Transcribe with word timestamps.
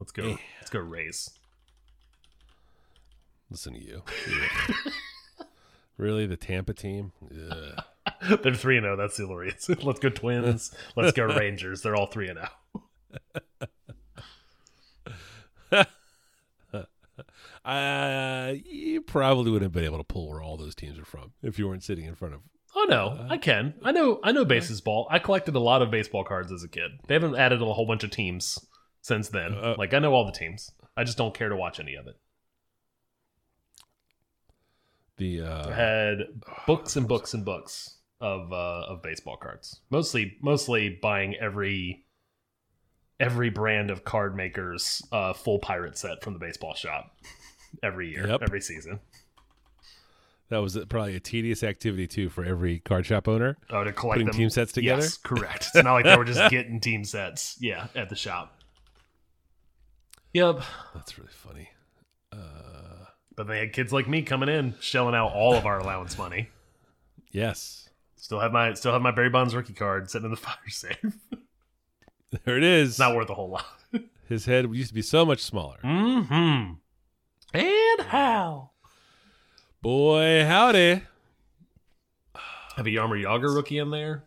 Let's 0.00 0.12
go. 0.12 0.38
Let's 0.58 0.70
go 0.70 0.80
Rays. 0.80 1.30
Listen 3.50 3.74
to 3.74 3.80
you. 3.80 4.02
Yeah. 4.28 4.74
really, 5.98 6.26
the 6.26 6.36
Tampa 6.36 6.72
team? 6.72 7.12
Ugh. 7.50 7.84
They're 8.42 8.54
three 8.54 8.78
and 8.78 8.84
zero. 8.84 8.96
That's 8.96 9.18
the 9.18 9.24
only. 9.24 9.52
Let's 9.82 10.00
go 10.00 10.08
Twins. 10.08 10.74
Let's 10.96 11.12
go 11.12 11.24
Rangers. 11.24 11.82
They're 11.82 11.96
all 11.96 12.06
three 12.06 12.28
and 12.28 12.38
zero. 12.38 12.48
Uh, 17.62 18.54
you 18.64 19.02
probably 19.02 19.50
wouldn't 19.50 19.66
have 19.66 19.72
been 19.72 19.84
able 19.84 19.98
to 19.98 20.04
pull 20.04 20.28
where 20.30 20.40
all 20.40 20.56
those 20.56 20.74
teams 20.74 20.98
are 20.98 21.04
from 21.04 21.32
if 21.42 21.58
you 21.58 21.68
weren't 21.68 21.84
sitting 21.84 22.06
in 22.06 22.14
front 22.14 22.34
of. 22.34 22.40
Oh 22.74 22.86
no, 22.88 23.26
I 23.28 23.36
can. 23.36 23.74
I 23.82 23.92
know. 23.92 24.18
I 24.24 24.32
know 24.32 24.44
baseball. 24.46 25.06
I 25.10 25.18
collected 25.18 25.54
a 25.54 25.60
lot 25.60 25.82
of 25.82 25.90
baseball 25.90 26.24
cards 26.24 26.50
as 26.52 26.64
a 26.64 26.68
kid. 26.68 26.92
They 27.06 27.14
haven't 27.14 27.36
added 27.36 27.60
a 27.60 27.72
whole 27.72 27.86
bunch 27.86 28.02
of 28.02 28.10
teams 28.10 28.58
since 29.00 29.28
then. 29.28 29.54
Uh, 29.54 29.74
like 29.78 29.94
I 29.94 29.98
know 29.98 30.12
all 30.12 30.26
the 30.26 30.32
teams. 30.32 30.70
I 30.96 31.04
just 31.04 31.16
don't 31.18 31.34
care 31.34 31.48
to 31.48 31.56
watch 31.56 31.80
any 31.80 31.94
of 31.94 32.06
it. 32.06 32.16
The 35.16 35.42
I 35.42 35.46
uh, 35.46 35.70
had 35.72 36.18
books 36.66 36.96
and 36.96 37.06
books 37.06 37.34
and 37.34 37.44
books 37.44 37.96
of 38.20 38.52
uh, 38.52 38.86
of 38.88 39.02
baseball 39.02 39.36
cards. 39.36 39.80
Mostly, 39.90 40.36
mostly 40.40 40.98
buying 41.02 41.34
every 41.36 42.04
every 43.18 43.50
brand 43.50 43.90
of 43.90 44.04
card 44.04 44.34
makers 44.34 45.02
uh, 45.12 45.32
full 45.34 45.58
pirate 45.58 45.98
set 45.98 46.22
from 46.24 46.32
the 46.32 46.38
baseball 46.38 46.74
shop 46.74 47.14
every 47.82 48.10
year, 48.10 48.26
Yep. 48.26 48.40
every 48.42 48.62
season. 48.62 48.98
that 50.48 50.58
was 50.58 50.76
probably 50.88 51.16
a 51.16 51.20
tedious 51.20 51.62
activity 51.62 52.06
too 52.06 52.30
for 52.30 52.42
every 52.44 52.78
card 52.78 53.04
shop 53.04 53.28
owner. 53.28 53.58
Oh, 53.68 53.84
to 53.84 53.92
collect 53.92 54.14
Putting 54.16 54.26
them. 54.28 54.36
team 54.36 54.48
sets 54.50 54.72
together? 54.72 55.02
Yes, 55.02 55.18
correct. 55.18 55.66
It's 55.74 55.84
not 55.84 55.92
like 55.92 56.06
they 56.06 56.16
were 56.16 56.24
just 56.24 56.50
getting 56.50 56.80
team 56.80 57.04
sets. 57.04 57.58
Yeah, 57.60 57.88
at 57.94 58.08
the 58.08 58.16
shop. 58.16 58.56
Yep. 60.32 60.60
That's 60.94 61.18
really 61.18 61.30
funny. 61.32 61.70
Uh, 62.32 63.06
But 63.36 63.46
they 63.48 63.58
had 63.58 63.72
kids 63.72 63.92
like 63.92 64.08
me 64.08 64.22
coming 64.22 64.48
in, 64.48 64.74
shelling 64.80 65.14
out 65.14 65.32
all 65.32 65.54
of 65.56 65.66
our 65.66 65.78
allowance 65.78 66.16
money. 66.18 66.48
yes, 67.32 67.88
Still 68.16 68.38
have 68.40 68.52
my 68.52 68.74
still 68.74 68.92
have 68.92 69.00
my 69.02 69.10
Barry 69.10 69.30
Bonds 69.30 69.54
rookie 69.54 69.72
card 69.72 70.10
sitting 70.10 70.26
in 70.26 70.30
the 70.30 70.36
fire 70.48 70.54
safe. 70.68 70.98
there 72.44 72.56
it 72.58 72.62
is. 72.62 72.90
It's 72.90 72.98
not 72.98 73.16
worth 73.16 73.30
a 73.30 73.34
whole 73.34 73.48
lot. 73.50 73.64
His 74.28 74.44
head 74.44 74.72
used 74.72 74.88
to 74.90 74.94
be 74.94 75.02
so 75.02 75.24
much 75.24 75.40
smaller. 75.42 75.78
Mm-hmm. 75.82 76.74
And 77.54 78.00
how? 78.06 78.70
Boy, 79.82 80.44
howdy. 80.44 81.02
Have 82.76 82.86
a 82.86 82.90
Jaromir 82.90 83.24
Jagr 83.24 83.52
rookie 83.54 83.78
in 83.78 83.90
there. 83.90 84.24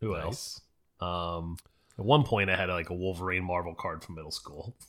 Who 0.00 0.12
Nice. 0.12 0.22
else? 0.22 0.60
Um, 1.00 1.56
at 1.98 2.04
one 2.04 2.22
point, 2.22 2.50
I 2.50 2.56
had 2.56 2.68
like 2.68 2.90
a 2.90 2.94
Wolverine 2.94 3.44
Marvel 3.44 3.74
card 3.74 4.04
from 4.04 4.14
middle 4.14 4.30
school. 4.30 4.76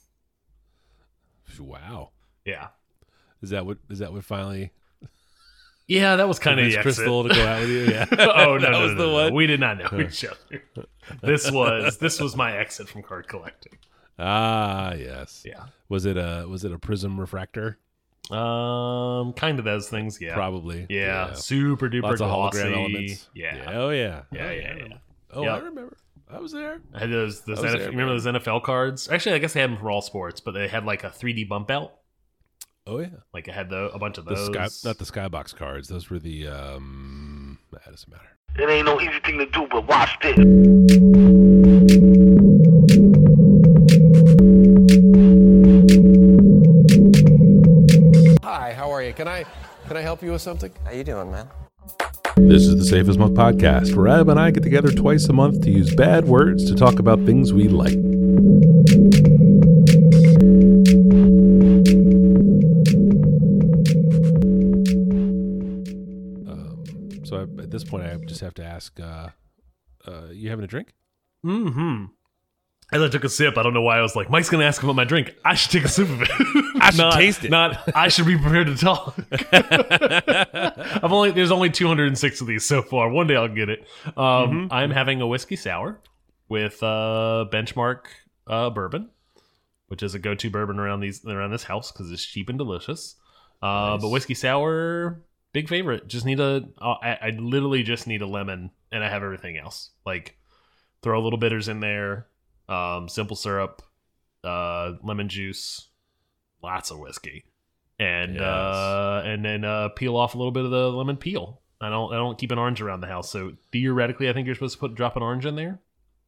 Wow. 1.59 2.09
Yeah, 2.45 2.67
Is 3.41 3.51
that 3.51 3.65
what? 3.65 3.77
Is 3.89 3.99
that 3.99 4.11
what 4.11 4.23
finally? 4.25 4.71
yeah, 5.87 6.15
that 6.15 6.27
was 6.27 6.39
kind 6.39 6.59
of. 6.59 6.81
Crystal 6.81 7.23
to 7.23 7.33
go 7.33 7.45
out 7.45 7.61
with 7.61 7.69
you. 7.69 7.85
Yeah. 7.85 8.05
oh 8.11 8.57
no, 8.57 8.59
that 8.59 8.71
no, 8.71 8.81
was 8.81 8.91
no, 8.91 8.97
the 8.97 9.05
no, 9.07 9.13
one. 9.13 9.33
We 9.33 9.47
did 9.47 9.59
not 9.59 9.77
know 9.77 9.99
each 9.99 10.25
other. 10.25 10.63
This 11.21 11.49
was 11.51 11.97
this 11.97 12.19
was 12.19 12.35
my 12.35 12.57
exit 12.57 12.89
from 12.89 13.03
card 13.03 13.27
collecting. 13.27 13.77
Ah, 14.19 14.93
yes. 14.93 15.43
Yeah. 15.45 15.65
Was 15.89 16.05
it 16.05 16.17
a 16.17 16.45
was 16.49 16.65
it 16.65 16.71
a 16.71 16.79
prism 16.79 17.19
refractor? 17.19 17.77
Um, 18.31 19.33
kind 19.33 19.59
of 19.59 19.65
those 19.65 19.89
things. 19.89 20.19
Yeah. 20.21 20.33
Probably. 20.33 20.85
Yeah. 20.89 21.33
Super 21.33 21.89
duper 21.89 22.03
Lots 22.03 22.21
of 22.21 22.29
hologram 22.29 22.73
elements. 22.73 23.29
Yeah. 23.33 23.71
Oh 23.73 23.89
yeah. 23.89 24.23
Yeah, 24.31 24.47
oh, 24.47 24.51
yeah, 24.51 24.75
yeah. 24.75 24.97
Oh, 25.33 25.43
Yeah. 25.43 25.55
I 25.55 25.57
remember. 25.59 25.97
I 26.31 26.39
was 26.39 26.51
there. 26.51 26.81
I 26.93 26.99
had 26.99 27.11
those. 27.11 27.41
those 27.41 27.59
I 27.59 27.67
NFL, 27.67 27.77
there, 27.79 27.89
remember 27.91 28.13
those 28.13 28.25
NFL 28.25 28.63
cards? 28.63 29.09
Actually, 29.09 29.35
I 29.35 29.39
guess 29.39 29.53
they 29.53 29.61
had 29.61 29.69
them 29.71 29.77
for 29.77 29.91
all 29.91 30.01
sports, 30.01 30.39
but 30.39 30.51
they 30.51 30.67
had 30.67 30.85
like 30.85 31.03
a 31.03 31.09
3D 31.09 31.47
bump 31.47 31.69
out. 31.69 31.93
Oh 32.85 32.99
yeah. 32.99 33.07
Like 33.33 33.47
it 33.47 33.53
had 33.53 33.69
the, 33.69 33.89
a 33.93 33.99
bunch 33.99 34.17
of 34.17 34.25
The 34.25 34.35
those. 34.35 34.47
sky, 34.47 34.67
not 34.87 34.97
the 34.97 35.05
skybox 35.05 35.55
cards. 35.55 35.87
Those 35.87 36.09
were 36.09 36.19
the 36.19 36.47
um. 36.47 37.59
That 37.71 37.85
doesn't 37.85 38.09
matter. 38.11 38.23
It 38.55 38.69
ain't 38.69 38.85
no 38.85 38.99
easy 39.01 39.19
thing 39.25 39.37
to 39.39 39.45
do, 39.47 39.67
but 39.69 39.87
watch 39.87 40.17
this. 40.21 40.37
Hi, 48.43 48.73
how 48.73 48.91
are 48.91 49.01
you? 49.03 49.13
Can 49.13 49.27
I 49.27 49.45
can 49.87 49.97
I 49.97 50.01
help 50.01 50.21
you 50.21 50.31
with 50.31 50.41
something? 50.41 50.71
How 50.85 50.91
you 50.91 51.03
doing, 51.03 51.31
man? 51.31 51.47
This 52.35 52.63
is 52.63 52.77
the 52.77 52.85
Safe 52.85 53.07
as 53.07 53.17
Milk 53.17 53.33
podcast, 53.33 53.95
where 53.95 54.07
Adam 54.07 54.29
and 54.29 54.39
I 54.39 54.51
get 54.51 54.63
together 54.63 54.91
twice 54.91 55.25
a 55.25 55.33
month 55.33 55.61
to 55.61 55.71
use 55.71 55.93
bad 55.93 56.25
words 56.25 56.65
to 56.65 56.75
talk 56.75 56.99
about 56.99 57.23
things 57.25 57.53
we 57.53 57.67
like. 57.67 57.97
Um, 66.47 66.83
so 67.23 67.37
I, 67.37 67.61
at 67.61 67.71
this 67.71 67.83
point, 67.83 68.03
I 68.03 68.15
just 68.25 68.41
have 68.41 68.53
to 68.55 68.65
ask: 68.65 68.99
uh, 68.99 69.29
uh, 70.07 70.27
You 70.31 70.49
having 70.49 70.65
a 70.65 70.67
drink? 70.67 70.93
Mm-hmm. 71.45 72.05
As 72.93 73.01
I 73.01 73.09
took 73.09 73.23
a 73.23 73.29
sip, 73.29 73.57
I 73.57 73.63
don't 73.63 73.73
know 73.73 73.81
why 73.81 73.97
I 73.97 74.01
was 74.01 74.15
like, 74.15 74.29
Mike's 74.29 74.49
gonna 74.49 74.65
ask 74.65 74.83
about 74.83 74.95
my 74.95 75.03
drink. 75.03 75.35
I 75.43 75.55
should 75.55 75.71
take 75.71 75.83
a 75.83 75.87
sip 75.87 76.07
of 76.09 76.21
it. 76.21 76.29
I 76.79 76.91
should 76.91 76.97
not, 76.99 77.13
taste 77.15 77.43
it. 77.43 77.49
Not 77.51 77.95
I 77.95 78.07
should 78.09 78.25
be 78.27 78.37
prepared 78.37 78.67
to 78.67 78.75
talk. 78.75 79.15
I've 79.51 81.11
only 81.11 81.31
there's 81.31 81.51
only 81.51 81.69
206 81.69 82.41
of 82.41 82.47
these 82.47 82.65
so 82.65 82.81
far. 82.81 83.09
One 83.09 83.27
day 83.27 83.35
I'll 83.35 83.47
get 83.47 83.69
it. 83.69 83.85
Um, 84.05 84.13
Mm-hmm. 84.15 84.67
I'm 84.73 84.91
having 84.91 85.21
a 85.21 85.27
whiskey 85.27 85.55
sour 85.55 85.99
with 86.49 86.81
uh, 86.83 87.45
benchmark 87.51 88.01
uh, 88.47 88.69
bourbon, 88.69 89.09
which 89.87 90.03
is 90.03 90.13
a 90.15 90.19
go-to 90.19 90.49
bourbon 90.49 90.79
around 90.79 90.99
these 90.99 91.25
around 91.25 91.51
this 91.51 91.63
house 91.63 91.91
because 91.91 92.11
it's 92.11 92.23
cheap 92.25 92.49
and 92.49 92.57
delicious. 92.57 93.15
Uh, 93.61 93.97
But 93.97 94.09
whiskey 94.09 94.33
sour, 94.33 95.21
big 95.53 95.69
favorite. 95.69 96.07
Just 96.07 96.25
need 96.25 96.39
a. 96.39 96.63
Uh, 96.79 96.95
I, 97.01 97.17
I 97.21 97.29
literally 97.39 97.83
just 97.83 98.05
need 98.07 98.21
a 98.21 98.27
lemon, 98.27 98.71
and 98.91 99.03
I 99.03 99.09
have 99.09 99.23
everything 99.23 99.57
else. 99.57 99.91
Like 100.05 100.37
throw 101.01 101.19
a 101.19 101.23
little 101.23 101.39
bitters 101.39 101.67
in 101.69 101.79
there, 101.79 102.27
um, 102.69 103.07
simple 103.09 103.35
syrup, 103.35 103.81
uh, 104.43 104.93
lemon 105.03 105.29
juice, 105.29 105.89
lots 106.61 106.91
of 106.91 106.99
whiskey, 106.99 107.45
and 107.99 108.35
Yes. 108.35 108.43
uh, 108.43 109.21
and 109.25 109.43
then 109.45 109.63
uh, 109.63 109.89
peel 109.89 110.15
off 110.17 110.35
a 110.35 110.37
little 110.37 110.51
bit 110.51 110.65
of 110.65 110.71
the 110.71 110.91
lemon 110.91 111.17
peel. 111.17 111.61
I 111.81 111.89
don't 111.89 112.13
I 112.13 112.15
don't 112.17 112.37
keep 112.37 112.51
an 112.51 112.57
orange 112.59 112.81
around 112.81 113.01
the 113.01 113.07
house, 113.07 113.29
so 113.29 113.53
theoretically, 113.71 114.29
I 114.29 114.33
think 114.33 114.45
you're 114.45 114.55
supposed 114.55 114.75
to 114.75 114.79
put 114.79 114.95
drop 114.95 115.15
an 115.17 115.23
orange 115.23 115.45
in 115.45 115.55
there. 115.55 115.79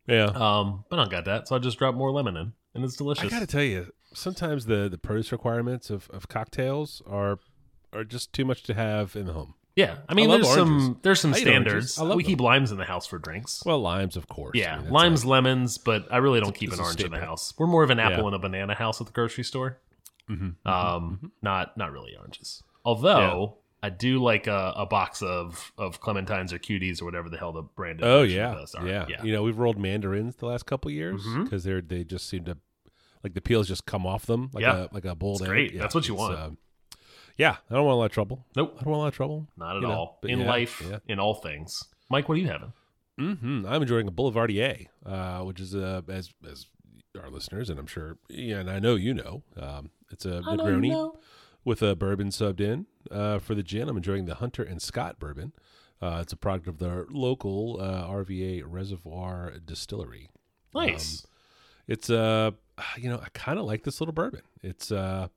Yeah. 0.07 0.25
Um, 0.25 0.84
but 0.90 1.00
I 1.00 1.03
don't 1.03 1.12
got 1.12 1.25
that, 1.25 1.47
so 1.47 1.56
I 1.56 1.59
just 1.59 1.78
drop 1.79 1.95
more 1.95 2.12
lemon 2.12 2.35
in, 2.38 2.53
and 2.74 2.84
it's 2.84 2.95
delicious. 2.95 3.25
I 3.25 3.29
got 3.29 3.40
to 3.40 3.47
tell 3.47 3.63
you, 3.63 3.91
sometimes 4.13 4.66
the 4.66 4.90
the 4.90 4.97
produce 4.97 5.31
requirements 5.31 5.90
of, 5.90 6.09
of 6.12 6.28
cocktails 6.28 7.01
are 7.07 7.40
are 7.94 8.03
just 8.03 8.34
too 8.34 8.44
much 8.45 8.63
to 8.63 8.74
have 8.74 9.16
in 9.16 9.25
the 9.28 9.34
home. 9.34 9.53
Yeah, 9.75 9.97
I 10.08 10.13
mean, 10.13 10.30
I 10.31 10.36
there's 10.38 10.53
some 10.53 11.00
there's 11.02 11.19
some 11.19 11.34
I 11.34 11.38
standards. 11.40 11.97
I 12.00 12.03
love 12.03 12.16
We 12.18 12.24
them. 12.24 12.30
keep 12.31 12.41
limes 12.41 12.72
in 12.72 12.78
the 12.78 12.86
house 12.86 13.06
for 13.06 13.18
drinks. 13.19 13.63
Well, 13.66 13.80
limes, 13.81 14.16
of 14.16 14.28
course. 14.28 14.52
I 14.56 14.59
yeah, 14.59 14.80
mean, 14.81 14.90
limes, 14.91 15.24
a- 15.24 15.30
lemons, 15.30 15.78
but 15.78 16.08
I 16.12 16.18
really 16.18 16.40
don't 16.40 16.56
keep 16.56 16.72
an 16.74 16.80
orange 16.80 17.02
in 17.03 17.12
the 17.12 17.19
house. 17.19 17.53
We're 17.58 17.68
more 17.68 17.84
of 17.84 17.90
an 17.90 18.00
apple 18.00 18.19
Yeah. 18.19 18.25
and 18.28 18.36
a 18.36 18.40
banana 18.40 18.74
house 18.75 19.00
at 19.02 19.08
the 19.08 19.13
grocery 19.13 19.44
store. 19.44 19.80
Mhm, 20.30 20.56
mhm, 20.66 20.69
Um, 20.72 21.19
mhm. 21.24 21.31
not 21.41 21.78
not 21.78 21.91
really 21.91 22.16
oranges. 22.18 22.63
Although 22.84 23.58
I 23.84 23.90
do 23.90 24.18
like 24.24 24.47
a, 24.47 24.74
a 24.75 24.86
box 24.86 25.22
of 25.22 25.72
of 25.78 26.02
clementines 26.02 26.52
or 26.53 26.57
cuties 26.59 27.02
or 27.02 27.06
whatever 27.06 27.30
the 27.30 27.38
hell 27.38 27.52
the 27.52 27.62
brand. 27.62 28.00
Oh 28.03 28.24
yeah, 28.24 28.63
yeah, 28.84 29.06
yeah. 29.09 29.24
You 29.24 29.34
know, 29.34 29.44
we've 29.44 29.57
rolled 29.59 29.78
mandarins 29.78 30.38
the 30.38 30.46
last 30.47 30.66
couple 30.66 30.90
years 30.92 31.24
because 31.44 31.63
they're 31.63 31.81
they 31.81 32.03
just 32.03 32.28
seem 32.30 32.46
to 32.46 32.57
like 33.24 33.34
the 33.34 33.42
peels 33.42 33.68
just 33.68 33.86
come 33.86 34.06
off 34.07 34.25
them 34.25 34.50
like 34.53 34.62
Yeah. 34.63 34.86
a 34.86 34.94
like 34.94 35.06
a 35.06 35.13
boiled 35.16 35.42
It's 35.42 35.44
egg. 35.44 35.47
great. 35.50 35.74
Yeah, 35.74 35.81
That's 35.81 35.94
what 35.96 36.07
you 36.07 36.16
want. 36.16 36.40
um, 36.40 36.57
yeah, 37.38 37.57
I 37.69 37.73
don't 37.73 37.85
want 37.85 37.96
a 37.96 37.97
lot 37.97 38.06
of 38.06 38.12
trouble. 38.12 38.46
Nope, 38.56 38.75
I 38.79 38.84
don't 38.84 38.91
want 38.91 39.00
a 39.00 39.01
lot 39.01 39.07
of 39.07 39.16
trouble. 39.16 39.47
not 39.57 39.78
at 39.78 39.81
you 39.81 39.91
all. 39.91 40.19
but 40.22 40.31
in 40.31 40.40
yeah, 40.40 40.47
life, 40.47 40.81
yeah. 40.88 41.00
in 41.07 41.19
all 41.19 41.35
things. 41.35 41.84
Mike, 42.09 42.29
what 42.29 42.35
are 42.35 42.41
you 42.41 42.47
having? 42.47 42.73
Mm-hmm. 43.19 43.66
I'm 43.68 43.81
enjoying 43.81 44.07
a 44.07 44.12
Boulevardier, 44.12 44.88
uh, 45.06 45.40
which 45.40 45.59
is 45.59 45.75
uh, 45.75 46.01
as 46.09 46.31
as 46.50 46.68
our 47.22 47.29
listeners 47.29 47.69
and 47.69 47.79
I'm 47.79 47.88
sure, 47.88 48.18
yeah, 48.29 48.59
and 48.59 48.69
I 48.69 48.79
know 48.79 48.95
you 48.95 49.13
know, 49.13 49.44
um, 49.57 49.92
it's 50.12 50.25
a 50.25 50.42
Negroni 50.42 51.13
with 51.63 51.81
a 51.81 51.95
bourbon 51.95 52.30
subbed 52.30 52.62
in. 52.62 52.86
Uh, 53.09 53.39
for 53.39 53.56
the 53.56 53.63
gin, 53.63 53.89
I'm 53.89 53.98
enjoying 53.98 54.25
the 54.25 54.36
Hunter 54.36 54.63
and 54.63 54.81
Scott 54.81 55.19
bourbon. 55.19 55.54
Uh, 56.01 56.19
it's 56.21 56.33
a 56.33 56.38
product 56.38 56.68
of 56.68 56.77
the 56.77 57.06
local 57.09 57.80
uh, 57.81 58.06
RVA 58.07 58.63
Reservoir 58.65 59.54
Distillery. 59.65 60.30
Nice. 60.74 61.25
It's 61.88 62.09
uh, 62.09 62.51
you 62.98 63.09
know, 63.09 63.19
I 63.24 63.30
kind 63.33 63.59
of 63.59 63.65
like 63.65 63.83
this 63.83 64.01
little 64.01 64.13
bourbon. 64.13 64.42
It's 64.62 64.92
uh, 64.92 65.30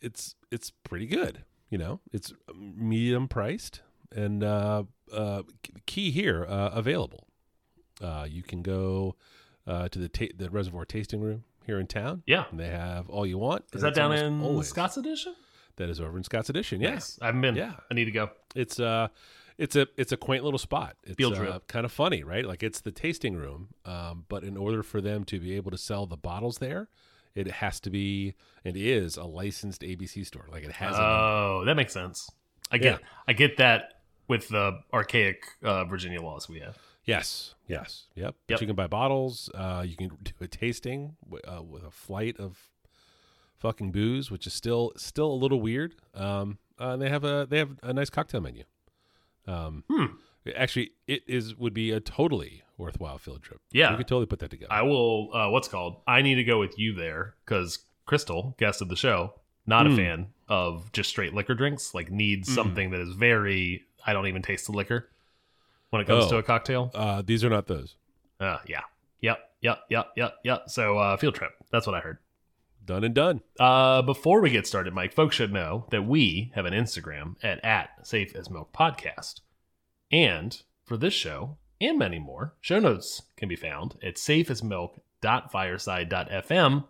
it's 0.00 0.34
it's 0.50 0.70
pretty 0.84 1.06
good. 1.06 1.44
You 1.70 1.78
know, 1.78 2.00
it's 2.12 2.32
medium 2.56 3.28
priced 3.28 3.82
and 4.14 4.42
uh, 4.42 4.84
uh, 5.12 5.42
key 5.86 6.10
here 6.10 6.44
uh, 6.48 6.70
available. 6.72 7.26
Uh, 8.02 8.26
you 8.28 8.42
can 8.42 8.62
go 8.62 9.14
uh, 9.66 9.88
to 9.88 9.98
the 9.98 10.08
ta- 10.08 10.34
the 10.36 10.50
Reservoir 10.50 10.84
Tasting 10.84 11.20
Room 11.20 11.44
here 11.64 11.78
in 11.78 11.86
town. 11.86 12.22
yeah. 12.26 12.44
And 12.50 12.58
they 12.58 12.68
have 12.68 13.08
all 13.08 13.24
you 13.26 13.38
want. 13.38 13.64
Is 13.72 13.82
that 13.82 13.94
down 13.94 14.12
in 14.12 14.42
always- 14.42 14.68
Scott's 14.68 14.96
Addition? 14.96 15.34
That 15.76 15.88
is 15.88 16.00
over 16.00 16.16
in 16.18 16.24
Scott's 16.24 16.50
Addition. 16.50 16.80
Yes, 16.80 16.92
Nice. 16.92 17.18
I 17.22 17.26
haven't 17.26 17.40
been. 17.42 17.54
Yeah. 17.56 17.74
I 17.90 17.94
need 17.94 18.06
to 18.06 18.10
go. 18.10 18.30
it's 18.54 18.80
uh 18.80 19.08
it's 19.56 19.76
a 19.76 19.86
it's 19.96 20.10
a 20.12 20.16
quaint 20.16 20.42
little 20.42 20.58
spot. 20.58 20.96
It's 21.04 21.14
Field 21.16 21.34
uh, 21.38 21.60
kind 21.68 21.84
of 21.84 21.92
funny, 21.92 22.24
right? 22.24 22.44
Like 22.44 22.62
it's 22.62 22.80
the 22.80 22.90
tasting 22.90 23.34
room, 23.36 23.68
um, 23.84 24.24
but 24.28 24.42
in 24.42 24.56
order 24.56 24.82
for 24.82 25.00
them 25.00 25.24
to 25.24 25.38
be 25.38 25.54
able 25.54 25.70
to 25.70 25.78
sell 25.78 26.06
the 26.06 26.16
bottles 26.16 26.58
there, 26.58 26.88
it 27.34 27.50
has 27.50 27.80
to 27.80 27.90
be 27.90 28.34
it 28.64 28.76
is 28.76 29.16
a 29.16 29.24
licensed 29.24 29.82
ABC 29.82 30.26
store. 30.26 30.46
Like 30.50 30.64
it 30.64 30.72
has. 30.72 30.96
a 30.96 31.00
Oh, 31.00 31.62
that 31.66 31.74
makes 31.76 31.92
sense. 31.92 32.30
I 32.70 32.78
get 32.78 33.00
Yeah. 33.00 33.06
I 33.28 33.32
get 33.32 33.56
that 33.58 34.00
with 34.28 34.48
the 34.48 34.80
archaic 34.92 35.42
uh, 35.62 35.84
Virginia 35.84 36.20
laws 36.22 36.48
we 36.48 36.60
have. 36.60 36.76
Yes. 37.04 37.54
Yes. 37.66 38.06
Yep. 38.14 38.34
But 38.48 38.60
you 38.60 38.66
can 38.66 38.76
buy 38.76 38.86
bottles. 38.86 39.50
Uh, 39.54 39.82
you 39.86 39.96
can 39.96 40.08
do 40.22 40.32
a 40.40 40.46
tasting 40.46 41.16
uh, 41.48 41.62
with 41.62 41.82
a 41.84 41.90
flight 41.90 42.38
of 42.38 42.58
fucking 43.58 43.90
booze, 43.92 44.30
which 44.30 44.46
is 44.46 44.52
still 44.52 44.92
still 44.96 45.30
a 45.32 45.34
little 45.34 45.60
weird. 45.60 45.94
Um, 46.14 46.58
uh, 46.78 46.96
they 46.96 47.08
have 47.08 47.24
a 47.24 47.46
they 47.48 47.58
have 47.58 47.70
a 47.82 47.92
nice 47.92 48.10
cocktail 48.10 48.40
menu. 48.40 48.64
Um, 49.46 49.84
Hmm. 49.90 50.06
Actually, 50.56 50.92
it 51.06 51.22
is 51.26 51.54
would 51.56 51.74
be 51.74 51.90
a 51.90 52.00
totally 52.00 52.62
worthwhile 52.78 53.18
field 53.18 53.42
trip. 53.42 53.60
Yeah. 53.72 53.90
we 53.90 53.98
could 53.98 54.08
totally 54.08 54.26
put 54.26 54.38
that 54.40 54.50
together. 54.50 54.72
I 54.72 54.82
will. 54.82 55.34
Uh, 55.34 55.50
what's 55.50 55.68
called? 55.68 56.00
I 56.06 56.22
need 56.22 56.36
to 56.36 56.44
go 56.44 56.58
with 56.58 56.78
you 56.78 56.94
there 56.94 57.34
because 57.44 57.80
Crystal, 58.06 58.54
guest 58.58 58.80
of 58.82 58.88
the 58.88 58.96
show, 58.96 59.34
not 59.66 59.86
a 59.86 59.90
Mm. 59.90 59.96
fan 59.96 60.26
of 60.48 60.90
just 60.92 61.10
straight 61.10 61.34
liquor 61.34 61.54
drinks. 61.54 61.94
Like 61.94 62.10
needs 62.10 62.48
Mm. 62.48 62.54
something 62.54 62.90
that 62.90 63.00
is 63.00 63.14
very. 63.14 63.84
I 64.06 64.12
don't 64.14 64.26
even 64.26 64.40
taste 64.42 64.66
the 64.66 64.72
liquor 64.72 65.08
when 65.90 66.00
it 66.02 66.06
comes 66.06 66.24
Oh. 66.26 66.30
to 66.30 66.36
a 66.38 66.42
cocktail. 66.42 66.90
uh, 66.94 67.22
these 67.22 67.44
are 67.44 67.50
not 67.50 67.66
those. 67.66 67.96
Uh, 68.40 68.58
yeah. 68.66 68.80
Yep. 69.20 69.38
Yep. 69.60 69.80
Yep. 69.90 70.06
Yep. 70.16 70.34
Yep. 70.44 70.62
So 70.70 70.96
uh, 70.98 71.16
field 71.18 71.34
trip. 71.34 71.52
That's 71.70 71.86
what 71.86 71.94
I 71.94 72.00
heard. 72.00 72.16
Done 72.86 73.04
and 73.04 73.14
done. 73.14 73.42
Uh, 73.58 74.00
before 74.00 74.40
we 74.40 74.48
get 74.50 74.66
started, 74.66 74.94
Mike, 74.94 75.12
folks 75.12 75.36
should 75.36 75.52
know 75.52 75.84
that 75.90 76.02
we 76.06 76.50
have 76.54 76.64
an 76.64 76.72
Instagram 76.72 77.36
at, 77.44 77.62
at 77.62 78.06
Safe 78.06 78.34
as 78.34 78.48
Milk 78.50 78.72
Podcast. 78.72 79.40
And 80.12 80.60
for 80.84 80.96
this 80.96 81.14
show 81.14 81.56
and 81.80 81.96
many 81.98 82.18
more, 82.18 82.54
show 82.60 82.78
notes 82.80 83.22
can 83.36 83.48
be 83.48 83.54
found 83.56 83.94
at 84.02 84.16
safeasmilk.fireside.fm. 84.16 86.84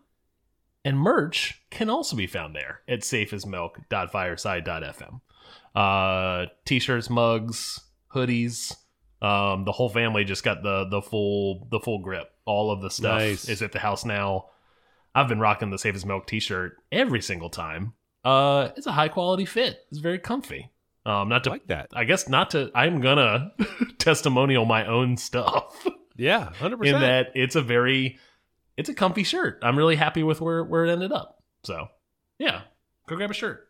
And 0.83 0.99
merch 0.99 1.61
can 1.71 1.91
also 1.91 2.17
be 2.17 2.27
found 2.27 2.57
there 2.57 2.81
at 2.89 3.01
safeasmilk.fireside.fm. 3.01 5.21
Uh, 5.75 6.47
t-shirts, 6.65 7.11
mugs, 7.11 7.81
hoodies. 8.15 8.75
Um, 9.23 9.65
the 9.67 9.73
whole 9.73 9.91
family 9.91 10.25
just 10.25 10.43
got 10.43 10.63
the 10.63 10.87
the 10.87 11.03
full 11.03 11.67
the 11.71 11.79
full 11.81 11.99
grip. 11.99 12.33
All 12.47 12.71
of 12.73 12.81
the 12.81 12.89
stuff 12.91 13.19
Nice. 13.21 13.47
is 13.51 13.61
at 13.61 13.73
the 13.73 13.79
house 13.79 14.07
now. 14.07 14.47
I've 15.15 15.29
been 15.29 15.39
rocking 15.41 15.69
the 15.71 15.77
Safe 15.79 15.95
as 15.95 16.07
Milk 16.07 16.27
t-shirt 16.27 16.79
every 16.91 17.21
single 17.21 17.51
time. 17.51 17.93
Uh, 18.25 18.71
it's 18.77 18.87
a 18.87 18.93
high 18.93 19.09
quality 19.09 19.45
fit. 19.45 19.85
It's 19.91 20.01
very 20.01 20.19
comfy. 20.19 20.71
Um, 21.07 21.29
not 21.29 21.45
to 21.45 21.51
like 21.51 21.67
that. 21.69 21.89
I 21.95 22.05
guess 22.05 22.29
not 22.29 22.51
to. 22.51 22.71
I'm 22.75 23.01
gonna 23.01 23.53
testimonial 23.99 24.65
my 24.67 24.87
own 24.87 25.17
stuff 25.17 25.87
Yeah, 26.17 26.45
hundred 26.55 26.79
percent. 26.79 26.97
in 26.97 27.01
that 27.03 27.29
it's 27.35 27.57
a 27.57 27.63
very, 27.63 28.19
it's 28.77 28.89
a 28.89 28.95
comfy 28.95 29.23
shirt. 29.23 29.59
I'm 29.63 29.77
really 29.79 29.97
happy 29.97 30.23
with 30.23 30.41
where 30.41 30.63
where 30.63 30.85
it 30.85 30.91
ended 30.91 31.11
up. 31.13 31.43
So, 31.65 31.89
yeah, 32.39 32.63
go 33.07 33.17
grab 33.17 33.31
a 33.31 33.35
shirt. 33.35 33.67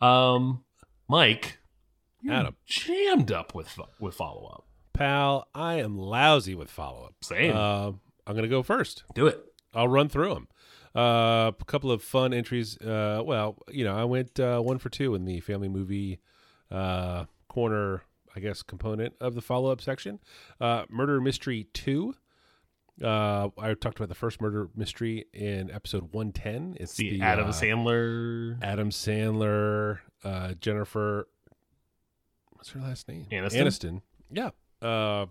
Um, 0.00 0.62
Mike, 1.08 1.58
Adam. 2.28 2.56
jammed 2.66 3.32
up 3.32 3.54
with 3.54 3.76
with 4.00 4.14
follow 4.14 4.46
up. 4.46 4.64
Pal, 4.92 5.48
I 5.54 5.74
am 5.74 5.98
lousy 5.98 6.54
with 6.54 6.70
follow 6.70 7.04
up. 7.06 7.14
Same. 7.22 7.54
Uh, 7.56 7.88
I'm 8.26 8.34
gonna 8.34 8.48
go 8.48 8.62
first. 8.62 9.04
Do 9.14 9.26
it. 9.26 9.40
I'll 9.74 9.88
run 9.88 10.08
through 10.08 10.34
them. 10.34 10.48
Uh, 10.94 11.50
a 11.60 11.64
couple 11.66 11.90
of 11.90 12.02
fun 12.02 12.32
entries. 12.32 12.78
Uh, 12.80 13.20
well, 13.24 13.58
you 13.68 13.84
know, 13.84 13.96
I 13.96 14.04
went 14.04 14.40
uh, 14.40 14.60
one 14.60 14.78
for 14.78 14.88
two 14.88 15.14
in 15.14 15.24
the 15.26 15.40
family 15.40 15.68
movie 15.68 16.20
uh, 16.70 17.24
corner, 17.48 18.02
I 18.34 18.40
guess, 18.40 18.62
component 18.62 19.14
of 19.20 19.34
the 19.34 19.42
follow 19.42 19.70
up 19.70 19.80
section. 19.80 20.18
Uh, 20.60 20.84
Murder 20.88 21.20
Mystery 21.20 21.68
2. 21.74 22.14
Uh, 23.02 23.48
I 23.58 23.74
talked 23.74 23.98
about 23.98 24.08
the 24.08 24.14
first 24.14 24.40
murder 24.40 24.70
mystery 24.74 25.26
in 25.34 25.70
episode 25.70 26.14
110. 26.14 26.76
It's 26.80 26.94
The, 26.94 27.18
the, 27.18 27.22
Adam 27.22 27.48
uh, 27.48 27.52
Sandler. 27.52 28.62
Adam 28.62 28.90
Sandler, 28.90 29.98
uh, 30.24 30.54
Jennifer. 30.60 31.28
What's 32.52 32.70
her 32.70 32.80
last 32.80 33.06
name? 33.08 33.26
Aniston? 33.30 33.52
Aniston. 33.52 34.00
Yeah. 34.30 34.50
Uh, 34.80 35.26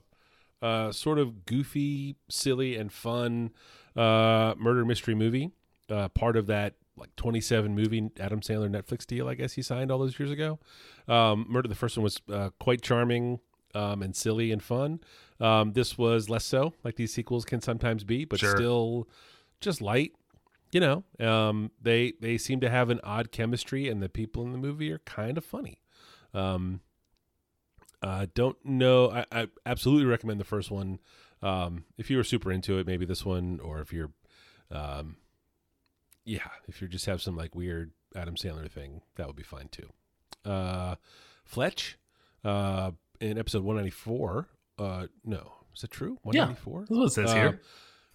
uh, 0.61 0.91
sort 0.91 1.17
of 1.19 1.45
goofy, 1.45 2.15
silly, 2.29 2.75
and 2.75 2.91
fun 2.91 3.51
uh, 3.95 4.53
murder 4.57 4.85
mystery 4.85 5.15
movie. 5.15 5.51
Uh, 5.89 6.07
part 6.09 6.37
of 6.37 6.47
that 6.47 6.75
like 6.97 7.15
27 7.15 7.75
movie 7.75 8.09
Adam 8.19 8.39
Sandler 8.41 8.69
Netflix 8.69 9.05
deal, 9.05 9.27
I 9.27 9.35
guess 9.35 9.53
he 9.53 9.61
signed 9.61 9.91
all 9.91 9.99
those 9.99 10.17
years 10.19 10.31
ago. 10.31 10.59
Um, 11.07 11.45
murder. 11.49 11.67
The 11.67 11.75
first 11.75 11.97
one 11.97 12.03
was 12.03 12.21
uh, 12.31 12.51
quite 12.59 12.81
charming 12.81 13.39
um, 13.73 14.01
and 14.01 14.15
silly 14.15 14.51
and 14.51 14.63
fun. 14.63 15.01
Um, 15.39 15.73
this 15.73 15.97
was 15.97 16.29
less 16.29 16.45
so, 16.45 16.73
like 16.83 16.95
these 16.95 17.13
sequels 17.13 17.43
can 17.45 17.61
sometimes 17.61 18.03
be, 18.03 18.23
but 18.25 18.39
Sure. 18.39 18.55
still 18.55 19.07
just 19.61 19.81
light 19.81 20.13
you 20.71 20.79
know 20.79 21.03
um, 21.19 21.71
they 21.81 22.13
they 22.19 22.37
seem 22.37 22.59
to 22.59 22.69
have 22.69 22.89
an 22.89 22.99
odd 23.03 23.31
chemistry 23.31 23.87
and 23.87 24.01
the 24.01 24.09
people 24.09 24.43
in 24.43 24.51
the 24.51 24.57
movie 24.57 24.91
are 24.91 24.99
kind 24.99 25.37
of 25.37 25.45
funny 25.45 25.79
um, 26.33 26.81
uh, 28.01 28.25
don't 28.33 28.57
know 28.65 29.09
I, 29.09 29.25
I 29.31 29.47
absolutely 29.65 30.05
recommend 30.05 30.39
the 30.39 30.43
first 30.45 30.69
one 30.71 30.99
um, 31.41 31.85
if 31.97 32.09
you 32.09 32.17
were 32.17 32.23
super 32.23 32.51
into 32.51 32.77
it 32.77 32.85
maybe 32.87 33.05
this 33.05 33.25
one 33.25 33.59
or 33.63 33.79
if 33.79 33.93
you're 33.93 34.11
um, 34.71 35.17
yeah 36.25 36.49
if 36.67 36.81
you 36.81 36.87
just 36.87 37.05
have 37.05 37.21
some 37.21 37.37
like 37.37 37.55
weird 37.55 37.91
adam 38.15 38.35
sandler 38.35 38.69
thing 38.69 39.01
that 39.15 39.27
would 39.27 39.35
be 39.35 39.43
fine 39.43 39.69
too 39.69 39.89
uh, 40.49 40.95
fletch 41.43 41.97
uh, 42.43 42.91
in 43.19 43.37
episode 43.37 43.63
194 43.63 44.47
uh, 44.77 45.07
no 45.23 45.53
is 45.73 45.81
that 45.81 45.91
true 45.91 46.17
194 46.23 46.81
That's 46.81 46.91
what 46.91 47.05
it 47.05 47.11
says 47.11 47.31
uh, 47.31 47.35
here. 47.35 47.61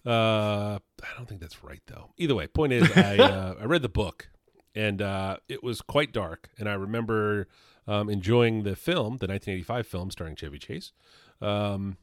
Uh, 0.05 0.79
I 1.03 1.17
don't 1.17 1.27
think 1.27 1.41
that's 1.41 1.63
right 1.63 1.81
though. 1.87 2.11
Either 2.17 2.35
way, 2.35 2.47
point 2.47 2.73
is, 2.73 2.89
I 2.97 3.17
uh, 3.19 3.55
I 3.61 3.65
read 3.65 3.83
the 3.83 3.89
book, 3.89 4.29
and 4.73 5.01
uh, 5.01 5.37
it 5.47 5.63
was 5.63 5.81
quite 5.81 6.11
dark. 6.11 6.49
And 6.57 6.67
I 6.67 6.73
remember 6.73 7.47
um, 7.87 8.09
enjoying 8.09 8.63
the 8.63 8.75
film, 8.75 9.17
the 9.17 9.27
1985 9.27 9.87
film 9.87 10.11
starring 10.11 10.35
Chevy 10.35 10.57
Chase. 10.57 10.91
Um, 11.39 11.97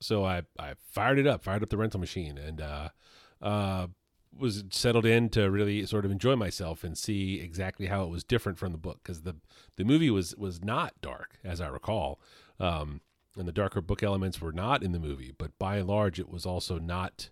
so 0.00 0.24
I 0.24 0.42
I 0.58 0.74
fired 0.92 1.18
it 1.18 1.26
up, 1.26 1.42
fired 1.42 1.62
up 1.62 1.70
the 1.70 1.78
rental 1.78 2.00
machine, 2.00 2.36
and 2.36 2.60
uh, 2.60 2.88
uh, 3.40 3.86
was 4.38 4.64
settled 4.70 5.04
in 5.06 5.28
to 5.30 5.50
really 5.50 5.84
sort 5.86 6.04
of 6.04 6.10
enjoy 6.10 6.36
myself 6.36 6.84
and 6.84 6.96
see 6.96 7.40
exactly 7.40 7.86
how 7.86 8.04
it 8.04 8.08
was 8.10 8.24
different 8.24 8.58
from 8.58 8.72
the 8.72 8.78
book 8.78 9.00
because 9.02 9.22
the 9.22 9.36
the 9.76 9.84
movie 9.84 10.10
was 10.10 10.34
was 10.36 10.62
not 10.62 10.94
dark 11.00 11.38
as 11.44 11.60
I 11.60 11.68
recall. 11.68 12.20
Um, 12.60 13.00
and 13.36 13.46
the 13.46 13.52
darker 13.52 13.80
book 13.80 14.02
elements 14.02 14.40
were 14.40 14.52
not 14.52 14.82
in 14.82 14.90
the 14.92 14.98
movie, 14.98 15.32
but 15.36 15.56
by 15.58 15.76
and 15.76 15.86
large, 15.88 16.18
it 16.18 16.28
was 16.28 16.44
also 16.44 16.78
not 16.78 17.30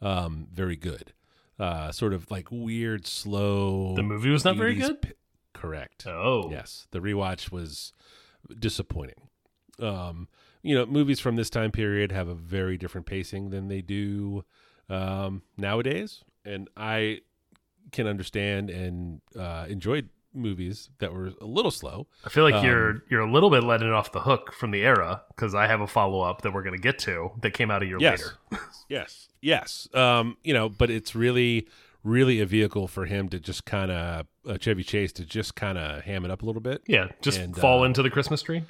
um, 0.00 0.46
very 0.52 0.76
good. 0.76 1.12
Uh, 1.58 1.90
sort 1.90 2.12
of 2.12 2.30
like 2.30 2.46
weird, 2.52 3.06
slow. 3.06 3.96
The 3.96 4.04
movie 4.04 4.30
was 4.30 4.44
not 4.44 4.56
very 4.56 4.74
good? 4.76 5.02
pi- 5.02 5.12
correct. 5.54 6.06
Oh, 6.06 6.48
Yes, 6.50 6.86
the 6.92 7.00
rewatch 7.00 7.50
was 7.50 7.92
disappointing. 8.56 9.28
Um, 9.80 10.28
you 10.62 10.74
know, 10.76 10.86
movies 10.86 11.18
from 11.18 11.34
this 11.34 11.50
time 11.50 11.72
period 11.72 12.12
have 12.12 12.28
a 12.28 12.34
very 12.34 12.76
different 12.76 13.06
pacing 13.06 13.50
than 13.50 13.66
they 13.66 13.80
do 13.82 14.44
um, 14.88 15.42
nowadays, 15.56 16.22
and 16.48 16.68
I 16.76 17.20
can 17.92 18.06
understand 18.06 18.70
and 18.70 19.20
uh, 19.38 19.66
enjoyed 19.68 20.08
movies 20.34 20.90
that 20.98 21.12
were 21.12 21.32
a 21.40 21.44
little 21.46 21.70
slow. 21.70 22.06
I 22.24 22.28
feel 22.28 22.44
like 22.44 22.54
Um, 22.56 22.64
you're 22.66 23.02
you're 23.10 23.20
a 23.22 23.30
little 23.30 23.50
bit 23.50 23.64
letting 23.64 23.88
it 23.88 23.94
off 23.94 24.12
the 24.12 24.20
hook 24.20 24.52
from 24.52 24.70
the 24.70 24.82
era 24.82 25.22
because 25.28 25.54
I 25.54 25.66
have 25.66 25.80
a 25.80 25.86
follow 25.86 26.20
up 26.20 26.42
that 26.42 26.52
we're 26.52 26.62
going 26.62 26.76
to 26.76 26.82
get 26.82 26.98
to 27.00 27.30
that 27.40 27.52
came 27.52 27.70
out 27.70 27.82
a 27.82 27.86
year 27.86 27.98
Yes. 28.00 28.20
later. 28.50 28.62
Yes, 28.88 29.28
yes. 29.42 29.88
Um, 29.94 30.36
you 30.44 30.54
know, 30.54 30.68
but 30.68 30.88
it's 30.90 31.14
really, 31.14 31.68
really 32.04 32.40
a 32.40 32.46
vehicle 32.46 32.88
for 32.88 33.04
him 33.04 33.28
to 33.30 33.38
just 33.40 33.64
kind 33.66 33.90
of 33.90 34.26
uh, 34.48 34.56
Chevy 34.58 34.82
Chase 34.84 35.12
to 35.14 35.24
just 35.26 35.54
kind 35.56 35.76
of 35.76 36.02
ham 36.04 36.24
it 36.24 36.30
up 36.30 36.42
a 36.42 36.46
little 36.46 36.62
bit. 36.62 36.82
Yeah, 36.86 37.08
just 37.20 37.38
And, 37.38 37.54
fall 37.56 37.82
uh, 37.82 37.86
into 37.86 38.02
the 38.02 38.08
Christmas 38.10 38.40
tree. 38.42 38.64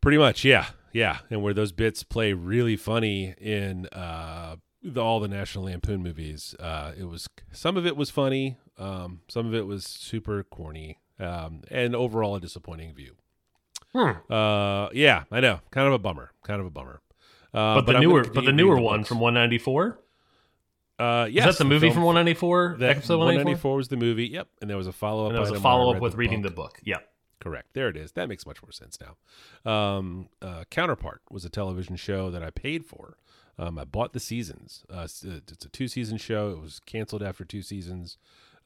Pretty 0.00 0.18
much, 0.18 0.44
yeah, 0.44 0.66
yeah. 0.92 1.18
And 1.30 1.42
where 1.42 1.54
those 1.54 1.70
bits 1.72 2.02
play 2.02 2.32
really 2.32 2.76
funny 2.76 3.34
in 3.38 3.86
uh, 3.92 4.56
the, 4.82 5.00
all 5.02 5.20
the 5.20 5.28
National 5.28 5.64
Lampoon 5.64 6.02
movies, 6.02 6.54
uh, 6.60 6.92
it 6.98 7.04
was 7.04 7.28
some 7.52 7.76
of 7.76 7.86
it 7.86 7.96
was 7.96 8.10
funny, 8.10 8.56
um, 8.78 9.20
some 9.28 9.46
of 9.46 9.54
it 9.54 9.66
was 9.66 9.84
super 9.84 10.42
corny, 10.44 10.98
um, 11.20 11.62
and 11.70 11.94
overall 11.94 12.36
a 12.36 12.40
disappointing 12.40 12.94
view. 12.94 13.14
Hmm. 13.94 14.32
Uh, 14.32 14.88
yeah, 14.92 15.24
I 15.30 15.40
know, 15.40 15.60
kind 15.70 15.86
of 15.86 15.92
a 15.92 15.98
bummer, 15.98 16.32
kind 16.44 16.60
of 16.60 16.66
a 16.66 16.70
bummer. 16.70 17.00
Uh, 17.54 17.80
But 17.82 17.92
the 17.92 18.00
newer, 18.00 18.24
but 18.24 18.44
the 18.44 18.52
newer 18.52 18.76
the 18.76 18.80
one 18.82 19.00
books. 19.00 19.08
from 19.08 19.20
194. 19.20 19.98
uh, 20.98 21.28
yes, 21.30 21.46
Is 21.48 21.58
that 21.58 21.64
the 21.64 21.68
movie 21.68 21.88
film- 21.88 21.94
from 21.94 22.02
194? 22.04 22.76
That 22.78 22.90
episode 22.96 23.18
194 23.18 23.76
was 23.76 23.88
the 23.88 23.96
movie. 23.96 24.28
Yep, 24.28 24.48
and 24.62 24.70
there 24.70 24.76
was 24.78 24.86
a 24.86 24.92
follow 24.92 25.24
up. 25.24 25.28
And 25.30 25.34
there 25.36 25.40
was 25.42 25.50
a 25.50 25.60
follow 25.60 25.94
up 25.94 26.00
with 26.00 26.14
reading 26.14 26.42
the 26.42 26.50
book. 26.50 26.78
Yep. 26.84 27.06
Correct. 27.40 27.74
There 27.74 27.88
it 27.88 27.96
is. 27.96 28.12
That 28.12 28.28
makes 28.28 28.46
much 28.46 28.62
more 28.62 28.70
sense 28.70 28.98
now. 29.00 29.70
Um, 29.70 30.28
uh, 30.40 30.62
Counterpart 30.70 31.22
was 31.28 31.44
a 31.44 31.48
television 31.50 31.96
show 31.96 32.30
that 32.30 32.40
I 32.42 32.50
paid 32.50 32.86
for. 32.86 33.16
Um, 33.58 33.78
I 33.78 33.84
bought 33.84 34.12
the 34.12 34.20
seasons. 34.20 34.84
Uh, 34.92 35.02
it's 35.04 35.24
a- 35.24 35.68
two 35.68 35.88
season 35.88 36.16
show. 36.18 36.50
It 36.50 36.60
was 36.60 36.80
canceled 36.80 37.22
after 37.22 37.44
two 37.44 37.62
seasons. 37.62 38.16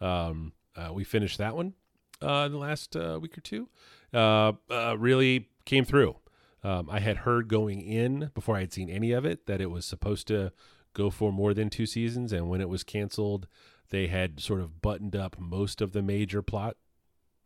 Um, 0.00 0.52
uh, 0.76 0.92
we 0.92 1.04
finished 1.04 1.38
that 1.38 1.56
one 1.56 1.74
uh, 2.20 2.48
the 2.48 2.58
last 2.58 2.96
uh, 2.96 3.18
week 3.20 3.36
or 3.36 3.40
two. 3.40 3.68
Uh, 4.12 4.52
uh, 4.70 4.96
really 4.98 5.48
came 5.64 5.84
through. 5.84 6.16
Um, 6.62 6.88
I 6.90 7.00
had 7.00 7.18
heard 7.18 7.48
going 7.48 7.80
in 7.80 8.30
before 8.34 8.56
I 8.56 8.60
had 8.60 8.72
seen 8.72 8.90
any 8.90 9.12
of 9.12 9.24
it 9.24 9.46
that 9.46 9.60
it 9.60 9.70
was 9.70 9.84
supposed 9.84 10.26
to 10.28 10.52
go 10.94 11.10
for 11.10 11.32
more 11.32 11.54
than 11.54 11.70
two 11.70 11.86
seasons, 11.86 12.32
and 12.32 12.48
when 12.48 12.60
it 12.60 12.68
was 12.68 12.82
canceled, 12.82 13.46
they 13.90 14.06
had 14.06 14.40
sort 14.40 14.60
of 14.60 14.80
buttoned 14.80 15.14
up 15.14 15.38
most 15.38 15.80
of 15.80 15.92
the 15.92 16.02
major 16.02 16.42
plot 16.42 16.76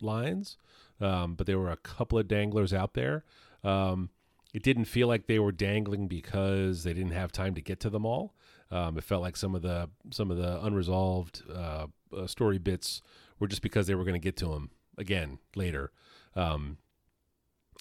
lines, 0.01 0.57
um, 1.01 1.35
but 1.35 1.47
there 1.47 1.59
were 1.59 1.71
a 1.71 1.77
couple 1.77 2.19
of 2.19 2.29
danglers 2.29 2.73
out 2.73 2.95
there. 2.95 3.25
Um, 3.63 4.11
it 4.53 4.63
didn't 4.63 4.87
feel 4.87 5.09
like 5.09 5.27
they 5.27 5.39
were 5.39 5.53
dangling 5.53 6.09
because 6.09 6.85
they 6.85 6.93
didn't 6.93 7.13
have 7.13 7.33
time 7.33 7.55
to 7.55 7.61
get 7.61 7.81
to 7.81 7.91
them 7.91 8.05
all. 8.05 8.35
Um, 8.71 8.99
it 8.99 9.05
felt 9.05 9.23
like 9.23 9.37
some 9.37 9.55
of 9.55 9.63
the 9.63 9.91
some 10.11 10.31
of 10.31 10.37
the 10.37 10.65
unresolved 10.65 11.43
uh, 11.53 11.87
uh, 12.17 12.27
story 12.27 12.59
bits 12.59 13.03
were 13.39 13.49
just 13.49 13.63
because 13.63 13.87
they 13.87 13.95
were 13.95 14.05
going 14.05 14.21
to 14.21 14.25
get 14.25 14.37
to 14.39 14.47
them 14.47 14.71
again 14.97 15.39
later, 15.57 15.91
um, 16.37 16.79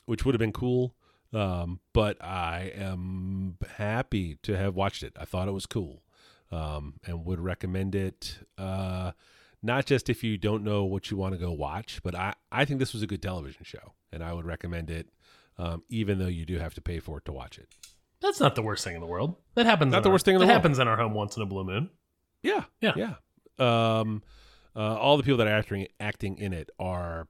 which 0.06 0.26
would 0.26 0.34
have 0.34 0.40
been 0.40 0.54
cool. 0.54 0.96
Um, 1.32 1.80
but 1.94 2.24
I 2.24 2.72
am 2.76 3.58
happy 3.78 4.38
to 4.42 4.58
have 4.58 4.76
watched 4.76 5.04
it. 5.04 5.14
I 5.20 5.26
thought 5.26 5.48
it 5.48 5.52
was 5.52 5.68
cool, 5.68 6.02
um, 6.52 6.96
and 7.06 7.24
would 7.26 7.40
recommend 7.40 7.94
it. 7.94 8.40
Uh, 8.58 9.12
not 9.62 9.86
just 9.86 10.10
if 10.10 10.24
you 10.24 10.38
don't 10.38 10.64
know 10.64 10.86
what 10.86 11.12
you 11.12 11.18
want 11.18 11.34
to 11.34 11.40
go 11.40 11.52
watch, 11.52 12.00
but 12.02 12.16
I, 12.16 12.34
I 12.52 12.66
think 12.66 12.80
this 12.80 12.94
was 12.94 13.04
a 13.04 13.08
good 13.08 13.22
television 13.22 13.64
show, 13.64 13.94
and 14.12 14.24
I 14.24 14.34
would 14.34 14.46
recommend 14.46 14.90
it, 14.90 15.10
um, 15.60 15.84
even 15.90 16.18
though 16.18 16.26
you 16.28 16.46
do 16.46 16.58
have 16.58 16.74
to 16.74 16.82
pay 16.82 17.00
for 17.00 17.20
it 17.20 17.26
to 17.26 17.32
watch 17.32 17.60
it. 17.60 17.68
That's 18.22 18.40
not 18.40 18.56
the 18.56 18.62
worst 18.64 18.84
thing 18.84 18.96
in 18.96 19.02
the 19.02 19.08
world. 19.08 19.36
That 19.56 19.66
happens. 19.68 19.92
Not 19.92 20.02
the 20.04 20.10
our- 20.10 20.14
worst 20.14 20.26
thing 20.26 20.34
in 20.36 20.40
the 20.40 20.46
that 20.48 20.52
world. 20.54 20.62
happens 20.64 20.80
in 20.80 20.88
our 20.88 20.98
home 20.98 21.14
once 21.14 21.38
in 21.38 21.44
a 21.44 21.46
blue 21.46 21.64
moon. 21.64 21.90
Yeah, 22.42 22.64
Yeah. 22.82 22.94
yeah. 22.96 23.14
Um, 24.00 24.24
uh, 24.76 24.96
all 24.98 25.18
the 25.18 25.24
people 25.24 25.38
that 25.38 25.48
are 25.48 25.58
acting 25.58 25.88
acting 26.00 26.38
in 26.38 26.54
it 26.54 26.70
are 26.80 27.28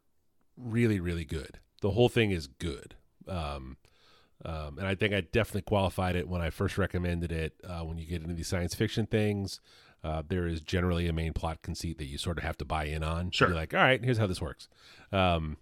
really, 0.56 1.00
really 1.00 1.26
good. 1.26 1.60
The 1.82 1.92
whole 1.92 2.10
thing 2.10 2.32
is 2.32 2.48
good. 2.48 2.96
Um, 3.28 3.78
um, 4.46 4.78
and 4.78 4.88
I 4.88 4.96
think 4.96 5.14
I 5.14 5.22
definitely 5.22 5.64
qualified 5.64 6.16
it 6.16 6.28
when 6.28 6.42
I 6.42 6.50
first 6.50 6.78
recommended 6.78 7.32
it. 7.32 7.54
Uh, 7.64 7.82
when 7.82 7.98
you 7.98 8.06
get 8.06 8.22
into 8.22 8.34
these 8.36 8.48
science 8.48 8.74
fiction 8.76 9.06
things, 9.06 9.60
uh, 10.04 10.24
there 10.28 10.48
is 10.48 10.62
generally 10.62 11.08
a 11.08 11.14
main 11.14 11.34
plot 11.34 11.62
conceit 11.62 11.98
that 11.98 12.06
you 12.06 12.18
sort 12.18 12.38
of 12.38 12.44
have 12.44 12.58
to 12.58 12.66
buy 12.66 12.86
in 12.86 13.04
on. 13.04 13.32
Sure. 13.32 13.50
You're 13.50 13.58
like, 13.58 13.74
all 13.74 13.80
right, 13.82 14.04
here's 14.04 14.18
how 14.18 14.28
this 14.28 14.42
works. 14.42 14.70
Um, 15.12 15.58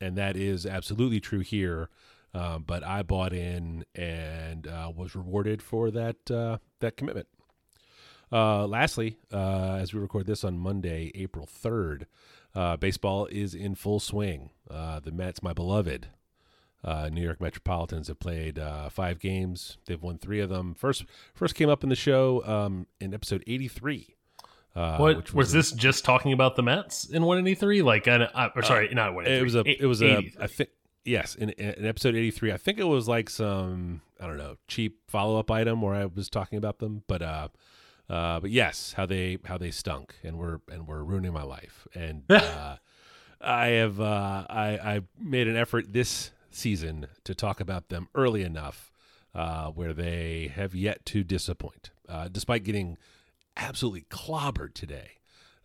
and 0.00 0.16
that 0.16 0.36
is 0.36 0.66
absolutely 0.66 1.20
true 1.20 1.40
here. 1.40 1.88
Um, 2.32 2.64
but 2.66 2.82
I 2.82 3.02
bought 3.02 3.32
in 3.32 3.84
and 3.94 4.66
uh, 4.66 4.90
was 4.94 5.14
rewarded 5.14 5.62
for 5.62 5.90
that 5.92 6.30
uh, 6.30 6.58
that 6.80 6.96
commitment. 6.96 7.28
Uh, 8.32 8.66
lastly, 8.66 9.18
uh, 9.32 9.74
as 9.74 9.94
we 9.94 10.00
record 10.00 10.26
this 10.26 10.42
on 10.42 10.58
Monday, 10.58 11.12
April 11.14 11.46
3rd, 11.46 12.06
uh, 12.54 12.76
baseball 12.76 13.26
is 13.26 13.54
in 13.54 13.76
full 13.76 14.00
swing. 14.00 14.50
Uh, 14.68 14.98
the 14.98 15.12
Mets, 15.12 15.42
my 15.42 15.52
beloved 15.52 16.08
uh, 16.82 17.08
New 17.12 17.22
York 17.22 17.40
Metropolitans, 17.40 18.08
have 18.08 18.18
played 18.18 18.58
uh, 18.58 18.88
five 18.88 19.20
games. 19.20 19.78
They've 19.86 20.02
won 20.02 20.18
three 20.18 20.40
of 20.40 20.50
them. 20.50 20.74
First, 20.74 21.04
first 21.34 21.54
came 21.54 21.68
up 21.68 21.84
in 21.84 21.90
the 21.90 21.96
show 21.96 22.42
um, 22.44 22.86
in 23.00 23.14
episode 23.14 23.44
83. 23.46 24.16
Uh, 24.76 24.96
what 24.98 25.16
which 25.16 25.32
was, 25.34 25.52
a- 25.54 25.58
this? 25.58 25.72
Just 25.72 26.04
talking 26.04 26.32
about 26.32 26.56
the 26.56 26.62
Mets 26.62 27.08
in 27.08 27.22
one 27.22 27.38
eighty 27.38 27.54
three? 27.54 27.82
Like, 27.82 28.08
I, 28.08 28.28
I, 28.34 28.50
or 28.54 28.62
sorry, 28.62 28.92
not 28.92 29.14
one. 29.14 29.26
Uh, 29.26 29.30
It 29.30 29.42
was 29.42 29.54
a. 29.54 29.82
It 29.82 29.86
was 29.86 30.02
a. 30.02 30.32
I 30.40 30.46
think. 30.46 30.70
Yes, 31.04 31.34
in, 31.34 31.50
in 31.50 31.84
episode 31.84 32.14
83, 32.16 32.52
I 32.52 32.56
think 32.56 32.78
it 32.78 32.84
was 32.84 33.06
like 33.06 33.28
some 33.28 34.00
I 34.18 34.26
don't 34.26 34.38
know 34.38 34.56
cheap 34.68 35.00
follow 35.06 35.38
up 35.38 35.50
item 35.50 35.82
where 35.82 35.94
I 35.94 36.06
was 36.06 36.30
talking 36.30 36.56
about 36.56 36.78
them, 36.78 37.02
but 37.06 37.20
uh, 37.20 37.48
uh, 38.08 38.40
but 38.40 38.50
yes, 38.50 38.94
how 38.96 39.04
they 39.04 39.36
how 39.44 39.58
they 39.58 39.70
stunk 39.70 40.14
and 40.22 40.38
were 40.38 40.62
and 40.70 40.88
were 40.88 41.04
ruining 41.04 41.34
my 41.34 41.42
life, 41.42 41.86
and 41.94 42.22
uh, 42.30 42.76
I 43.38 43.66
have 43.66 44.00
uh, 44.00 44.46
I 44.48 44.78
I 44.82 45.00
made 45.20 45.46
an 45.46 45.56
effort 45.56 45.92
this 45.92 46.30
season 46.50 47.08
to 47.24 47.34
talk 47.34 47.60
about 47.60 47.90
them 47.90 48.08
early 48.14 48.42
enough 48.42 48.90
uh, 49.34 49.66
where 49.66 49.92
they 49.92 50.50
have 50.54 50.74
yet 50.74 51.04
to 51.06 51.22
disappoint, 51.22 51.90
uh, 52.08 52.28
despite 52.28 52.64
getting 52.64 52.96
absolutely 53.56 54.02
clobbered 54.10 54.74
today. 54.74 55.12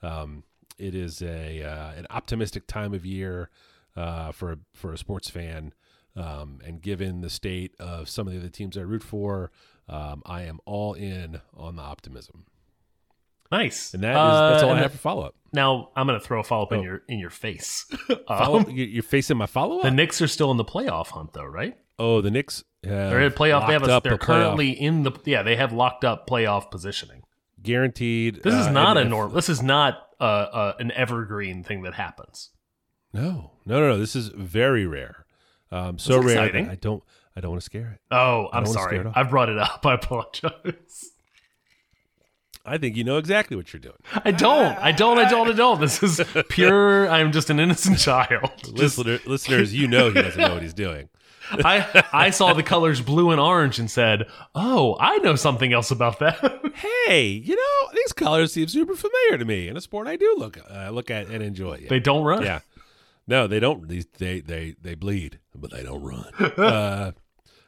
Um, 0.02 0.44
it 0.78 0.96
is 0.96 1.22
a 1.22 1.64
uh, 1.64 1.92
an 1.98 2.08
optimistic 2.10 2.68
time 2.68 2.94
of 2.94 3.06
year 3.06 3.50
uh, 3.96 4.32
for 4.32 4.54
a, 4.54 4.58
for 4.74 4.94
a 4.94 4.98
sports 4.98 5.30
fan, 5.30 5.74
um, 6.16 6.60
and 6.66 6.82
given 6.82 7.22
the 7.22 7.30
state 7.30 7.74
of 7.80 8.08
some 8.10 8.28
of 8.28 8.34
the 8.34 8.40
other 8.40 8.50
teams 8.50 8.78
I 8.78 8.82
root 8.82 9.04
for, 9.04 9.52
um, 9.90 10.22
I 10.26 10.44
am 10.44 10.60
all 10.66 10.94
in 10.94 11.42
on 11.56 11.76
the 11.76 11.82
optimism. 11.82 12.46
nice. 13.52 13.94
And 13.94 14.04
that 14.04 14.12
is 14.12 14.16
that's 14.52 14.64
Uh, 14.64 14.68
all 14.68 14.74
I 14.74 14.80
have 14.80 14.92
for 14.92 14.98
follow 15.00 15.24
up. 15.24 15.36
Now 15.52 15.90
I'm 15.96 16.06
going 16.08 16.20
to 16.20 16.26
throw 16.26 16.40
a 16.40 16.44
follow 16.44 16.64
up 16.64 16.72
in 16.74 16.80
Oh. 16.80 16.84
your 16.84 17.02
in 17.10 17.20
your 17.20 17.32
face. 17.32 17.86
Follow, 18.28 18.60
um, 18.60 18.70
you- 18.70 18.86
you're 18.86 19.04
facing 19.04 19.38
my 19.38 19.48
follow 19.48 19.78
up. 19.78 19.84
the. 19.84 19.92
Knicks 19.92 20.22
are 20.22 20.28
still 20.28 20.52
in 20.52 20.58
the 20.58 20.66
playoff 20.66 21.08
hunt, 21.08 21.34
though, 21.34 21.44
right? 21.46 21.76
Oh, 21.98 22.22
the 22.22 22.32
Knicks. 22.32 22.64
They're 22.84 23.20
in 23.22 23.32
playoff. 23.34 23.68
They 23.68 23.74
have 23.74 23.84
a, 23.84 23.88
they're 24.02 24.14
a 24.14 24.18
playoff 24.18 24.20
currently 24.20 24.70
in 24.70 25.04
the 25.04 25.12
yeah. 25.26 25.42
They 25.44 25.56
have 25.58 25.74
locked 25.74 26.06
up 26.06 26.28
playoff 26.30 26.70
positioning. 26.72 27.24
Guaranteed. 27.64 28.42
This 28.44 28.54
is 28.54 28.68
uh, 28.68 28.72
not 28.72 28.98
a 28.98 29.06
norm. 29.06 29.34
This 29.34 29.50
is 29.50 29.62
not 29.62 30.08
uh, 30.20 30.24
uh, 30.24 30.74
an 30.80 30.92
evergreen 30.92 31.64
thing 31.64 31.84
that 31.84 31.94
happens. 31.94 32.50
No, 33.14 33.52
no, 33.66 33.80
no, 33.80 33.88
no. 33.90 33.98
This 33.98 34.16
is 34.16 34.28
very 34.30 34.86
rare. 34.86 35.26
Um, 35.72 35.98
so 35.98 36.14
That's 36.16 36.26
rare 36.26 36.46
exciting. 36.46 36.66
that 36.66 36.72
I 36.72 36.76
don't. 36.76 37.04
I 37.36 37.42
don't 37.42 37.52
want 37.52 37.62
to 37.62 37.66
scare 37.66 37.92
it. 37.94 38.14
Oh, 38.14 38.50
I'm 38.52 38.66
sorry. 38.66 38.90
scare 38.90 39.02
it 39.02 39.08
off. 39.08 39.14
I 39.16 39.24
brought 39.24 39.50
it 39.50 39.58
up. 39.58 39.82
I 39.86 39.94
apologize. 39.94 41.12
I 42.66 42.78
think 42.78 42.98
you 42.98 43.04
know 43.04 43.18
exactly 43.18 43.56
what 43.56 43.72
you're 43.72 43.80
doing. 43.80 43.96
I 44.26 44.32
don't. 44.32 44.78
I 44.78 44.92
don't. 44.92 45.18
I 45.18 45.30
don't. 45.30 45.50
I 45.50 45.54
don't. 45.54 45.80
This 45.80 46.04
is 46.04 46.22
pure. 46.50 47.10
I'm 47.10 47.32
just 47.32 47.50
an 47.50 47.60
innocent 47.60 47.98
child. 47.98 48.52
Listener, 48.72 49.20
listeners, 49.26 49.74
you 49.74 49.88
know 49.88 50.08
he 50.12 50.22
doesn't 50.22 50.40
know 50.40 50.54
what 50.54 50.62
he's 50.62 50.74
doing. 50.74 51.10
I 51.52 52.04
I 52.14 52.30
saw 52.30 52.54
the 52.54 52.64
colors 52.64 53.02
blue 53.02 53.32
and 53.32 53.40
orange 53.40 53.80
and 53.80 53.90
said, 53.90 54.28
"Oh, 54.56 54.98
I 55.00 55.18
know 55.20 55.36
something 55.36 55.74
else 55.74 55.92
about 55.92 56.20
that." 56.20 56.62
Hey, 56.80 57.24
you 57.28 57.56
know 57.58 57.90
these 57.94 58.14
colors 58.14 58.54
seem 58.54 58.68
super 58.70 58.96
familiar 58.96 59.38
to 59.38 59.44
me 59.44 59.68
in 59.68 59.76
a 59.76 59.82
sport 59.82 60.08
I 60.08 60.16
do 60.16 60.36
look 60.38 60.58
uh, 60.72 60.90
look 60.92 61.12
at 61.12 61.28
and 61.28 61.44
enjoy. 61.44 61.80
Yeah. 61.82 61.90
they 61.90 62.00
don't 62.00 62.24
run. 62.24 62.44
yeah. 62.44 62.60
No, 63.28 63.48
they 63.48 63.60
don't. 63.60 63.88
These 63.90 64.06
they 64.18 64.40
they 64.40 64.76
they 64.82 64.96
bleed, 64.96 65.40
but 65.54 65.72
they 65.72 65.84
don't 65.84 66.02
run. 66.02 66.34
uh, 66.58 67.12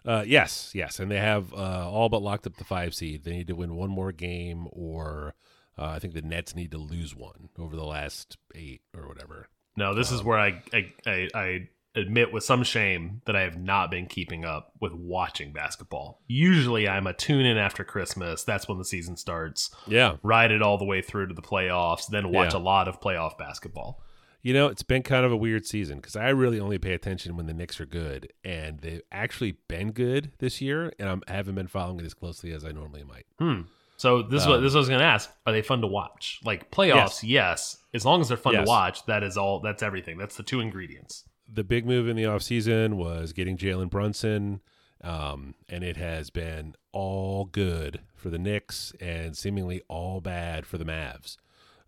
uh, 0.06 0.24
yes, 0.26 0.72
yes, 0.74 1.00
and 1.00 1.12
they 1.12 1.18
have 1.18 1.54
uh, 1.54 1.90
all 1.90 2.10
but 2.10 2.22
locked 2.24 2.48
up 2.48 2.56
the 2.58 2.64
five 2.64 2.96
seed. 2.96 3.24
They 3.24 3.32
need 3.32 3.48
to 3.48 3.56
win 3.56 3.76
one 3.76 3.90
more 3.90 4.12
game, 4.12 4.68
or 4.72 5.36
uh, 5.78 5.86
I 5.86 6.00
think 6.00 6.14
the 6.14 6.22
Nets 6.22 6.56
need 6.56 6.72
to 6.72 6.78
lose 6.78 7.16
one 7.16 7.50
over 7.60 7.76
the 7.76 7.84
last 7.86 8.38
eight 8.56 8.82
or 8.96 9.08
whatever. 9.08 9.48
No, 9.76 9.94
this 9.94 10.12
is 10.12 10.24
where 10.24 10.40
I, 10.40 10.62
I 10.74 10.94
I 11.06 11.28
I 11.36 11.68
admit 11.96 12.32
with 12.32 12.44
some 12.44 12.64
shame 12.64 13.22
that 13.26 13.36
I 13.36 13.42
have 13.42 13.58
not 13.58 13.92
been 13.92 14.06
keeping 14.06 14.46
up 14.46 14.72
with 14.80 14.94
watching 14.94 15.52
basketball. 15.52 16.22
Usually, 16.28 16.88
I'm 16.88 17.08
a 17.08 17.14
tune 17.14 17.46
in 17.46 17.58
after 17.58 17.84
Christmas. 17.84 18.44
That's 18.44 18.68
when 18.68 18.78
the 18.78 18.86
season 18.86 19.18
starts. 19.18 19.70
Yeah, 19.88 20.16
Ride 20.24 20.52
it 20.52 20.62
all 20.62 20.78
the 20.78 20.86
way 20.86 21.02
through 21.02 21.28
to 21.28 21.34
the 21.34 21.42
playoffs, 21.42 22.08
then 22.08 22.32
watch 22.32 22.54
Yeah. 22.54 22.60
a 22.60 22.62
lot 22.62 22.88
of 22.88 23.00
playoff 23.02 23.38
basketball. 23.38 24.02
You 24.44 24.56
know, 24.56 24.68
it's 24.68 24.82
been 24.82 25.04
kind 25.04 25.24
of 25.24 25.32
a 25.32 25.38
weird 25.38 25.68
season 25.68 25.98
because 25.98 26.16
I 26.16 26.30
really 26.30 26.60
only 26.60 26.80
pay 26.80 26.94
attention 26.94 27.38
when 27.38 27.46
the 27.46 27.54
Knicks 27.54 27.80
are 27.80 27.86
good, 27.86 28.32
and 28.44 28.80
they've 28.80 29.02
actually 29.12 29.58
been 29.68 29.92
good 29.92 30.32
this 30.40 30.62
year, 30.62 30.92
and 30.98 31.08
I'm, 31.10 31.22
I 31.28 31.34
haven't 31.34 31.54
been 31.56 31.68
following 31.68 32.00
it 32.00 32.06
as 32.06 32.16
closely 32.16 32.52
as 32.52 32.66
I 32.66 32.72
normally 32.72 33.04
might. 33.04 33.26
Hmm. 33.38 33.62
So 33.98 34.24
this 34.24 34.42
is 34.42 34.48
what 34.48 34.56
Um, 34.58 34.64
this 34.64 34.70
is 34.70 34.74
what 34.76 34.80
I 34.80 34.82
was 34.82 34.90
going 34.90 35.00
to 35.02 35.06
ask: 35.06 35.30
Are 35.46 35.54
they 35.54 35.62
fun 35.62 35.82
to 35.82 35.88
watch? 35.88 36.40
Like 36.44 36.72
playoffs, 36.72 37.20
yes. 37.22 37.78
As 37.94 38.04
long 38.04 38.20
as 38.22 38.30
they're 38.30 38.38
fun 38.38 38.54
Yes. 38.54 38.66
to 38.66 38.68
watch, 38.68 39.06
that 39.06 39.22
is 39.22 39.38
all. 39.38 39.60
That's 39.60 39.84
everything. 39.84 40.18
That's 40.18 40.38
the 40.38 40.42
two 40.44 40.60
ingredients. 40.60 41.24
The 41.54 41.66
big 41.66 41.86
move 41.86 42.08
in 42.08 42.16
the 42.16 42.24
offseason 42.24 42.94
was 42.94 43.34
getting 43.34 43.58
Jalen 43.58 43.90
Brunson, 43.90 44.62
um, 45.04 45.54
and 45.68 45.84
it 45.84 45.98
has 45.98 46.30
been 46.30 46.76
all 46.94 47.44
good 47.44 48.00
for 48.16 48.30
the 48.30 48.40
Knicks 48.40 48.94
and 49.02 49.36
seemingly 49.36 49.82
all 49.90 50.22
bad 50.22 50.66
for 50.66 50.78
the 50.78 50.86
Mavs. 50.86 51.36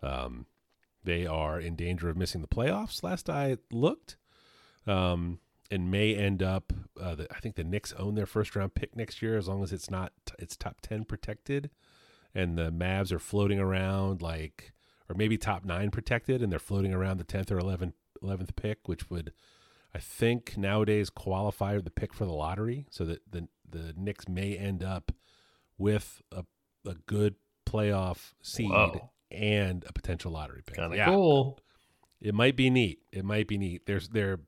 Um, 0.01 0.47
they 1.05 1.25
are 1.25 1.61
in 1.61 1.77
danger 1.77 2.09
of 2.09 2.17
missing 2.17 2.41
the 2.41 2.47
playoffs. 2.47 3.03
Last 3.03 3.29
I 3.29 3.57
looked, 3.71 4.17
um, 4.85 5.39
and 5.71 5.89
may 5.89 6.13
end 6.13 6.43
up. 6.43 6.73
Uh, 6.99 7.15
the, 7.15 7.33
I 7.33 7.39
think 7.39 7.55
the 7.55 7.63
Knicks 7.63 7.93
own 7.93 8.15
their 8.15 8.25
first 8.25 8.57
round 8.57 8.75
pick 8.75 8.97
next 8.97 9.21
year, 9.21 9.37
as 9.37 9.47
long 9.47 9.63
as 9.63 9.71
it's 9.71 9.89
not 9.89 10.11
it's 10.39 10.57
top 10.57 10.81
ten 10.81 11.05
protected, 11.05 11.69
and 12.35 12.57
the 12.57 12.69
Mavs 12.69 13.13
are 13.13 13.19
floating 13.19 13.59
around 13.59 14.21
like, 14.21 14.73
or 15.09 15.15
maybe 15.15 15.37
top 15.37 15.63
nine 15.63 15.89
protected, 15.89 16.41
and 16.41 16.51
they're 16.51 16.59
floating 16.59 16.93
around 16.93 17.17
the 17.17 17.23
tenth 17.23 17.49
or 17.49 17.59
eleventh 17.59 17.95
eleventh 18.23 18.55
pick, 18.55 18.87
which 18.87 19.09
would, 19.09 19.33
I 19.93 19.99
think, 19.99 20.57
nowadays 20.57 21.09
qualify 21.09 21.77
the 21.79 21.91
pick 21.91 22.13
for 22.13 22.25
the 22.25 22.31
lottery, 22.33 22.85
so 22.89 23.05
that 23.05 23.21
the 23.29 23.47
the 23.69 23.93
Knicks 23.97 24.27
may 24.27 24.55
end 24.57 24.83
up 24.83 25.11
with 25.77 26.21
a 26.31 26.45
a 26.87 26.95
good 27.05 27.35
playoff 27.65 28.33
seed 28.41 28.69
Whoa. 28.69 29.09
and 29.31 29.83
a 29.87 29.93
potential 29.93 30.31
lottery 30.31 30.61
pick. 30.65 30.75
Kind 30.75 30.91
of 30.93 30.97
Yeah. 30.97 31.05
cool. 31.05 31.59
It 32.21 32.33
might 32.33 32.55
be 32.55 32.69
neat. 32.69 32.99
It 33.11 33.25
might 33.25 33.47
be 33.47 33.57
neat. 33.57 33.85
There's 33.85 34.09
there. 34.09 34.39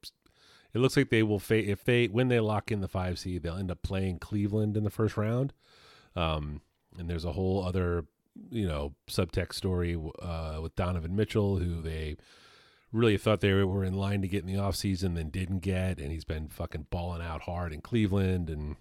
It 0.73 0.79
looks 0.79 0.97
like 0.97 1.09
they 1.09 1.23
will 1.23 1.39
fa- 1.39 1.69
if 1.69 1.83
they 1.85 2.07
when 2.07 2.27
they 2.27 2.39
lock 2.39 2.71
in 2.71 2.81
the 2.81 2.87
five 2.87 3.17
seed, 3.19 3.43
they'll 3.43 3.55
end 3.57 3.71
up 3.71 3.81
playing 3.81 4.19
Cleveland 4.19 4.75
in 4.77 4.83
the 4.83 4.89
first 4.89 5.15
round. 5.17 5.53
Um, 6.15 6.61
and 6.97 7.09
there's 7.09 7.25
a 7.25 7.31
whole 7.33 7.63
other 7.65 8.05
you 8.49 8.67
know 8.67 8.93
subtext 9.09 9.53
story 9.53 9.97
uh, 10.21 10.59
with 10.61 10.75
Donovan 10.75 11.15
Mitchell, 11.15 11.57
who 11.57 11.81
they 11.81 12.17
really 12.95 13.17
thought 13.17 13.41
they 13.41 13.53
were 13.53 13.83
in 13.83 13.93
line 13.93 14.21
to 14.21 14.27
get 14.27 14.43
in 14.43 14.51
the 14.51 14.59
offseason, 14.59 15.15
then 15.15 15.29
didn't 15.29 15.59
get, 15.59 15.99
and 15.99 16.11
he's 16.11 16.25
been 16.25 16.47
fucking 16.47 16.87
balling 16.89 17.21
out 17.21 17.41
hard 17.41 17.73
in 17.73 17.81
Cleveland, 17.81 18.49
and 18.49 18.77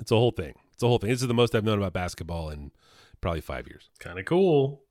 it's 0.00 0.10
a 0.10 0.16
whole 0.16 0.32
thing. 0.32 0.54
It's 0.72 0.82
a 0.82 0.88
whole 0.88 0.98
thing. 0.98 1.10
This 1.10 1.22
is 1.22 1.28
the 1.28 1.34
most 1.34 1.54
I've 1.54 1.64
known 1.64 1.78
about 1.78 1.92
basketball 1.92 2.50
in 2.50 2.72
probably 3.20 3.40
five 3.40 3.66
years. 3.66 3.88
Kind 3.98 4.18
of 4.18 4.24
cool. 4.24 4.82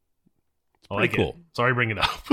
I 0.90 0.96
pretty 0.96 1.10
like 1.10 1.18
cool. 1.18 1.30
it. 1.30 1.56
Sorry, 1.56 1.74
bring 1.74 1.92
it 1.92 1.98
up. 2.00 2.24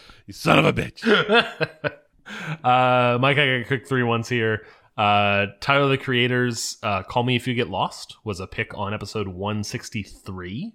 You 0.26 0.32
son 0.32 0.58
of 0.58 0.64
a 0.64 0.72
bitch. 0.72 1.06
uh, 2.64 3.18
Mike, 3.18 3.38
I 3.38 3.46
got 3.46 3.60
a 3.60 3.64
quick 3.64 3.86
three 3.86 4.02
ones 4.02 4.28
here. 4.28 4.66
Uh, 4.96 5.46
Tyler 5.60 5.88
the 5.88 5.98
Creator's 5.98 6.78
uh, 6.82 7.04
"Call 7.04 7.22
Me 7.22 7.36
If 7.36 7.46
You 7.46 7.54
Get 7.54 7.68
Lost" 7.70 8.16
was 8.24 8.40
a 8.40 8.46
pick 8.46 8.76
on 8.76 8.92
episode 8.92 9.28
163 9.28 10.74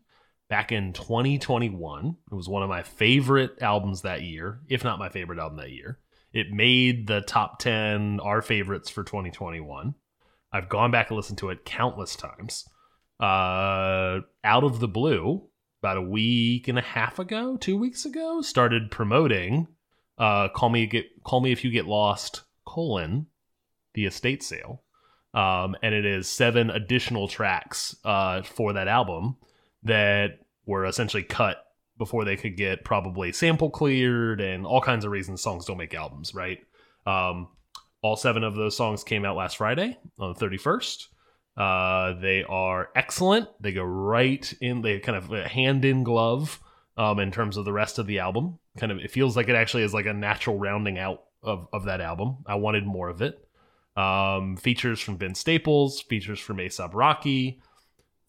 back 0.51 0.73
in 0.73 0.91
2021. 0.91 2.17
It 2.29 2.35
was 2.35 2.49
one 2.49 2.61
of 2.61 2.67
my 2.67 2.83
favorite 2.83 3.61
albums 3.61 4.01
that 4.01 4.21
year, 4.21 4.59
if 4.67 4.83
not 4.83 4.99
my 4.99 5.07
favorite 5.07 5.39
album 5.39 5.57
that 5.59 5.71
year. 5.71 5.97
It 6.33 6.51
made 6.51 7.07
the 7.07 7.21
top 7.21 7.59
10 7.59 8.19
our 8.19 8.41
favorites 8.41 8.89
for 8.89 9.05
2021. 9.05 9.95
I've 10.51 10.67
gone 10.67 10.91
back 10.91 11.09
and 11.09 11.15
listened 11.15 11.37
to 11.37 11.51
it 11.51 11.63
countless 11.63 12.17
times. 12.17 12.67
Uh, 13.17 14.19
out 14.43 14.65
of 14.65 14.81
the 14.81 14.89
blue, 14.89 15.47
about 15.81 15.95
a 15.95 16.01
week 16.01 16.67
and 16.67 16.77
a 16.77 16.81
half 16.81 17.17
ago, 17.17 17.55
two 17.55 17.77
weeks 17.77 18.03
ago, 18.03 18.41
started 18.41 18.91
promoting 18.91 19.67
uh, 20.17 20.49
"Call 20.49 20.69
Me 20.69 20.85
Get 20.85 21.05
Call 21.23 21.39
Me 21.39 21.53
If 21.53 21.63
You 21.63 21.71
Get 21.71 21.85
Lost: 21.85 22.41
colon 22.65 23.27
the 23.93 24.05
estate 24.05 24.43
sale." 24.43 24.83
Um, 25.33 25.77
and 25.81 25.95
it 25.95 26.05
is 26.05 26.27
seven 26.27 26.69
additional 26.69 27.29
tracks 27.29 27.95
uh, 28.03 28.41
for 28.41 28.73
that 28.73 28.89
album 28.89 29.37
that 29.83 30.39
were 30.65 30.85
essentially 30.85 31.23
cut 31.23 31.65
before 31.97 32.25
they 32.25 32.35
could 32.35 32.57
get 32.57 32.83
probably 32.83 33.31
sample 33.31 33.69
cleared 33.69 34.41
and 34.41 34.65
all 34.65 34.81
kinds 34.81 35.05
of 35.05 35.11
reasons 35.11 35.41
songs 35.41 35.65
don't 35.65 35.77
make 35.77 35.93
albums, 35.93 36.33
right? 36.33 36.59
Um, 37.05 37.49
all 38.01 38.15
seven 38.15 38.43
of 38.43 38.55
those 38.55 38.75
songs 38.75 39.03
came 39.03 39.25
out 39.25 39.35
last 39.35 39.57
Friday 39.57 39.97
on 40.17 40.33
the 40.33 40.39
31st. 40.39 41.07
Uh, 41.57 42.19
they 42.19 42.43
are 42.43 42.89
excellent. 42.95 43.49
They 43.59 43.71
go 43.71 43.83
right 43.83 44.51
in, 44.61 44.81
they 44.81 44.99
kind 44.99 45.17
of 45.17 45.31
uh, 45.31 45.47
hand 45.47 45.85
in 45.85 46.03
glove 46.03 46.59
um, 46.97 47.19
in 47.19 47.31
terms 47.31 47.57
of 47.57 47.65
the 47.65 47.73
rest 47.73 47.99
of 47.99 48.07
the 48.07 48.19
album. 48.19 48.57
Kind 48.77 48.91
of, 48.91 48.99
it 48.99 49.11
feels 49.11 49.35
like 49.35 49.49
it 49.49 49.55
actually 49.55 49.83
is 49.83 49.93
like 49.93 50.05
a 50.05 50.13
natural 50.13 50.57
rounding 50.57 50.97
out 50.97 51.23
of, 51.43 51.67
of 51.73 51.85
that 51.85 52.01
album. 52.01 52.37
I 52.47 52.55
wanted 52.55 52.85
more 52.85 53.09
of 53.09 53.21
it. 53.21 53.47
Um, 53.95 54.55
features 54.55 54.99
from 54.99 55.17
Vince 55.17 55.39
Staples, 55.39 56.01
features 56.01 56.39
from 56.39 56.59
A$AP 56.59 56.93
Rocky, 56.93 57.61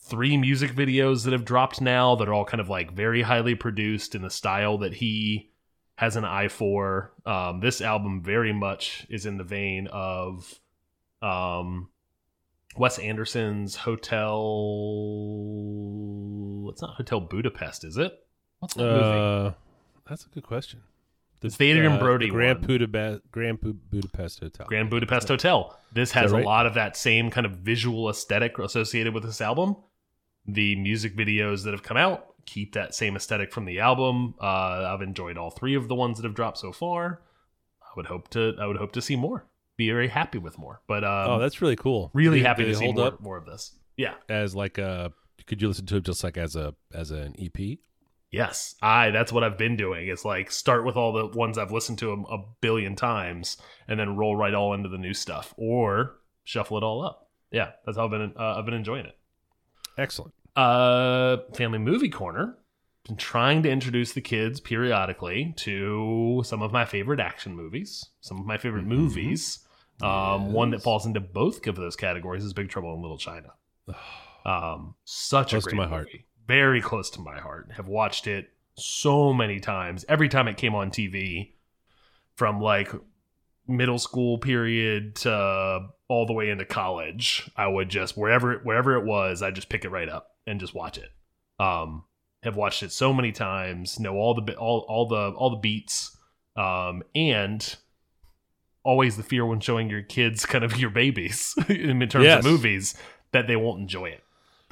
three 0.02 0.36
music 0.36 0.72
videos 0.72 1.24
that 1.24 1.32
have 1.32 1.44
dropped 1.44 1.80
now 1.80 2.16
that 2.16 2.28
are 2.28 2.34
all 2.34 2.44
kind 2.44 2.60
of 2.60 2.68
like 2.68 2.92
very 2.92 3.22
highly 3.22 3.54
produced 3.54 4.14
in 4.14 4.22
the 4.22 4.30
style 4.30 4.78
that 4.78 4.94
he 4.94 5.50
has 5.96 6.16
an 6.16 6.24
eye 6.24 6.48
for. 6.48 7.12
Um, 7.24 7.60
this 7.60 7.80
album 7.80 8.22
very 8.22 8.52
much 8.52 9.06
is 9.08 9.26
in 9.26 9.38
the 9.38 9.44
vein 9.44 9.86
of 9.92 10.58
um, 11.22 11.88
Wes 12.76 12.98
Anderson's 12.98 13.76
Hotel. 13.76 14.32
It's 16.72 16.82
not 16.82 16.96
Hotel 16.96 17.20
Budapest, 17.20 17.84
is 17.84 17.96
it? 17.96 18.12
What's 18.58 18.74
that 18.74 18.82
movie? 18.82 19.48
Uh, 19.48 19.52
that's 20.08 20.26
a 20.26 20.28
good 20.28 20.44
question. 20.44 20.80
The, 21.40 21.48
It's 21.48 21.56
the 21.56 21.70
Adrien 21.70 21.92
uh, 21.92 21.98
Brody 21.98 22.26
the 22.26 22.32
Grand. 22.32 22.66
Budapest, 22.66 23.22
Grand 23.30 23.60
Budapest 23.60 24.40
Hotel. 24.40 24.66
Grand 24.66 24.90
Budapest 24.90 25.28
Hotel. 25.28 25.78
This 25.92 26.12
has 26.12 26.32
right? 26.32 26.42
a 26.42 26.46
lot 26.46 26.66
of 26.66 26.74
that 26.74 26.96
same 26.96 27.30
kind 27.30 27.46
of 27.46 27.52
visual 27.52 28.08
aesthetic 28.08 28.58
associated 28.58 29.14
with 29.14 29.24
this 29.24 29.40
album. 29.40 29.76
The 30.46 30.76
music 30.76 31.16
videos 31.16 31.64
that 31.64 31.72
have 31.72 31.82
come 31.82 31.96
out 31.96 32.26
keep 32.46 32.72
that 32.74 32.94
same 32.94 33.14
aesthetic 33.16 33.52
from 33.52 33.64
the 33.64 33.80
album. 33.80 34.34
Uh, 34.40 34.92
I've 34.92 35.02
enjoyed 35.02 35.38
all 35.38 35.50
three 35.50 35.74
of 35.74 35.88
the 35.88 35.94
ones 35.94 36.18
that 36.18 36.24
have 36.24 36.34
dropped 36.34 36.58
so 36.58 36.72
far. 36.72 37.20
I 37.82 37.88
would 37.96 38.06
hope 38.06 38.28
to. 38.30 38.54
I 38.60 38.66
would 38.66 38.76
hope 38.76 38.92
to 38.92 39.02
see 39.02 39.16
more. 39.16 39.46
Be 39.76 39.88
very 39.88 40.08
happy 40.08 40.38
with 40.38 40.58
more. 40.58 40.80
But 40.86 41.04
um, 41.04 41.30
oh, 41.30 41.38
that's 41.38 41.62
really 41.62 41.76
cool. 41.76 42.10
really 42.14 42.40
Do- 42.40 42.44
happy 42.46 42.62
do 42.64 42.68
to 42.68 42.74
they 42.74 42.78
see 42.78 42.84
hold 42.86 42.96
more, 42.96 43.06
up 43.06 43.20
more 43.20 43.36
of 43.36 43.46
this. 43.46 43.72
Yeah. 43.96 44.14
as 44.28 44.54
like 44.54 44.78
a. 44.78 45.12
Could 45.46 45.60
you 45.60 45.68
listen 45.68 45.86
to 45.86 45.96
it 45.96 46.04
just 46.04 46.22
like 46.24 46.36
as 46.36 46.56
a 46.56 46.74
as 46.94 47.10
an 47.10 47.34
EP? 47.40 47.78
Yes, 48.30 48.74
I. 48.80 49.10
That's 49.10 49.32
what 49.32 49.44
I've 49.44 49.58
been 49.58 49.76
doing. 49.76 50.08
It's 50.08 50.24
like 50.24 50.50
start 50.50 50.84
with 50.84 50.96
all 50.96 51.12
the 51.12 51.26
ones 51.36 51.58
I've 51.58 51.72
listened 51.72 51.98
to 51.98 52.12
a, 52.12 52.34
a 52.34 52.44
billion 52.60 52.96
times, 52.96 53.56
and 53.88 53.98
then 54.00 54.16
roll 54.16 54.36
right 54.36 54.54
all 54.54 54.72
into 54.72 54.88
the 54.88 54.98
new 54.98 55.14
stuff, 55.14 55.52
or 55.56 56.16
shuffle 56.44 56.78
it 56.78 56.82
all 56.84 57.04
up. 57.04 57.28
Yeah, 57.50 57.72
that's 57.84 57.98
how 57.98 58.04
I've 58.06 58.10
been. 58.10 58.32
Uh, 58.38 58.54
I've 58.56 58.64
been 58.64 58.74
enjoying 58.74 59.04
it. 59.06 59.16
Excellent. 59.98 60.34
Uh, 60.56 61.38
family 61.54 61.78
movie 61.78 62.08
corner. 62.10 62.56
Been 63.06 63.16
trying 63.16 63.62
to 63.64 63.70
introduce 63.70 64.12
the 64.12 64.20
kids 64.20 64.60
periodically 64.60 65.54
to 65.58 66.42
some 66.44 66.62
of 66.62 66.72
my 66.72 66.84
favorite 66.84 67.18
action 67.20 67.56
movies, 67.56 68.10
some 68.20 68.38
of 68.38 68.46
my 68.46 68.58
favorite 68.58 68.84
Mhm. 68.84 68.88
movies. 68.88 69.66
Um, 70.00 70.52
one 70.52 70.70
that 70.70 70.82
falls 70.82 71.04
into 71.06 71.20
both 71.20 71.66
of 71.66 71.76
those 71.76 71.96
categories 71.96 72.44
is 72.44 72.52
Big 72.52 72.68
Trouble 72.68 72.94
in 72.94 73.02
Little 73.02 73.18
China. 73.18 73.52
Um, 74.44 74.96
such 75.04 75.50
Close 75.50 75.64
a 75.66 75.70
to 75.70 75.76
great 75.76 75.82
my 75.84 75.88
heart. 75.88 76.06
movie. 76.08 76.24
Very 76.48 76.80
close 76.80 77.08
to 77.10 77.20
my 77.20 77.38
heart. 77.38 77.70
Have 77.76 77.86
watched 77.86 78.26
it 78.26 78.50
so 78.74 79.32
many 79.32 79.60
times. 79.60 80.04
Every 80.08 80.28
time 80.28 80.48
it 80.48 80.56
came 80.56 80.74
on 80.74 80.90
TV, 80.90 81.52
from 82.34 82.60
like 82.60 82.90
middle 83.68 84.00
school 84.00 84.38
period 84.38 85.14
to 85.14 85.86
all 86.12 86.26
the 86.26 86.32
way 86.34 86.50
into 86.50 86.64
college, 86.66 87.50
I 87.56 87.66
would 87.66 87.88
just 87.88 88.16
wherever 88.16 88.58
wherever 88.58 88.96
it 88.96 89.04
was, 89.04 89.40
I 89.42 89.50
just 89.50 89.68
pick 89.70 89.84
it 89.84 89.90
right 89.90 90.08
up 90.08 90.28
and 90.46 90.60
just 90.60 90.74
watch 90.74 90.98
it. 90.98 91.10
Um, 91.58 92.04
have 92.42 92.56
watched 92.56 92.82
it 92.82 92.92
so 92.92 93.12
many 93.12 93.32
times, 93.32 93.98
know 93.98 94.14
all 94.16 94.34
the 94.34 94.54
all 94.56 94.84
all 94.88 95.06
the 95.08 95.30
all 95.30 95.50
the 95.50 95.56
beats, 95.56 96.16
um, 96.56 97.02
and 97.14 97.76
always 98.84 99.16
the 99.16 99.22
fear 99.22 99.46
when 99.46 99.60
showing 99.60 99.88
your 99.88 100.02
kids 100.02 100.44
kind 100.52 100.64
of 100.64 100.76
your 100.78 100.90
babies 100.90 101.54
in 101.68 101.98
terms 102.08 102.24
Yes. 102.24 102.44
of 102.44 102.50
movies 102.50 102.94
that 103.32 103.46
they 103.46 103.56
won't 103.56 103.80
enjoy 103.80 104.06
it. 104.06 104.22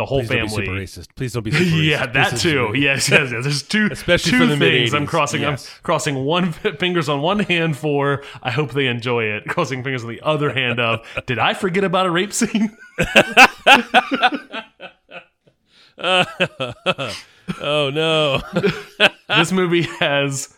The 0.01 0.07
whole 0.07 0.21
Please 0.21 0.29
don't 0.31 0.39
be 0.41 0.49
family. 0.49 0.65
super 0.87 1.01
racist. 1.03 1.09
Please 1.15 1.33
don't 1.35 1.43
be 1.43 1.51
super 1.51 1.63
racist. 1.65 1.85
yeah, 1.87 2.07
that 2.07 2.31
Please 2.31 2.41
too. 2.43 2.73
Yes, 2.75 3.11
yes, 3.11 3.31
yes. 3.33 3.45
There's 3.45 3.63
two, 3.63 3.89
Especially 3.93 4.31
two 4.33 4.39
for 4.39 4.47
the 4.47 4.57
things 4.57 4.95
I'm 4.95 5.05
crossing. 5.05 5.43
Yes. 5.43 5.69
I'm 5.77 5.83
crossing 5.83 6.25
one 6.25 6.53
fingers 6.79 7.11
on 7.11 7.21
one 7.21 7.41
hand 7.41 7.77
for 7.77 8.25
I 8.43 8.51
hope 8.51 8.73
they 8.73 8.87
enjoy 8.87 9.25
it. 9.25 9.45
Crossing 9.47 9.83
fingers 9.85 10.03
on 10.03 10.09
the 10.09 10.23
other 10.23 10.55
hand 10.55 10.81
of 10.81 11.07
did 11.27 11.39
I 11.39 11.53
forget 11.53 11.85
about 11.85 12.07
a 12.07 12.11
rape 12.11 12.33
scene? 12.33 12.75
oh 17.61 17.91
no. 17.93 18.41
this 19.29 19.53
movie 19.53 19.83
has 19.99 20.57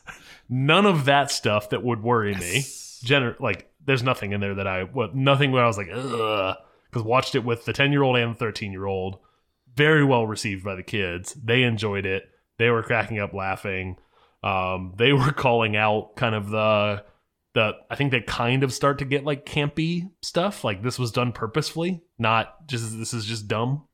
none 0.48 0.86
of 0.86 1.06
that 1.06 1.30
stuff 1.32 1.70
that 1.70 1.82
would 1.82 2.00
worry 2.02 2.34
me. 2.34 2.60
Gener- 3.04 3.38
like 3.40 3.68
there's 3.84 4.02
nothing 4.04 4.30
in 4.32 4.40
there 4.40 4.54
that 4.54 4.66
I 4.66 4.84
what 4.84 5.14
nothing 5.16 5.50
where 5.52 5.64
I 5.64 5.66
was 5.66 5.76
like 5.78 5.88
ugh 5.92 6.56
because 6.90 7.02
watched 7.06 7.34
it 7.34 7.42
with 7.44 7.64
the 7.64 7.72
10 7.72 7.90
year 7.90 8.02
old 8.02 8.16
and 8.16 8.34
the 8.34 8.38
13 8.38 8.70
year 8.72 8.86
old. 8.86 9.18
Very 9.74 10.04
well 10.04 10.26
received 10.26 10.64
by 10.64 10.74
the 10.74 10.82
kids. 10.82 11.34
They 11.34 11.62
enjoyed 11.62 12.06
it. 12.06 12.24
They 12.58 12.70
were 12.70 12.82
cracking 12.82 13.18
up 13.18 13.32
laughing. 13.32 13.96
Um, 14.42 14.94
they 14.96 15.12
were 15.12 15.32
calling 15.32 15.76
out 15.76 16.16
kind 16.16 16.34
of 16.34 16.50
the 16.50 17.04
the 17.54 17.72
I 17.90 17.96
think 17.96 18.12
they 18.12 18.20
kind 18.22 18.62
of 18.62 18.72
start 18.72 18.98
to 19.00 19.04
get 19.04 19.24
like 19.24 19.44
campy 19.46 20.10
stuff. 20.22 20.64
Like 20.64 20.82
this 20.82 20.98
was 20.98 21.12
done 21.12 21.32
purposefully, 21.32 22.02
not 22.18 22.66
just 22.66 22.98
this 22.98 23.14
is 23.14 23.24
just 23.24 23.48
dumb. 23.48 23.86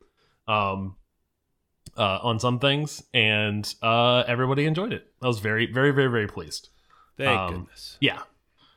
Um, 0.46 0.96
uh, 1.96 2.18
on 2.22 2.38
some 2.38 2.58
things, 2.58 3.02
and 3.12 3.74
uh, 3.82 4.20
everybody 4.26 4.66
enjoyed 4.66 4.92
it. 4.92 5.06
I 5.20 5.26
was 5.26 5.40
very, 5.40 5.70
very, 5.70 5.90
very, 5.90 6.08
very 6.08 6.28
pleased. 6.28 6.68
Thank 7.16 7.38
Um, 7.38 7.52
goodness. 7.52 7.98
Yeah. 8.00 8.22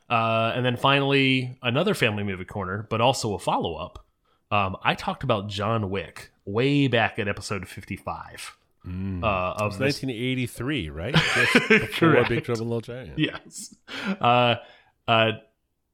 Uh, 0.09 0.51
and 0.55 0.65
then 0.65 0.75
finally, 0.75 1.57
another 1.61 1.93
family 1.93 2.23
movie 2.23 2.45
corner, 2.45 2.87
but 2.89 2.99
also 2.99 3.33
a 3.33 3.39
follow 3.39 3.75
up. 3.75 4.05
Um, 4.51 4.75
I 4.83 4.95
talked 4.95 5.23
about 5.23 5.47
John 5.47 5.89
Wick 5.89 6.31
way 6.45 6.87
back 6.87 7.17
at 7.19 7.27
episode 7.27 7.67
55 7.67 8.57
Mm. 8.85 9.23
uh, 9.23 9.53
of 9.63 9.73
this 9.77 10.01
1983, 10.01 10.89
right? 10.89 11.13
Just 11.35 11.53
before 11.69 11.87
Correct. 11.89 12.29
Big 12.29 12.43
Trouble 12.43 12.63
in 12.63 12.67
Little 12.69 12.81
China. 12.81 13.13
yes. 13.15 13.75
Uh, 14.19 14.55
uh, 15.07 15.33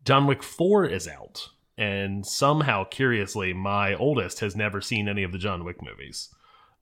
John 0.06 0.26
Wick 0.26 0.41
4 0.41 0.86
is 0.86 1.06
out. 1.06 1.50
And 1.78 2.26
somehow, 2.26 2.86
curiously, 2.86 3.52
my 3.54 3.93
oldest 3.93 4.39
has 4.39 4.56
never 4.56 4.80
seen 4.80 5.10
any 5.10 5.24
of 5.24 5.34
the 5.34 5.38
John 5.38 5.65
Wick 5.65 5.82
movies. 5.84 6.34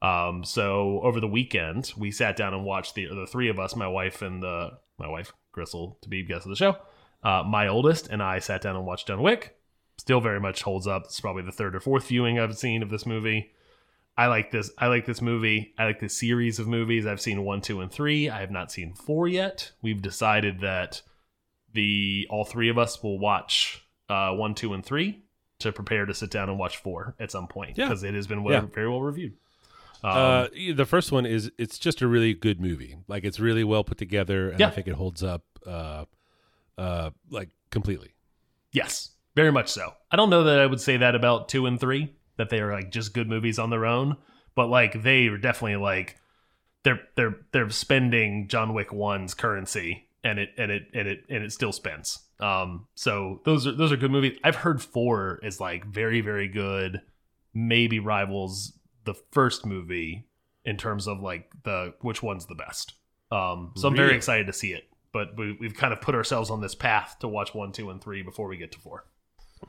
Um, 0.01 0.43
so 0.45 1.01
over 1.01 1.19
the 1.19 1.27
weekend, 1.27 1.91
we 1.97 2.11
sat 2.11 2.37
down 2.37 2.53
and 2.53 2.63
watched 2.63 2.93
the 2.93 3.07
the 3.07 3.25
three 3.25 3.49
of 3.49 3.57
us, 3.59 3.75
my 3.75 3.87
wife 3.87 4.21
and 4.21 4.43
the 4.43 4.73
my 4.99 5.07
wife 5.09 5.33
Crystal, 5.53 5.97
to 6.03 6.07
be 6.07 6.21
guest 6.23 6.45
of 6.45 6.51
the 6.51 6.55
show. 6.55 6.77
Uh, 7.23 7.41
my 7.43 7.67
oldest 7.67 8.07
and 8.07 8.21
I 8.21 8.37
sat 8.39 8.61
down 8.61 8.75
and 8.75 8.85
watched 8.85 9.07
John 9.07 9.21
Wick. 9.23 9.54
Still 9.97 10.19
very 10.21 10.39
much 10.39 10.61
holds 10.63 10.87
up. 10.87 11.03
It's 11.05 11.19
probably 11.19 11.43
the 11.43 11.51
third 11.51 11.75
or 11.75 11.79
fourth 11.79 12.07
viewing 12.07 12.39
I've 12.39 12.57
seen 12.57 12.83
of 12.83 12.89
this 12.89 13.05
movie. 13.05 13.51
I 14.17 14.27
like 14.27 14.51
this. 14.51 14.71
I 14.77 14.87
like 14.87 15.05
this 15.05 15.21
movie. 15.21 15.73
I 15.77 15.85
like 15.85 15.99
this 15.99 16.17
series 16.17 16.59
of 16.59 16.67
movies. 16.67 17.05
I've 17.05 17.19
seen 17.21 17.43
one, 17.43 17.61
two, 17.61 17.81
and 17.81 17.91
three. 17.91 18.29
I 18.29 18.39
have 18.41 18.51
not 18.51 18.71
seen 18.71 18.93
four 18.93 19.27
yet. 19.27 19.71
We've 19.81 20.01
decided 20.01 20.59
that 20.61 21.01
the 21.73 22.27
all 22.29 22.45
three 22.45 22.69
of 22.69 22.77
us 22.77 23.01
will 23.03 23.19
watch 23.19 23.85
uh, 24.09 24.31
one, 24.31 24.55
two, 24.55 24.73
and 24.73 24.85
three 24.85 25.23
to 25.59 25.71
prepare 25.71 26.05
to 26.05 26.13
sit 26.13 26.29
down 26.31 26.49
and 26.49 26.59
watch 26.59 26.77
four 26.77 27.15
at 27.19 27.31
some 27.31 27.47
point 27.47 27.77
Yeah. 27.77 27.85
because 27.87 28.03
it 28.03 28.13
has 28.13 28.27
been 28.27 28.43
well, 28.43 28.53
Yeah. 28.63 28.67
very 28.73 28.89
well 28.89 29.01
reviewed. 29.01 29.33
Um, 30.03 30.11
Uh, 30.17 30.47
the 30.75 30.85
first 30.85 31.11
one 31.11 31.25
is 31.25 31.51
it's 31.57 31.79
just 31.79 32.01
a 32.01 32.07
really 32.07 32.33
good 32.33 32.59
movie. 32.61 32.97
Like 33.07 33.23
it's 33.23 33.39
really 33.39 33.63
well 33.63 33.83
put 33.83 33.97
together, 33.97 34.49
and 34.51 34.59
Yeah. 34.59 34.67
I 34.67 34.71
think 34.71 34.87
it 34.87 34.93
holds 34.95 35.23
up, 35.23 35.43
uh, 35.65 36.05
uh, 36.77 37.11
like 37.29 37.49
completely. 37.71 38.13
yes, 38.71 39.11
very 39.35 39.51
much 39.51 39.69
so. 39.69 39.93
I 40.11 40.15
don't 40.15 40.29
know 40.29 40.43
that 40.45 40.59
I 40.59 40.65
would 40.65 40.81
say 40.81 40.97
that 40.97 41.15
about 41.15 41.49
two 41.49 41.65
and 41.65 41.79
three 41.79 42.15
that 42.37 42.49
they 42.49 42.59
are 42.59 42.73
like 42.73 42.91
just 42.91 43.13
good 43.13 43.29
movies 43.29 43.59
on 43.59 43.69
their 43.69 43.85
own, 43.85 44.17
but 44.55 44.67
like 44.67 45.01
they 45.03 45.27
are 45.27 45.37
definitely 45.37 45.77
like 45.77 46.17
they're 46.83 47.01
they're 47.15 47.35
they're 47.51 47.69
spending 47.69 48.47
John 48.47 48.73
Wick 48.73 48.91
one's 48.93 49.33
currency 49.33 50.07
and 50.23 50.39
it 50.39 50.49
and 50.57 50.71
it 50.71 50.83
and 50.93 51.07
it 51.07 51.25
and 51.29 51.43
it 51.43 51.51
still 51.51 51.71
spends. 51.71 52.19
Um, 52.39 52.87
so 52.95 53.41
those 53.45 53.65
are 53.67 53.71
those 53.71 53.91
are 53.91 53.97
good 53.97 54.11
movies. 54.11 54.37
I've 54.43 54.55
heard 54.57 54.81
four 54.81 55.39
is 55.43 55.59
like 55.59 55.85
very 55.85 56.21
very 56.21 56.47
good, 56.47 57.01
maybe 57.53 57.99
rivals 57.99 58.73
the 59.05 59.13
first 59.31 59.65
movie 59.65 60.25
in 60.65 60.77
terms 60.77 61.07
of 61.07 61.19
like 61.21 61.51
the 61.63 61.93
which 62.01 62.21
one's 62.23 62.45
the 62.47 62.55
best. 62.55 62.93
Um, 63.31 63.71
so 63.75 63.87
I'm 63.87 63.95
very 63.95 64.07
Really? 64.07 64.17
excited 64.17 64.47
to 64.47 64.53
see 64.53 64.73
it. 64.73 64.83
But 65.13 65.37
we, 65.37 65.57
we've 65.59 65.73
kind 65.75 65.93
of 65.93 66.01
put 66.01 66.13
ourselves 66.13 66.49
on 66.49 66.59
this 66.59 66.75
path 66.75 67.17
to 67.19 67.27
watch 67.27 67.55
one, 67.55 67.71
two, 67.71 67.89
and 67.89 68.01
three 68.03 68.21
before 68.21 68.47
we 68.49 68.57
get 68.57 68.71
to 68.73 68.79
four. 68.79 69.05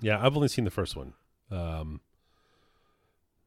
Yeah, 0.01 0.19
I've 0.25 0.37
only 0.37 0.49
seen 0.49 0.65
the 0.65 0.71
first 0.71 0.97
one. 0.97 1.13
Um, 1.51 2.01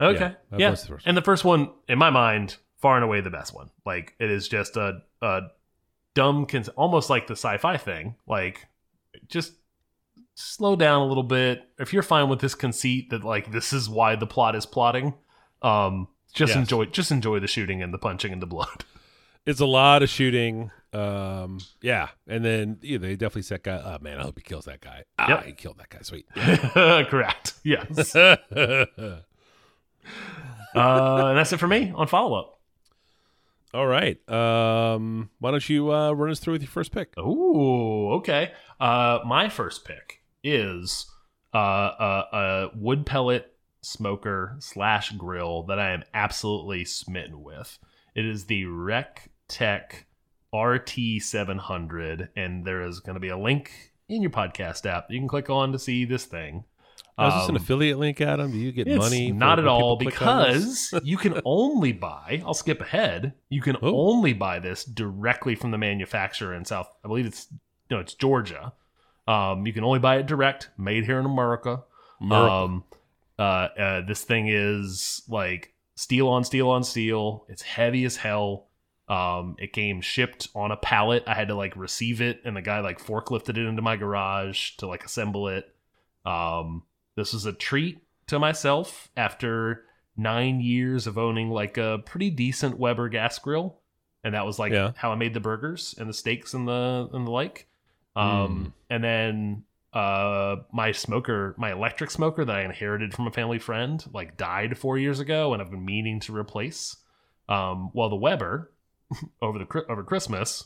Okay. 0.02 0.34
Yeah, 0.54 0.58
Yeah. 0.58 0.72
the 0.72 1.00
and 1.06 1.18
the 1.18 1.22
first 1.22 1.44
one, 1.44 1.72
in 1.90 1.98
my 2.00 2.10
mind, 2.10 2.58
far 2.78 2.96
and 2.96 3.04
away 3.04 3.20
the 3.22 3.30
best 3.30 3.54
one. 3.54 3.70
Like 3.86 4.16
it 4.20 4.32
is 4.32 4.48
just 4.48 4.78
a 4.78 5.02
a 5.22 5.42
dumb, 6.16 6.48
almost 6.78 7.10
like 7.10 7.28
the 7.28 7.34
sci-fi 7.36 7.76
thing. 7.78 8.16
Like 8.26 8.68
just 9.28 9.54
slow 10.36 10.76
down 10.78 11.02
a 11.02 11.06
little 11.06 11.24
bit. 11.24 11.64
If 11.78 11.92
you're 11.92 12.04
fine 12.04 12.30
with 12.30 12.40
this 12.40 12.56
conceit 12.56 13.10
that 13.10 13.24
like 13.26 13.52
this 13.52 13.74
is 13.74 13.90
why 13.90 14.16
the 14.16 14.26
plot 14.28 14.56
is 14.56 14.66
plotting, 14.66 15.16
um, 15.62 16.08
just 16.34 16.52
Yes. 16.52 16.58
enjoy 16.60 16.86
just 16.86 17.12
enjoy 17.12 17.40
the 17.42 17.48
shooting 17.48 17.82
and 17.84 17.94
the 17.94 17.98
punching 18.00 18.32
and 18.32 18.42
the 18.42 18.48
blood. 18.48 18.86
it's 19.46 19.60
a 19.60 19.66
lot 19.66 20.02
of 20.02 20.08
shooting. 20.10 20.72
Um, 20.92 21.60
yeah, 21.82 22.10
and 22.28 22.44
then 22.44 22.78
yeah, 22.82 22.98
they 22.98 23.16
definitely 23.16 23.44
set 23.44 23.64
guy. 23.64 23.82
Oh 23.84 23.98
man, 24.02 24.18
I 24.20 24.24
hope 24.24 24.38
he 24.38 24.44
kills 24.44 24.66
that 24.66 24.82
guy. 24.82 25.04
Ah, 25.20 25.30
Yep. 25.30 25.46
he 25.46 25.52
killed 25.54 25.78
that 25.78 25.90
guy. 25.90 26.00
Sweet. 26.02 26.26
Correct. 26.36 27.54
Yes. 27.64 28.16
uh, 28.16 29.18
and 30.76 31.38
that's 31.38 31.54
it 31.54 31.58
for 31.58 31.68
me 31.68 31.92
on 31.96 32.08
follow 32.08 32.38
up. 32.40 32.60
All 33.74 33.86
right. 33.86 34.18
Um, 34.30 35.30
why 35.40 35.52
don't 35.52 35.70
you 35.70 35.94
uh, 35.94 36.12
run 36.12 36.32
us 36.32 36.40
through 36.40 36.54
with 36.54 36.64
your 36.64 36.72
first 36.72 36.92
pick? 36.92 37.16
Ooh, 37.20 38.14
okay. 38.14 38.52
Uh, 38.80 39.20
my 39.26 39.48
first 39.50 39.86
pick 39.86 40.24
is 40.44 41.06
uh, 41.54 41.58
a, 41.60 42.24
a 42.34 42.70
wood 42.76 43.06
pellet 43.06 43.54
smoker 43.82 44.56
slash 44.60 45.12
grill 45.12 45.64
that 45.64 45.78
I 45.80 45.92
am 45.92 46.04
absolutely 46.16 46.84
smitten 46.84 47.44
with. 47.44 47.78
It 48.16 48.26
is 48.26 48.46
the 48.46 48.66
Rec 48.66 49.30
Tech 49.48 50.08
RT700, 50.54 52.30
and 52.36 52.66
there 52.66 52.84
is 52.84 53.00
going 53.00 53.16
to 53.16 53.20
be 53.20 53.30
a 53.30 53.38
link 53.38 53.72
in 54.08 54.22
your 54.24 54.32
podcast 54.32 54.88
app 54.88 55.06
you 55.12 55.20
can 55.20 55.28
click 55.28 55.50
on 55.52 55.72
to 55.72 55.78
see 55.80 56.04
this 56.04 56.26
thing. 56.26 56.64
Oh, 57.18 57.28
is 57.28 57.34
this 57.34 57.50
an 57.50 57.56
Um, 57.58 57.62
affiliate 57.62 58.00
link, 58.00 58.22
Adam? 58.22 58.50
Do 58.52 58.58
you 58.58 58.72
get 58.72 58.88
money? 58.88 59.32
not 59.32 59.60
at 59.60 59.68
all 59.68 59.98
people 59.98 60.14
click 60.14 60.28
on 60.28 60.54
this? 60.54 60.90
because 60.92 61.06
you 61.08 61.18
can 61.18 61.40
only 61.46 61.92
buy. 61.92 62.42
I'll 62.46 62.54
skip 62.54 62.82
ahead. 62.82 63.34
You 63.50 63.62
can 63.62 63.76
Oh. 63.82 64.10
only 64.10 64.34
buy 64.34 64.60
this 64.60 64.84
directly 64.86 65.54
from 65.54 65.72
the 65.72 65.78
manufacturer 65.78 66.54
in 66.56 66.64
South. 66.66 66.88
I 67.04 67.08
believe 67.08 67.26
it's 67.26 67.48
no, 67.92 68.00
it's 68.00 68.14
Georgia. 68.14 68.74
Um, 69.28 69.68
you 69.68 69.74
can 69.74 69.84
only 69.84 70.00
buy 70.00 70.18
it 70.18 70.26
direct, 70.28 70.70
made 70.78 71.06
here 71.06 71.20
in 71.20 71.26
America. 71.26 71.84
America. 72.22 72.52
Um, 72.54 72.84
uh, 73.38 73.42
uh, 73.42 74.02
this 74.08 74.24
thing 74.24 74.48
is 74.48 75.22
like 75.28 75.74
steel 75.96 76.30
on 76.30 76.44
steel 76.44 76.70
on 76.70 76.84
steel. 76.84 77.46
It's 77.50 77.62
heavy 77.64 78.06
as 78.06 78.16
hell. 78.16 78.68
Um, 79.10 79.56
it 79.58 79.74
came 79.74 80.02
shipped 80.02 80.50
on 80.54 80.72
a 80.72 80.78
pallet. 80.78 81.24
I 81.26 81.34
had 81.34 81.48
to 81.48 81.56
like 81.56 81.76
receive 81.76 82.22
it, 82.22 82.42
and 82.46 82.56
the 82.56 82.62
guy 82.62 82.80
like 82.82 83.04
forklifted 83.04 83.58
it 83.58 83.66
into 83.68 83.82
my 83.82 83.96
garage 83.96 84.76
to 84.78 84.88
like 84.88 85.04
assemble 85.04 85.48
it. 85.48 85.74
Um, 86.26 86.84
this 87.16 87.34
was 87.34 87.46
a 87.46 87.54
treat 87.54 88.04
to 88.28 88.38
myself 88.38 89.10
after 89.18 89.86
nine 90.16 90.60
years 90.60 91.08
of 91.08 91.18
owning 91.18 91.50
like 91.50 91.78
a 91.78 92.00
pretty 92.06 92.30
decent 92.30 92.78
Weber 92.78 93.10
gas 93.10 93.40
grill, 93.40 93.80
and 94.24 94.36
that 94.36 94.46
was 94.46 94.60
like 94.60 94.72
Yeah. 94.74 94.92
how 94.96 95.12
I 95.12 95.16
made 95.16 95.34
the 95.34 95.40
burgers 95.40 95.96
and 95.98 96.08
the 96.08 96.14
steaks 96.14 96.54
and 96.54 96.68
the 96.68 97.10
and 97.12 97.26
the 97.26 97.32
like. 97.32 97.66
Um, 98.16 98.74
and 98.90 99.04
then 99.04 99.64
uh, 99.94 100.58
my 100.72 100.92
smoker, 100.92 101.56
my 101.58 101.72
electric 101.72 102.12
smoker 102.12 102.44
that 102.46 102.56
I 102.56 102.62
inherited 102.64 103.14
from 103.14 103.26
a 103.28 103.32
family 103.32 103.60
friend, 103.60 104.04
like 104.14 104.38
died 104.38 104.78
four 104.78 104.98
years 105.00 105.20
ago, 105.20 105.54
and 105.54 105.62
I've 105.64 105.72
been 105.72 105.86
meaning 105.86 106.20
to 106.22 106.36
replace. 106.36 106.98
Um, 107.48 107.90
well, 107.94 108.10
the 108.10 108.16
Weber 108.18 108.72
over 109.42 109.60
the 109.60 109.86
over 109.90 110.04
Christmas 110.04 110.66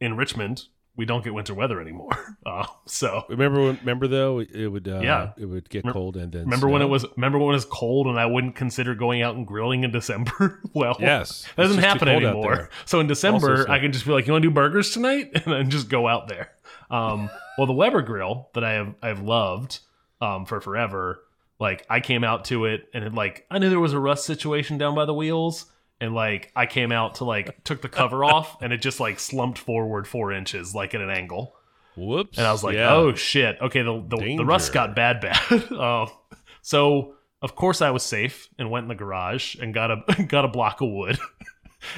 in 0.00 0.16
Richmond, 0.16 0.64
we 0.96 1.04
don't 1.04 1.22
get 1.24 1.34
winter 1.34 1.54
weather 1.54 1.80
anymore. 1.80 2.10
Uh, 2.46 2.64
so 2.86 3.24
Remember 3.28 3.60
when? 3.62 3.76
Remember 3.80 4.06
though, 4.08 4.38
it 4.38 4.68
would. 4.68 4.88
Uh, 4.88 5.00
Yeah. 5.02 5.32
it 5.36 5.44
would 5.44 5.68
get 5.68 5.84
Rem- 5.84 5.92
cold 5.92 6.16
and 6.16 6.32
then. 6.32 6.44
remember 6.44 6.66
when 6.66 6.80
it 6.80 6.86
was 6.86 7.04
remember 7.16 7.36
when 7.38 7.48
it 7.50 7.56
was 7.56 7.66
cold 7.66 8.06
and 8.06 8.18
I 8.18 8.24
wouldn't 8.24 8.54
consider 8.54 8.94
going 8.94 9.20
out 9.20 9.34
and 9.36 9.46
grilling 9.46 9.84
in 9.84 9.90
December? 9.90 10.58
well, 10.72 10.96
Yes, 10.98 11.42
that 11.56 11.64
doesn't 11.64 11.78
It's 11.78 11.84
just 11.86 11.98
too 12.00 12.06
happen 12.06 12.08
happen 12.08 12.22
cold 12.32 12.46
out 12.46 12.50
anymore. 12.52 12.70
So 12.86 13.00
in 13.00 13.06
December, 13.06 13.66
so- 13.66 13.72
I 13.72 13.80
can 13.80 13.92
just 13.92 14.06
be 14.06 14.12
like, 14.12 14.26
"You 14.26 14.32
want 14.32 14.44
to 14.44 14.48
do 14.48 14.54
burgers 14.54 14.92
tonight?" 14.92 15.30
and 15.34 15.44
then 15.52 15.68
just 15.68 15.90
go 15.90 16.08
out 16.08 16.28
there. 16.28 16.52
Um, 16.90 17.28
well, 17.58 17.66
the 17.66 17.74
Weber 17.74 18.00
grill 18.00 18.48
that 18.54 18.64
I 18.64 18.72
have 18.74 18.94
I've 19.02 19.20
loved 19.20 19.80
um, 20.22 20.46
for 20.46 20.60
forever. 20.62 21.22
Like 21.60 21.84
I 21.90 22.00
came 22.00 22.24
out 22.24 22.46
to 22.46 22.64
it 22.64 22.88
and 22.94 23.04
it 23.04 23.12
like 23.12 23.44
I 23.50 23.58
knew 23.58 23.68
there 23.68 23.80
was 23.80 23.92
a 23.92 24.00
rust 24.00 24.24
situation 24.24 24.78
down 24.78 24.94
by 24.94 25.04
the 25.04 25.12
wheels. 25.12 25.66
And 26.00 26.14
like 26.14 26.52
I 26.54 26.66
came 26.66 26.92
out 26.92 27.16
to 27.16 27.24
like 27.24 27.64
took 27.64 27.82
the 27.82 27.88
cover 27.88 28.24
off 28.24 28.60
and 28.62 28.72
it 28.72 28.78
just 28.78 29.00
like 29.00 29.18
slumped 29.18 29.58
forward 29.58 30.06
four 30.06 30.32
inches 30.32 30.74
like 30.74 30.94
at 30.94 31.00
an 31.00 31.10
angle. 31.10 31.54
Whoops! 31.96 32.38
And 32.38 32.46
I 32.46 32.52
was 32.52 32.62
like, 32.62 32.76
yeah. 32.76 32.94
oh 32.94 33.14
shit. 33.14 33.58
Okay, 33.60 33.82
the 33.82 34.04
the, 34.06 34.36
the 34.36 34.44
rust 34.44 34.72
got 34.72 34.94
bad 34.94 35.20
bad. 35.20 35.72
uh, 35.72 36.06
so 36.62 37.14
of 37.42 37.54
course 37.54 37.82
I 37.82 37.90
was 37.90 38.02
safe 38.02 38.48
and 38.58 38.70
went 38.70 38.84
in 38.84 38.88
the 38.88 38.94
garage 38.94 39.56
and 39.56 39.74
got 39.74 39.90
a 39.90 40.22
got 40.28 40.44
a 40.44 40.48
block 40.48 40.80
of 40.80 40.90
wood 40.90 41.18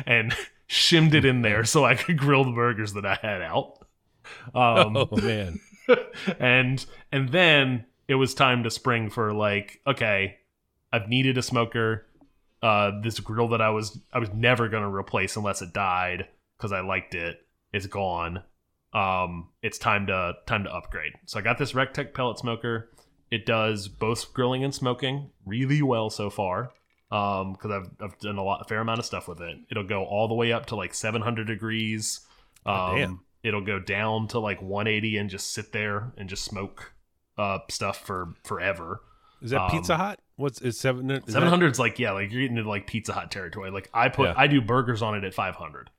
and 0.07 0.35
shimmed 0.67 1.15
it 1.15 1.25
in 1.25 1.43
there 1.43 1.65
so 1.65 1.85
I 1.85 1.95
could 1.95 2.19
grill 2.19 2.45
the 2.45 2.53
burgers 2.53 2.95
that 2.95 3.05
I 3.05 3.19
had 3.21 3.43
out. 3.43 3.79
Um, 4.55 4.97
oh 4.97 5.09
man, 5.13 5.61
and 6.39 6.85
and 7.13 7.29
then 7.31 7.87
it 8.09 8.15
was 8.15 8.35
time 8.35 8.65
to 8.65 8.71
spring 8.71 9.11
for 9.11 9.33
like, 9.33 9.81
okay, 9.87 10.39
I've 10.93 11.09
needed 11.09 11.39
a 11.39 11.43
smoker. 11.43 12.07
Uh, 12.63 13.01
this 13.03 13.19
grill 13.21 13.49
that 13.49 13.63
I 13.63 13.71
was 13.71 13.99
I 14.13 14.19
was 14.19 14.33
never 14.35 14.69
gonna 14.69 14.91
replace 14.95 15.37
unless 15.37 15.63
it 15.63 15.73
died 15.73 16.29
because 16.59 16.73
I 16.73 16.81
liked 16.81 17.15
it. 17.15 17.47
It's 17.73 17.87
gone. 17.87 18.43
Um, 18.93 19.49
it's 19.63 19.79
time 19.79 20.07
to 20.09 20.35
time 20.47 20.65
to 20.65 20.75
upgrade. 20.75 21.13
So 21.27 21.39
I 21.39 21.43
got 21.43 21.59
this 21.59 21.73
Recteq 21.73 22.13
pellet 22.13 22.39
smoker. 22.39 22.91
It 23.31 23.47
does 23.47 23.89
both 23.89 24.33
grilling 24.35 24.65
and 24.65 24.75
smoking 24.75 25.31
really 25.47 25.83
well 25.83 26.11
so 26.11 26.29
far. 26.31 26.73
Um, 27.11 27.53
because 27.53 27.71
I've 27.71 27.91
I've 28.01 28.19
done 28.19 28.37
a 28.37 28.43
lot 28.43 28.61
a 28.61 28.65
fair 28.69 28.81
amount 28.81 28.99
of 28.99 29.07
stuff 29.07 29.27
with 29.27 29.41
it. 29.41 29.57
It'll 29.71 29.85
go 29.85 30.05
all 30.05 30.29
the 30.29 30.35
way 30.35 30.53
up 30.53 30.67
to 30.67 30.77
like 30.77 30.95
700 30.95 31.47
degrees. 31.47 32.21
Um, 32.67 32.75
God 32.75 32.97
damn. 32.97 33.21
it'll 33.43 33.65
go 33.65 33.79
down 33.79 34.29
to 34.29 34.39
like 34.39 34.61
180 34.61 35.17
and 35.17 35.31
just 35.31 35.53
sit 35.53 35.73
there 35.73 36.13
and 36.19 36.29
just 36.29 36.45
smoke 36.45 36.93
uh 37.39 37.59
stuff 37.71 38.05
for 38.05 38.35
forever. 38.45 39.03
Is 39.43 39.51
that 39.51 39.61
um, 39.63 39.71
Pizza 39.71 39.97
Hut? 39.97 40.21
What's 40.37 40.61
is 40.61 40.79
seven? 40.79 41.11
is 41.11 41.21
that- 41.35 41.43
700's 41.43 41.79
like 41.79 41.99
yeah, 41.99 42.13
like 42.13 42.31
you're 42.33 42.43
getting 42.43 42.57
into 42.57 42.69
like 42.69 42.87
Pizza 42.87 43.13
Hut 43.13 43.31
territory. 43.31 43.71
Like 43.71 43.91
I 43.93 44.09
put 44.09 44.29
Yeah. 44.31 44.35
I 44.37 44.47
do 44.47 44.61
burgers 44.61 45.03
on 45.03 45.15
it 45.15 45.25
at 45.25 45.35
500. 45.35 45.91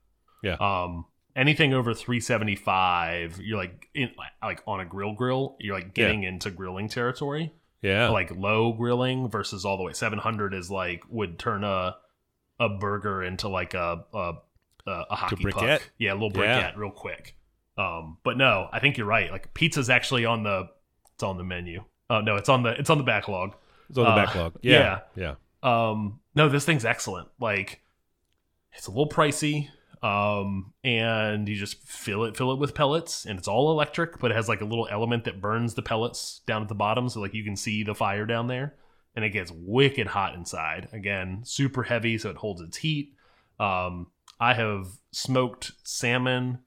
Yeah. 0.42 0.56
Um 0.60 1.06
anything 1.36 1.72
over 1.74 1.94
375, 1.94 3.40
you're 3.40 3.56
like 3.58 3.88
in 3.94 4.10
like 4.42 4.62
on 4.66 4.80
a 4.80 4.84
grill 4.84 5.14
grill, 5.14 5.56
you're 5.60 5.74
like 5.74 5.86
Yeah. 5.96 6.04
getting 6.06 6.24
into 6.24 6.50
grilling 6.50 6.88
territory. 6.88 7.52
Yeah, 7.82 8.10
Like 8.10 8.30
low 8.36 8.72
grilling 8.72 9.28
versus 9.28 9.64
all 9.64 9.76
the 9.76 9.82
way 9.82 9.92
700 9.92 10.54
is 10.54 10.70
like 10.70 11.02
would 11.08 11.38
turn 11.38 11.64
a 11.64 11.96
a 12.60 12.68
burger 12.68 13.22
into 13.24 13.48
like 13.48 13.74
a 13.74 14.04
a 14.14 14.32
a, 14.86 15.14
hockey 15.16 15.46
puck. 15.46 15.82
Yeah, 15.98 16.12
a 16.12 16.14
little 16.14 16.30
Yeah. 16.34 16.72
briquette 16.72 16.76
real 16.76 16.90
quick. 16.90 17.36
Um 17.78 18.18
but 18.24 18.36
no, 18.36 18.68
I 18.72 18.78
think 18.80 18.96
you're 18.98 19.06
right. 19.06 19.30
Like 19.32 19.52
pizza's 19.54 19.90
actually 19.90 20.24
on 20.24 20.42
the 20.42 20.68
it's 21.14 21.22
on 21.22 21.38
the 21.38 21.44
menu. 21.44 21.84
Oh 22.12 22.20
no, 22.20 22.36
it's 22.36 22.50
on 22.50 22.62
the 22.62 22.78
it's 22.78 22.90
on 22.90 22.98
the 22.98 23.04
backlog. 23.04 23.54
it's 23.88 23.96
on 23.96 24.04
the 24.04 24.10
uh, 24.10 24.16
backlog. 24.26 24.58
Yeah, 24.60 25.00
yeah. 25.16 25.34
Um, 25.62 26.20
no, 26.34 26.50
this 26.50 26.66
thing's 26.66 26.84
excellent. 26.84 27.28
Like, 27.40 27.80
it's 28.74 28.86
a 28.86 28.90
little 28.90 29.08
pricey. 29.08 29.68
Um, 30.02 30.74
and 30.82 31.48
you 31.48 31.54
just 31.54 31.80
fill 31.84 32.24
it, 32.24 32.36
fill 32.36 32.52
it 32.52 32.58
with 32.58 32.74
pellets, 32.74 33.24
and 33.24 33.38
it's 33.38 33.46
all 33.46 33.70
electric, 33.70 34.18
but 34.18 34.32
it 34.32 34.34
has 34.34 34.48
like 34.48 34.60
a 34.60 34.64
little 34.64 34.88
element 34.90 35.24
that 35.24 35.40
burns 35.40 35.74
the 35.74 35.82
pellets 35.82 36.40
down 36.44 36.60
at 36.60 36.68
the 36.68 36.74
bottom, 36.74 37.08
so 37.08 37.20
like 37.20 37.34
you 37.34 37.44
can 37.44 37.54
see 37.54 37.84
the 37.84 37.94
fire 37.94 38.26
down 38.26 38.48
there, 38.48 38.74
and 39.14 39.24
it 39.24 39.30
gets 39.30 39.52
wicked 39.54 40.08
hot 40.08 40.34
inside. 40.34 40.88
Again, 40.92 41.42
super 41.44 41.84
heavy, 41.84 42.18
so 42.18 42.30
it 42.30 42.36
holds 42.36 42.60
its 42.60 42.78
heat. 42.78 43.14
Um, 43.60 44.08
I 44.40 44.54
have 44.54 44.88
smoked 45.12 45.70
salmon, 45.84 46.58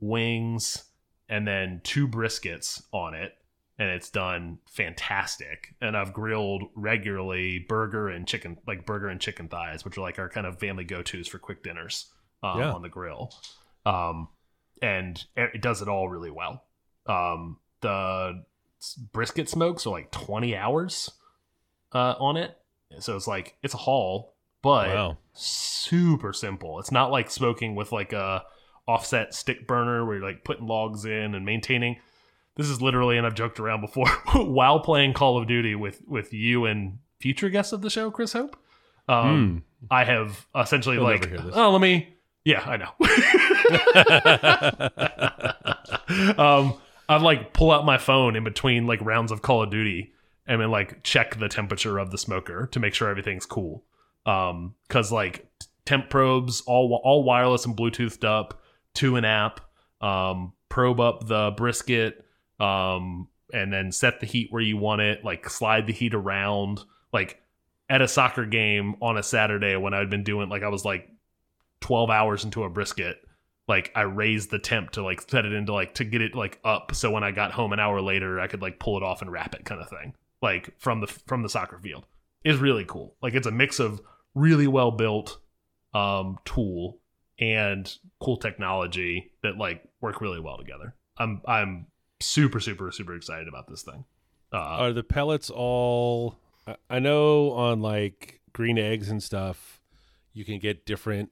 wings, 0.00 0.84
and 1.28 1.46
then 1.46 1.82
two 1.84 2.08
briskets 2.08 2.82
on 2.90 3.12
it 3.12 3.37
and 3.78 3.88
it's 3.90 4.10
done 4.10 4.58
fantastic. 4.70 5.74
And 5.80 5.96
I've 5.96 6.12
grilled 6.12 6.64
regularly 6.74 7.58
burger 7.68 8.08
and 8.08 8.26
chicken, 8.26 8.58
like 8.66 8.84
burger 8.86 9.08
and 9.08 9.20
chicken 9.20 9.48
thighs, 9.48 9.84
which 9.84 9.96
are 9.96 10.00
like 10.02 10.18
our 10.18 10.28
kind 10.28 10.46
of 10.46 10.58
family 10.58 10.84
go 10.84 11.02
tos 11.02 11.28
for 11.28 11.38
quick 11.38 11.62
dinners 11.62 12.06
um, 12.42 12.58
Yeah. 12.58 12.72
on 12.72 12.82
the 12.82 12.88
grill. 12.88 13.32
Um, 13.86 14.28
and 14.82 15.24
it 15.36 15.60
does 15.62 15.82
it 15.82 15.88
all 15.88 16.08
really 16.08 16.30
well. 16.30 16.64
Um, 17.06 17.58
the 17.80 18.44
brisket 19.12 19.48
smokes 19.48 19.86
are 19.86 19.90
like 19.90 20.10
20 20.10 20.56
hours 20.56 21.10
uh, 21.92 22.14
on 22.18 22.36
it. 22.36 22.56
So 23.00 23.16
it's 23.16 23.26
like 23.26 23.56
it's 23.62 23.74
a 23.74 23.78
haul, 23.78 24.34
but 24.62 24.88
Wow. 24.88 25.18
super 25.34 26.32
simple. 26.32 26.78
It's 26.80 26.90
not 26.92 27.10
like 27.10 27.30
smoking 27.30 27.74
with 27.74 27.92
like 27.92 28.12
a 28.12 28.44
offset 28.86 29.34
stick 29.34 29.66
burner 29.66 30.04
where 30.06 30.16
you're 30.18 30.26
like 30.26 30.44
putting 30.44 30.66
logs 30.66 31.04
in 31.04 31.34
and 31.34 31.44
maintaining. 31.44 31.96
This 32.58 32.68
is 32.68 32.82
literally, 32.82 33.16
and 33.16 33.24
I've 33.24 33.36
joked 33.36 33.60
around 33.60 33.80
before, 33.82 34.08
while 34.34 34.80
playing 34.80 35.14
Call 35.14 35.38
of 35.38 35.46
Duty 35.46 35.76
with 35.76 36.02
with 36.08 36.34
you 36.34 36.66
and 36.66 36.98
future 37.20 37.48
guests 37.48 37.72
of 37.72 37.82
the 37.82 37.88
show, 37.88 38.10
Chris 38.10 38.32
Hope. 38.32 38.56
Um, 39.08 39.62
I 39.90 40.02
have 40.02 40.44
essentially. 40.54 40.96
He'll 40.96 41.04
like, 41.04 41.20
never 41.20 41.36
hear 41.36 41.46
this. 41.46 41.54
oh, 41.56 41.70
let 41.70 41.80
me, 41.80 42.16
yeah, 42.44 42.62
I 42.66 42.76
know. 42.76 42.90
um, 46.44 46.74
I'd 47.08 47.22
like 47.22 47.52
pull 47.52 47.70
out 47.70 47.86
my 47.86 47.96
phone 47.96 48.34
in 48.34 48.42
between 48.42 48.88
like 48.88 49.00
rounds 49.02 49.30
of 49.30 49.40
Call 49.40 49.62
of 49.62 49.70
Duty 49.70 50.12
and 50.48 50.60
then 50.60 50.70
like 50.72 51.04
check 51.04 51.38
the 51.38 51.48
temperature 51.48 51.98
of 51.98 52.10
the 52.10 52.18
smoker 52.18 52.66
to 52.72 52.80
make 52.80 52.92
sure 52.92 53.08
everything's 53.08 53.46
cool. 53.46 53.84
Um, 54.26 54.74
cause 54.88 55.12
like 55.12 55.46
temp 55.84 56.10
probes, 56.10 56.62
all 56.62 57.00
all 57.04 57.22
wireless 57.22 57.64
and 57.66 57.76
Bluetoothed 57.76 58.24
up 58.24 58.60
to 58.94 59.14
an 59.14 59.24
app. 59.24 59.60
Um, 60.00 60.54
probe 60.68 61.00
up 61.00 61.26
the 61.26 61.52
brisket, 61.56 62.24
um, 62.60 63.28
and 63.52 63.72
then 63.72 63.92
set 63.92 64.20
the 64.20 64.26
heat 64.26 64.48
where 64.50 64.62
you 64.62 64.76
want 64.76 65.00
it. 65.00 65.24
Like 65.24 65.48
slide 65.48 65.86
the 65.86 65.92
heat 65.92 66.14
around. 66.14 66.80
Like 67.12 67.40
at 67.88 68.02
a 68.02 68.08
soccer 68.08 68.46
game 68.46 68.96
on 69.00 69.16
a 69.16 69.22
Saturday 69.22 69.76
when 69.76 69.94
I'd 69.94 70.10
been 70.10 70.24
doing 70.24 70.48
like 70.48 70.62
I 70.62 70.68
was 70.68 70.84
like 70.84 71.08
12 71.80 72.10
hours 72.10 72.44
into 72.44 72.64
a 72.64 72.70
brisket 72.70 73.18
like 73.66 73.92
I 73.94 74.02
raised 74.02 74.50
the 74.50 74.58
temp 74.58 74.90
to 74.92 75.02
like 75.02 75.20
set 75.28 75.44
it 75.44 75.52
into 75.52 75.72
like 75.72 75.94
to 75.94 76.04
get 76.04 76.20
it 76.20 76.34
like 76.34 76.58
up 76.64 76.94
so 76.94 77.10
when 77.10 77.24
I 77.24 77.30
got 77.30 77.52
home 77.52 77.72
an 77.72 77.80
hour 77.80 78.00
later 78.00 78.40
I 78.40 78.46
could 78.46 78.62
like 78.62 78.78
pull 78.78 78.96
it 78.96 79.02
off 79.02 79.22
and 79.22 79.32
wrap 79.32 79.54
it 79.54 79.64
kind 79.64 79.80
of 79.80 79.88
thing 79.88 80.14
like 80.42 80.78
from 80.78 81.00
the 81.00 81.06
from 81.06 81.42
the 81.42 81.48
soccer 81.48 81.78
field 81.78 82.04
is 82.44 82.58
really 82.58 82.84
cool 82.84 83.14
like 83.22 83.34
it's 83.34 83.46
a 83.46 83.52
mix 83.52 83.78
of 83.78 84.00
really 84.34 84.66
well 84.66 84.90
built 84.90 85.38
um 85.94 86.38
tool 86.44 86.98
and 87.38 87.94
cool 88.20 88.36
technology 88.36 89.32
that 89.42 89.56
like 89.56 89.82
work 90.00 90.20
really 90.20 90.40
well 90.40 90.58
together 90.58 90.94
I'm 91.16 91.40
I'm 91.46 91.86
super 92.20 92.60
super 92.60 92.90
super 92.90 93.14
excited 93.14 93.46
about 93.48 93.68
this 93.68 93.82
thing 93.82 94.04
uh 94.52 94.56
Are 94.56 94.92
the 94.92 95.02
pellets 95.04 95.50
all? 95.50 96.38
I- 96.66 96.76
know 96.98 97.52
on 97.52 97.80
like 97.80 98.40
green 98.52 98.78
eggs 98.78 99.08
and 99.10 99.22
stuff, 99.22 99.80
you 100.32 100.44
can 100.44 100.58
get 100.58 100.84
different, 100.86 101.30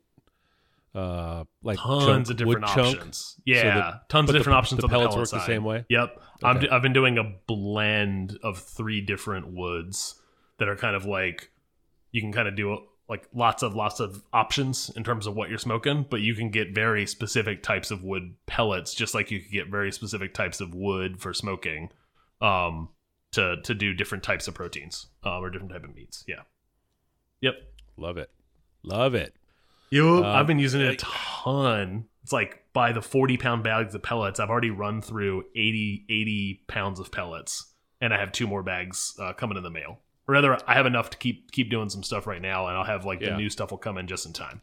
uh, 0.95 1.45
like 1.63 1.79
tons 1.79 2.07
chunk- 2.07 2.31
of 2.31 2.37
different 2.37 2.67
chunk. 2.69 2.97
options. 2.99 3.41
Yeah, 3.45 3.63
the- 3.75 4.01
tons 4.09 4.29
of 4.31 4.33
the- 4.35 4.39
different 4.39 4.57
options. 4.59 4.81
the 4.81 4.87
on 4.87 4.91
pellets 4.91 5.15
pellet 5.15 5.19
work 5.23 5.31
the 5.31 5.47
same 5.47 5.65
way? 5.65 5.85
Yep, 5.89 6.23
I'm, 6.43 6.57
Okay. 6.59 6.69
I've 6.69 6.83
been 6.83 6.93
doing 6.93 7.19
a 7.19 7.25
blend 7.47 8.39
of 8.43 8.59
three 8.59 9.01
different 9.01 9.49
woods 9.49 10.21
that 10.59 10.69
are 10.69 10.77
kind 10.77 10.95
of 10.97 11.05
like 11.05 11.51
you 12.13 12.21
can 12.23 12.33
kind 12.33 12.49
of 12.49 12.55
do 12.57 12.73
like 13.09 13.29
lots 13.33 13.63
of 13.63 13.75
lots 13.75 14.01
of 14.01 14.25
options 14.33 14.91
in 14.97 15.05
terms 15.05 15.27
of 15.27 15.37
what 15.37 15.49
you're 15.49 15.59
smoking, 15.59 16.07
but 16.09 16.21
you 16.21 16.35
can 16.35 16.51
get 16.51 16.75
very 16.75 17.07
specific 17.07 17.63
types 17.63 17.91
of 17.91 18.03
wood 18.03 18.35
pellets, 18.47 18.95
just 18.95 19.15
like 19.15 19.31
you 19.31 19.41
could 19.41 19.53
get 19.53 19.69
very 19.69 19.93
specific 19.93 20.35
types 20.35 20.61
of 20.61 20.75
wood 20.75 21.21
for 21.21 21.33
smoking, 21.33 21.91
um, 22.41 22.89
to 23.33 23.61
to 23.63 23.75
do 23.75 23.95
different 23.95 24.25
types 24.25 24.49
of 24.49 24.55
proteins 24.55 25.07
um, 25.23 25.45
or 25.45 25.51
different 25.51 25.73
type 25.73 25.85
of 25.85 25.95
meats. 25.95 26.25
Yeah. 26.27 26.43
Yep. 27.41 27.55
Love 27.97 28.19
it, 28.19 28.31
love 28.83 29.15
it. 29.15 29.35
You. 29.91 30.19
Um, 30.19 30.25
I've 30.25 30.47
been 30.47 30.59
using 30.59 30.81
it 30.81 30.95
a 30.95 30.97
ton. 30.97 32.07
It's 32.23 32.33
like 32.33 32.65
by 32.73 32.91
the 32.91 33.03
40 33.03 33.37
pound 33.37 33.63
bags 33.63 33.95
of 33.95 34.03
pellets, 34.03 34.41
I've 34.41 34.51
already 34.51 34.71
run 34.71 35.01
through 35.01 35.45
80, 35.55 36.07
80 36.09 36.65
pounds 36.67 36.99
of 36.99 37.13
pellets, 37.13 37.73
and 38.01 38.13
I 38.13 38.19
have 38.19 38.33
two 38.33 38.49
more 38.49 38.65
bags 38.65 39.15
uh, 39.21 39.33
coming 39.33 39.57
in 39.57 39.63
the 39.63 39.71
mail. 39.71 40.01
Or 40.29 40.33
rather, 40.33 40.59
I 40.67 40.75
have 40.75 40.87
enough 40.87 41.11
to 41.11 41.17
keep 41.19 41.53
keep 41.53 41.71
doing 41.71 41.89
some 41.89 42.03
stuff 42.03 42.27
right 42.27 42.43
now, 42.43 42.67
and 42.67 42.77
I'll 42.77 42.85
have 42.85 43.05
like 43.05 43.21
Yeah. 43.21 43.31
the 43.31 43.37
new 43.37 43.49
stuff 43.51 43.71
will 43.71 43.79
come 43.79 43.97
in 43.99 44.07
just 44.09 44.27
in 44.27 44.33
time. 44.33 44.61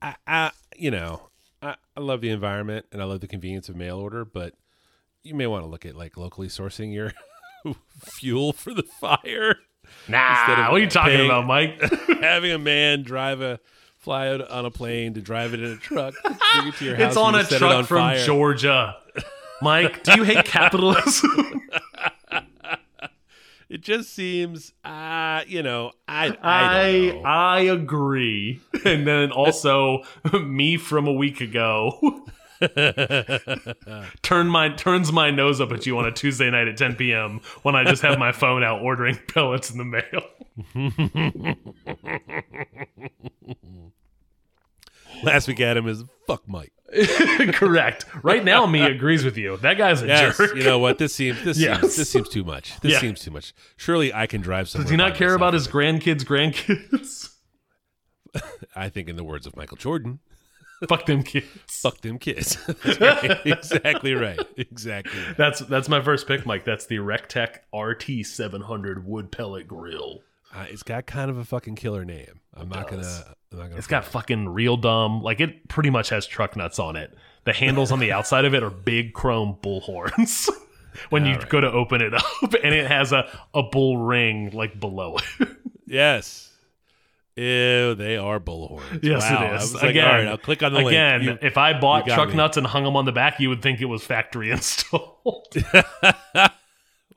I, 0.00 0.14
I 0.26 0.50
you 0.76 0.90
know, 0.90 1.28
I, 1.60 1.74
I 1.96 2.00
love 2.00 2.20
the 2.20 2.30
environment 2.30 2.86
and 2.92 3.02
I 3.02 3.04
love 3.04 3.20
the 3.20 3.26
convenience 3.26 3.68
of 3.68 3.74
mail 3.76 3.98
order, 3.98 4.24
but 4.24 4.54
you 5.24 5.34
may 5.34 5.46
want 5.48 5.64
to 5.64 5.68
look 5.68 5.84
at 5.84 5.96
like 5.96 6.16
locally 6.16 6.46
sourcing 6.48 6.92
your 6.94 7.12
fuel 8.00 8.52
for 8.52 8.72
the 8.72 8.84
fire. 8.84 9.56
Nah, 10.06 10.70
what 10.70 10.74
are 10.74 10.78
you 10.78 10.88
talking 10.88 11.14
paying- 11.16 11.30
about, 11.30 11.46
Mike? 11.46 11.80
Having 12.20 12.52
a 12.52 12.58
man 12.58 13.02
drive 13.02 13.40
a 13.40 13.58
fly 13.96 14.28
out 14.28 14.48
on 14.50 14.64
a 14.66 14.70
plane 14.70 15.14
to 15.14 15.20
drive 15.20 15.54
it 15.54 15.60
in 15.60 15.72
a 15.72 15.76
truck, 15.76 16.14
bring 16.22 16.68
it 16.68 16.74
to 16.76 16.84
your 16.84 16.94
house. 16.96 17.08
it's 17.08 17.16
on 17.16 17.34
a 17.34 17.42
truck 17.42 17.62
on 17.74 17.84
from 17.84 17.98
fire. 17.98 18.24
Georgia. 18.24 18.96
Mike, 19.60 20.04
do 20.04 20.12
you 20.14 20.22
hate 20.22 20.44
capitalism? 20.44 21.62
It 23.68 23.82
just 23.82 24.14
seems, 24.14 24.72
uh, 24.82 25.42
you 25.46 25.62
know, 25.62 25.92
I 26.06 26.28
I 26.28 26.32
I 26.42 27.10
know. 27.12 27.22
I 27.24 27.60
agree. 27.60 28.60
And 28.84 29.06
then 29.06 29.32
also 29.32 30.02
me 30.32 30.76
from 30.78 31.06
a 31.06 31.12
week 31.12 31.40
ago 31.40 32.24
turn 34.22 34.46
my 34.48 34.68
turns 34.70 35.12
my 35.12 35.30
nose 35.30 35.60
up 35.60 35.72
at 35.72 35.84
you 35.84 35.98
on 35.98 36.06
a 36.06 36.12
Tuesday 36.12 36.50
night 36.50 36.68
at 36.68 36.76
10 36.76 36.96
p.m. 36.96 37.40
when 37.62 37.74
I 37.74 37.84
just 37.84 38.02
have 38.02 38.18
my 38.18 38.32
phone 38.32 38.62
out 38.64 38.80
ordering 38.82 39.18
pellets 39.28 39.70
in 39.70 39.78
the 39.78 39.84
mail. 39.84 40.22
Last 45.22 45.48
week, 45.48 45.60
Adam 45.60 45.88
is 45.88 46.04
fuck 46.26 46.46
Mike. 46.48 46.72
Correct. 47.52 48.06
Right 48.22 48.42
now, 48.44 48.64
me 48.66 48.80
agrees 48.82 49.22
with 49.24 49.36
you. 49.36 49.56
That 49.58 49.76
guy's 49.76 50.00
a 50.02 50.06
Yes, 50.06 50.38
jerk. 50.38 50.56
you 50.56 50.62
know 50.64 50.78
what? 50.78 50.96
This 50.98 51.14
seems 51.14 51.42
this 51.44 51.58
Yes. 51.58 51.80
seems 51.80 51.96
this 51.96 52.10
seems 52.10 52.28
too 52.30 52.44
much. 52.44 52.80
This 52.80 52.92
Yeah. 52.92 53.00
seems 53.00 53.20
too 53.20 53.30
much. 53.30 53.52
Surely 53.76 54.12
I 54.14 54.26
can 54.26 54.40
drive 54.40 54.68
somewhere. 54.68 54.84
Does 54.84 54.90
he 54.90 54.96
not 54.96 55.14
care 55.14 55.34
about 55.34 55.52
his 55.54 55.68
grandkids' 55.68 56.24
grandkids? 56.24 57.34
I 58.76 58.88
think, 58.88 59.08
in 59.08 59.16
the 59.16 59.24
words 59.24 59.46
of 59.46 59.56
Michael 59.56 59.76
Jordan, 59.76 60.20
Fuck 60.88 61.06
them 61.06 61.24
kids. 61.24 61.46
"Fuck 61.66 62.02
them 62.02 62.18
kids." 62.18 62.56
Right. 63.00 63.40
exactly 63.44 64.14
right. 64.14 64.38
Exactly. 64.56 65.20
Right. 65.20 65.36
That's 65.36 65.58
that's 65.60 65.88
my 65.88 66.00
first 66.00 66.28
pick, 66.28 66.46
Mike. 66.46 66.64
That's 66.64 66.86
the 66.86 66.98
Recteq 66.98 67.56
RT700 67.74 69.04
wood 69.04 69.32
pellet 69.32 69.66
grill. 69.66 70.22
Uh, 70.54 70.66
it's 70.70 70.82
got 70.82 71.06
kind 71.06 71.30
of 71.30 71.38
a 71.38 71.44
fucking 71.44 71.74
killer 71.74 72.04
name. 72.04 72.40
I'm 72.54 72.68
not 72.68 72.88
does. 72.90 73.20
gonna. 73.20 73.34
I'm 73.52 73.58
not 73.58 73.64
gonna. 73.66 73.76
It's 73.76 73.86
got 73.86 74.04
fucking 74.04 74.48
real 74.48 74.76
dumb. 74.76 75.22
Like 75.22 75.40
it 75.40 75.68
pretty 75.68 75.90
much 75.90 76.08
has 76.10 76.26
truck 76.26 76.56
nuts 76.56 76.78
on 76.78 76.96
it. 76.96 77.14
The 77.44 77.52
handles 77.52 77.92
on 77.92 77.98
the 77.98 78.12
outside 78.12 78.44
of 78.44 78.54
it 78.54 78.62
are 78.62 78.70
big 78.70 79.12
chrome 79.12 79.58
bull 79.62 79.80
horns. 79.80 80.48
when 81.10 81.24
you 81.26 81.32
Alright. 81.34 81.48
go 81.48 81.60
to 81.60 81.70
open 81.70 82.00
it 82.00 82.14
up, 82.14 82.24
and 82.62 82.74
it 82.74 82.86
has 82.86 83.12
a 83.12 83.28
a 83.54 83.62
bull 83.62 83.98
ring 83.98 84.50
like 84.52 84.78
below 84.80 85.16
it. 85.38 85.48
yes. 85.86 86.46
Ew, 87.36 87.94
they 87.94 88.16
are 88.16 88.40
bullhorns. 88.40 89.04
yes, 89.04 89.22
wow. 89.22 89.54
it 89.54 89.62
is. 89.62 89.74
like, 89.74 89.84
again, 89.84 90.08
all 90.08 90.12
right, 90.12 90.26
I'll 90.26 90.38
click 90.38 90.60
on 90.64 90.72
the 90.72 90.84
again. 90.84 91.24
link. 91.24 91.38
if 91.40 91.56
I 91.56 91.78
bought 91.78 92.04
truck 92.08 92.30
me. 92.30 92.34
nuts 92.34 92.56
and 92.56 92.66
hung 92.66 92.82
them 92.82 92.96
on 92.96 93.04
the 93.04 93.12
back, 93.12 93.38
you 93.38 93.48
would 93.48 93.62
think 93.62 93.80
it 93.80 93.84
was 93.84 94.02
factory 94.02 94.50
installed. 94.52 95.54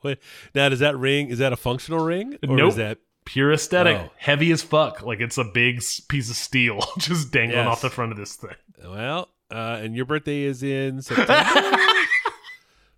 Wait, 0.04 0.18
now, 0.54 0.68
does 0.68 0.78
that 0.78 0.96
ring? 0.96 1.28
Is 1.28 1.38
that 1.38 1.52
a 1.52 1.56
functional 1.56 2.04
ring? 2.04 2.38
Or 2.48 2.56
Nope. 2.56 2.68
is 2.68 2.76
that 2.76 2.98
Pure 3.24 3.52
aesthetic, 3.52 3.96
Oh. 3.96 4.10
heavy 4.16 4.50
as 4.52 4.62
fuck. 4.62 5.02
Like 5.02 5.20
it's 5.20 5.38
a 5.38 5.44
big 5.44 5.82
piece 6.08 6.28
of 6.30 6.36
steel 6.36 6.80
just 6.98 7.30
dangling 7.32 7.58
Yes. 7.58 7.68
off 7.68 7.80
the 7.80 7.90
front 7.90 8.12
of 8.12 8.18
this 8.18 8.36
thing. 8.36 8.54
well? 8.84 9.28
Uh, 9.50 9.78
and 9.82 9.94
your 9.94 10.04
birthday 10.06 10.42
is 10.42 10.62
in 10.62 11.02
September. 11.02 11.34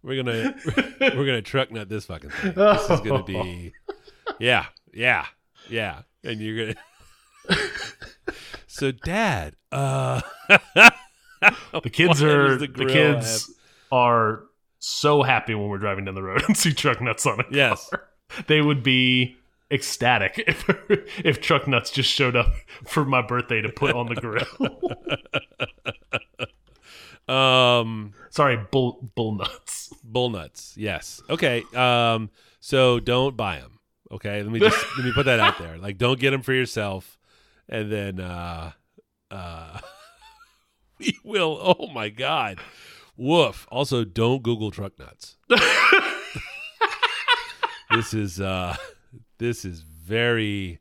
we're 0.03 0.23
gonna 0.23 0.55
we're 1.01 1.27
gonna 1.27 1.43
truck 1.43 1.71
nut 1.73 1.89
this 1.89 2.07
fucking 2.07 2.31
thing. 2.31 2.53
This 2.55 2.91
is 2.91 3.01
gonna 3.01 3.23
be, 3.25 3.73
yeah, 4.39 4.67
yeah, 4.93 5.27
yeah. 5.69 6.03
And 6.23 6.41
you're 6.41 6.73
gonna. 7.49 7.59
so, 8.67 8.93
Dad, 8.93 9.57
uh, 9.73 10.21
The 11.83 11.91
kids 11.93 12.23
are 12.23 12.57
the, 12.57 12.67
the 12.69 12.87
kids 12.87 13.53
are 13.93 14.45
so 14.79 15.23
happy 15.23 15.55
when 15.55 15.69
we're 15.69 15.79
driving 15.79 16.05
down 16.07 16.15
the 16.15 16.23
road 16.23 16.43
and 16.47 16.57
see 16.57 16.73
truck 16.73 17.01
nuts 17.03 17.27
on 17.27 17.41
it. 17.41 17.47
yes, 17.51 17.91
They 18.47 18.61
would 18.63 18.83
be 18.83 19.37
ecstatic 19.71 20.43
if 20.47 20.65
if 21.25 21.41
truck 21.41 21.67
nuts 21.67 21.91
just 21.91 22.11
showed 22.11 22.37
up 22.37 22.53
for 22.87 23.05
my 23.05 23.23
birthday 23.23 23.61
to 23.61 23.69
put 23.69 23.95
on 23.95 24.07
the 24.07 24.15
grill. 24.15 24.49
um, 27.37 28.13
Sorry, 28.31 28.57
bull 28.71 29.11
bull 29.15 29.35
nuts. 29.37 29.93
bull 30.03 30.31
nuts. 30.31 30.75
Yes. 30.77 31.23
Okay. 31.29 31.63
Um, 31.75 32.31
so 32.61 33.01
don't 33.01 33.37
buy 33.37 33.61
them. 33.61 33.79
Okay. 34.11 34.43
Let 34.43 34.53
me 34.53 34.61
just 34.61 34.85
let 34.97 35.05
me 35.05 35.13
put 35.13 35.27
that 35.27 35.41
out 35.41 35.59
there. 35.59 35.79
Like, 35.79 35.99
don't 35.99 36.19
get 36.19 36.31
them 36.31 36.43
for 36.43 36.53
yourself, 36.53 37.19
and 37.69 37.91
then 37.91 38.21
uh, 38.21 38.73
uh, 39.31 39.79
we 40.99 41.19
will. 41.25 41.59
Oh 41.63 41.89
my 41.89 42.09
god. 42.09 42.59
Woof. 43.17 43.69
Also, 43.71 44.05
don't 44.05 44.43
Google 44.43 44.73
truck 44.73 44.99
nuts. 44.99 45.37
this 47.93 48.13
is 48.13 48.41
uh, 48.41 48.77
this 49.39 49.65
is 49.65 49.81
very 49.81 50.81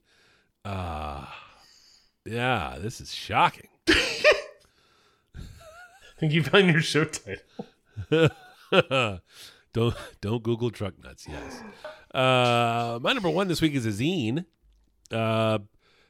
uh, 0.66 1.26
yeah. 2.26 2.78
This 2.80 3.02
is 3.02 3.14
shocking. 3.14 3.70
I 3.88 3.94
think 6.20 6.34
you 6.34 6.44
found 6.44 6.72
your 6.72 6.82
show 6.82 7.06
title. 7.06 8.40
Don't 9.74 9.96
don't 10.22 10.44
Google 10.44 10.70
truck 10.70 10.94
nuts. 11.04 11.26
Yes. 11.28 11.64
Uh, 12.14 13.00
my 13.02 13.12
number 13.14 13.30
one 13.30 13.48
this 13.48 13.60
week 13.60 13.74
is 13.74 13.88
a 13.88 13.90
zine 13.90 14.46
uh, 15.12 15.58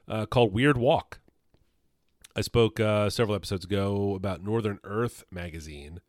uh, 0.08 0.26
called 0.26 0.54
Weird 0.54 0.78
Walk. 0.78 1.22
I 2.36 2.42
spoke 2.42 2.80
uh, 2.82 3.10
several 3.10 3.36
episodes 3.36 3.64
ago 3.64 4.16
about 4.16 4.44
Northern 4.44 4.80
Earth 4.84 5.24
magazine, 5.32 6.02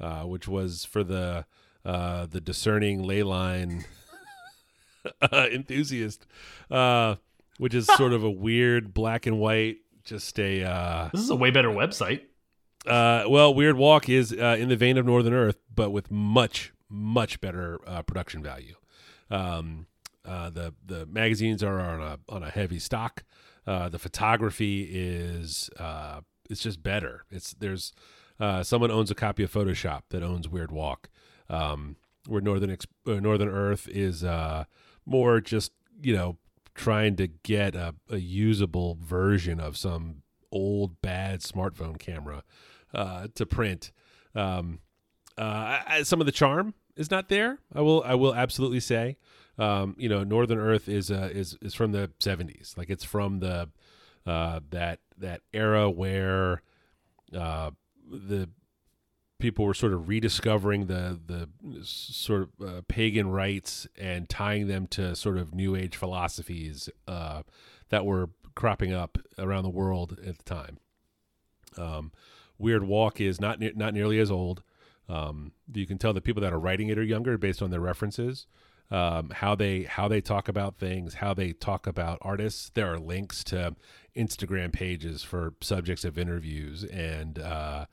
uh, 0.00 0.22
which 0.22 0.48
was 0.48 0.86
for 0.86 1.04
the 1.04 1.44
uh, 1.84 2.26
the 2.26 2.40
discerning 2.40 3.02
ley 3.02 3.22
line 3.22 3.84
uh, 5.20 5.46
enthusiast, 5.52 6.26
uh, 6.70 7.16
which 7.58 7.74
is 7.74 7.86
sort 7.96 8.12
of 8.12 8.22
a 8.24 8.30
weird 8.30 8.92
black 8.94 9.26
and 9.26 9.38
white, 9.38 9.78
just 10.04 10.38
a 10.38 10.62
uh, 10.64 11.08
This 11.12 11.22
is 11.22 11.30
a 11.30 11.36
way 11.36 11.50
better 11.50 11.68
website. 11.70 12.22
uh, 12.86 13.24
well, 13.28 13.54
Weird 13.54 13.76
Walk 13.76 14.08
is 14.08 14.32
uh, 14.32 14.56
in 14.58 14.68
the 14.68 14.76
vein 14.76 14.98
of 14.98 15.06
Northern 15.06 15.32
Earth, 15.34 15.58
but 15.74 15.90
with 15.90 16.10
much, 16.10 16.72
much 16.88 17.40
better 17.40 17.78
uh, 17.86 18.02
production 18.02 18.42
value. 18.42 18.74
Um, 19.30 19.86
uh, 20.24 20.50
the 20.50 20.74
the 20.84 21.06
magazines 21.06 21.62
are 21.62 21.80
on 21.80 22.00
a 22.00 22.18
on 22.28 22.42
a 22.42 22.50
heavy 22.50 22.78
stock. 22.78 23.24
Uh, 23.66 23.88
the 23.88 23.98
photography 23.98 24.82
is 24.92 25.70
uh, 25.78 26.20
it's 26.50 26.60
just 26.62 26.82
better. 26.82 27.24
It's 27.30 27.54
there's 27.54 27.92
uh, 28.40 28.62
someone 28.62 28.90
owns 28.90 29.10
a 29.10 29.14
copy 29.14 29.42
of 29.42 29.52
Photoshop 29.52 30.02
that 30.10 30.22
owns 30.22 30.48
Weird 30.48 30.70
Walk. 30.72 31.08
Um, 31.48 31.96
where 32.28 32.40
Northern 32.40 32.70
Ex- 32.70 32.86
uh, 33.06 33.14
Northern 33.14 33.48
Earth 33.48 33.88
is 33.88 34.22
uh, 34.22 34.64
more 35.06 35.40
just 35.40 35.72
you 36.02 36.14
know 36.14 36.38
trying 36.74 37.16
to 37.16 37.26
get 37.26 37.74
a, 37.74 37.94
a 38.08 38.18
usable 38.18 38.96
version 39.00 39.60
of 39.60 39.76
some 39.76 40.22
old 40.50 41.00
bad 41.02 41.40
smartphone 41.40 41.98
camera 41.98 42.42
uh, 42.94 43.28
to 43.34 43.46
print. 43.46 43.92
Um, 44.34 44.80
uh, 45.36 46.04
some 46.04 46.20
of 46.20 46.26
the 46.26 46.32
charm 46.32 46.74
is 46.96 47.10
not 47.10 47.28
there. 47.28 47.58
I 47.74 47.80
will 47.80 48.02
I 48.04 48.14
will 48.14 48.34
absolutely 48.34 48.80
say. 48.80 49.16
Um, 49.58 49.94
you 49.98 50.08
know, 50.08 50.24
Northern 50.24 50.58
Earth 50.58 50.88
is 50.88 51.10
uh, 51.10 51.30
is 51.32 51.56
is 51.62 51.74
from 51.74 51.92
the 51.92 52.10
'70s. 52.20 52.76
Like 52.76 52.90
it's 52.90 53.04
from 53.04 53.40
the 53.40 53.68
uh, 54.26 54.60
that 54.70 55.00
that 55.18 55.40
era 55.52 55.90
where 55.90 56.62
uh, 57.36 57.70
the 58.10 58.48
people 59.42 59.64
were 59.64 59.74
sort 59.74 59.92
of 59.92 60.08
rediscovering 60.08 60.86
the 60.86 61.18
the 61.26 61.48
sort 61.84 62.42
of 62.42 62.48
uh, 62.66 62.80
pagan 62.86 63.28
rites 63.28 63.88
and 63.98 64.28
tying 64.28 64.68
them 64.68 64.86
to 64.86 65.16
sort 65.16 65.36
of 65.36 65.52
new 65.52 65.74
age 65.74 65.96
philosophies 65.96 66.88
uh, 67.08 67.42
that 67.88 68.06
were 68.06 68.30
cropping 68.54 68.92
up 68.92 69.18
around 69.38 69.64
the 69.64 69.70
world 69.70 70.16
at 70.24 70.38
the 70.38 70.44
time. 70.44 70.78
Um, 71.76 72.12
Weird 72.56 72.84
Walk 72.84 73.20
is 73.20 73.40
not 73.40 73.58
ne- 73.58 73.72
not 73.74 73.92
nearly 73.92 74.20
as 74.20 74.30
old. 74.30 74.62
Um, 75.08 75.50
you 75.74 75.86
can 75.86 75.98
tell 75.98 76.12
the 76.12 76.20
people 76.20 76.42
that 76.42 76.52
are 76.52 76.60
writing 76.60 76.88
it 76.88 76.96
are 76.96 77.02
younger 77.02 77.36
based 77.36 77.60
on 77.60 77.70
their 77.70 77.80
references, 77.80 78.46
um, 78.92 79.30
how 79.34 79.56
they 79.56 79.82
how 79.82 80.06
they 80.06 80.20
talk 80.20 80.48
about 80.48 80.78
things, 80.78 81.14
how 81.14 81.34
they 81.34 81.52
talk 81.52 81.88
about 81.88 82.18
artists. 82.22 82.70
There 82.72 82.92
are 82.92 83.00
links 83.00 83.42
to 83.44 83.74
Instagram 84.16 84.72
pages 84.72 85.24
for 85.24 85.54
subjects 85.60 86.04
of 86.04 86.16
interviews, 86.16 86.84
and 86.84 87.40
uh, 87.40 87.86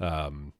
um, 0.00 0.52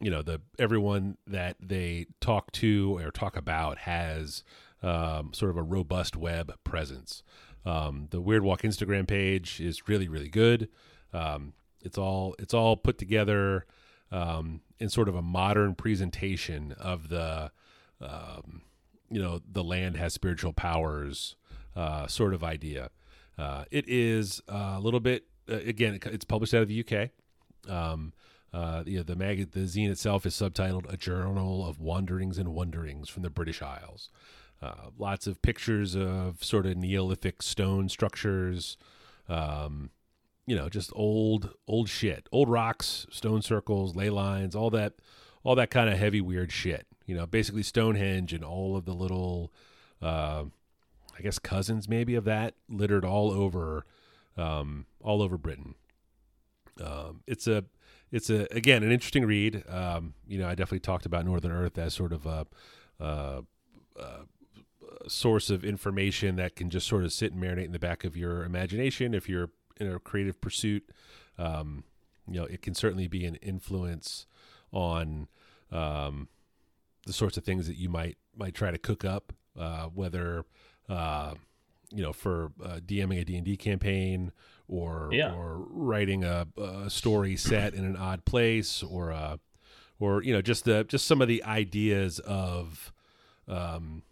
you 0.00 0.10
know 0.10 0.22
the 0.22 0.40
everyone 0.58 1.16
that 1.26 1.56
they 1.60 2.06
talk 2.20 2.52
to 2.52 2.98
or 2.98 3.10
talk 3.10 3.36
about 3.36 3.78
has 3.78 4.44
um, 4.82 5.32
sort 5.32 5.50
of 5.50 5.56
a 5.56 5.62
robust 5.62 6.16
web 6.16 6.54
presence. 6.64 7.22
Um, 7.66 8.06
the 8.10 8.20
Weird 8.20 8.42
Walk 8.44 8.62
Instagram 8.62 9.06
page 9.08 9.60
is 9.60 9.88
really 9.88 10.08
really 10.08 10.28
good. 10.28 10.68
Um, 11.12 11.52
it's 11.82 11.98
all 11.98 12.34
it's 12.38 12.54
all 12.54 12.76
put 12.76 12.98
together 12.98 13.66
um, 14.10 14.60
in 14.78 14.88
sort 14.88 15.08
of 15.08 15.14
a 15.14 15.22
modern 15.22 15.74
presentation 15.74 16.72
of 16.78 17.08
the 17.08 17.50
um, 18.00 18.62
you 19.10 19.20
know 19.20 19.40
the 19.50 19.64
land 19.64 19.96
has 19.96 20.12
spiritual 20.14 20.52
powers 20.52 21.36
uh, 21.76 22.06
sort 22.06 22.34
of 22.34 22.44
idea. 22.44 22.90
Uh, 23.36 23.64
it 23.70 23.84
is 23.88 24.40
a 24.48 24.80
little 24.80 25.00
bit 25.00 25.24
uh, 25.50 25.56
again. 25.56 25.94
it- 25.94 26.06
It's 26.06 26.24
published 26.24 26.54
out 26.54 26.62
of 26.62 26.68
the 26.68 26.80
UK. 26.84 27.10
Uh, 28.52 28.82
you 28.86 28.96
know, 28.96 29.02
the 29.02 29.16
mag 29.16 29.50
the 29.52 29.60
zine 29.60 29.90
itself 29.90 30.24
is 30.24 30.34
subtitled 30.34 30.90
"A 30.92 30.96
Journal 30.96 31.66
of 31.66 31.80
Wanderings 31.80 32.38
and 32.38 32.54
Wonderings 32.54 33.08
from 33.08 33.22
the 33.22 33.30
British 33.30 33.62
Isles." 33.62 34.08
Uh, 34.60 34.90
lots 34.98 35.26
of 35.26 35.40
pictures 35.42 35.94
of 35.94 36.42
sort 36.42 36.66
of 36.66 36.76
Neolithic 36.76 37.42
stone 37.42 37.88
structures. 37.88 38.76
Um, 39.28 39.90
you 40.46 40.56
know, 40.56 40.70
just 40.70 40.90
old 40.96 41.50
old 41.66 41.90
shit, 41.90 42.26
old 42.32 42.48
rocks, 42.48 43.06
stone 43.10 43.42
circles, 43.42 43.94
ley 43.94 44.08
lines, 44.08 44.56
all 44.56 44.70
that, 44.70 44.94
all 45.44 45.54
that 45.54 45.70
kind 45.70 45.90
of 45.90 45.98
heavy 45.98 46.22
weird 46.22 46.50
shit. 46.50 46.86
You 47.04 47.14
know, 47.14 47.26
basically 47.26 47.62
Stonehenge 47.62 48.32
and 48.32 48.42
all 48.42 48.76
of 48.76 48.86
the 48.86 48.94
little, 48.94 49.52
uh, 50.00 50.44
I 51.16 51.22
guess 51.22 51.38
cousins 51.38 51.88
maybe 51.88 52.14
of 52.14 52.24
that 52.24 52.54
littered 52.68 53.04
all 53.04 53.30
over, 53.30 53.84
um, 54.36 54.86
all 55.02 55.20
over 55.20 55.36
Britain. 55.36 55.74
Um, 56.82 57.20
it's 57.26 57.46
a, 57.46 57.64
it's 58.10 58.30
a 58.30 58.46
again 58.54 58.82
an 58.82 58.90
interesting 58.90 59.24
read. 59.26 59.64
Um, 59.68 60.14
you 60.26 60.38
know, 60.38 60.46
I 60.46 60.50
definitely 60.50 60.80
talked 60.80 61.06
about 61.06 61.24
Northern 61.24 61.52
Earth 61.52 61.78
as 61.78 61.94
sort 61.94 62.12
of 62.12 62.26
a, 62.26 62.46
uh, 63.00 63.42
uh, 63.98 64.22
source 65.06 65.50
of 65.50 65.64
information 65.64 66.36
that 66.36 66.56
can 66.56 66.70
just 66.70 66.86
sort 66.86 67.04
of 67.04 67.12
sit 67.12 67.32
and 67.32 67.42
marinate 67.42 67.66
in 67.66 67.72
the 67.72 67.78
back 67.78 68.04
of 68.04 68.16
your 68.16 68.44
imagination 68.44 69.14
if 69.14 69.28
you're 69.28 69.50
in 69.78 69.90
a 69.90 69.98
creative 69.98 70.40
pursuit. 70.40 70.88
Um, 71.38 71.84
you 72.26 72.40
know, 72.40 72.44
it 72.44 72.62
can 72.62 72.74
certainly 72.74 73.08
be 73.08 73.24
an 73.24 73.36
influence 73.36 74.26
on 74.72 75.28
um, 75.70 76.28
the 77.06 77.12
sorts 77.12 77.36
of 77.36 77.44
things 77.44 77.66
that 77.66 77.76
you 77.76 77.88
might 77.88 78.18
might 78.36 78.54
try 78.54 78.70
to 78.70 78.78
cook 78.78 79.04
up, 79.04 79.32
uh, 79.58 79.84
whether 79.86 80.44
uh, 80.88 81.34
you 81.90 82.02
know 82.02 82.12
for 82.12 82.52
uh, 82.62 82.80
DMing 82.84 83.20
a 83.20 83.24
D 83.24 83.36
and 83.36 83.44
D 83.44 83.56
campaign 83.56 84.32
or 84.68 85.08
Yeah. 85.12 85.32
or 85.34 85.58
writing 85.70 86.24
a, 86.24 86.46
a 86.56 86.90
story 86.90 87.36
set 87.36 87.74
in 87.74 87.84
an 87.84 87.96
odd 87.96 88.24
place 88.24 88.82
or 88.82 89.10
uh, 89.12 89.38
or 89.98 90.22
you 90.22 90.32
know 90.32 90.42
just 90.42 90.64
the 90.64 90.84
just 90.84 91.06
some 91.06 91.20
of 91.22 91.28
the 91.28 91.42
ideas 91.44 92.18
of 92.20 92.92
um, 93.48 94.02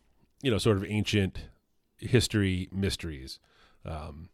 you 0.42 0.50
know 0.50 0.58
sort 0.58 0.76
of 0.76 0.84
ancient 0.84 1.38
history 1.98 2.68
mysteries. 2.72 3.38
Um, 3.84 4.30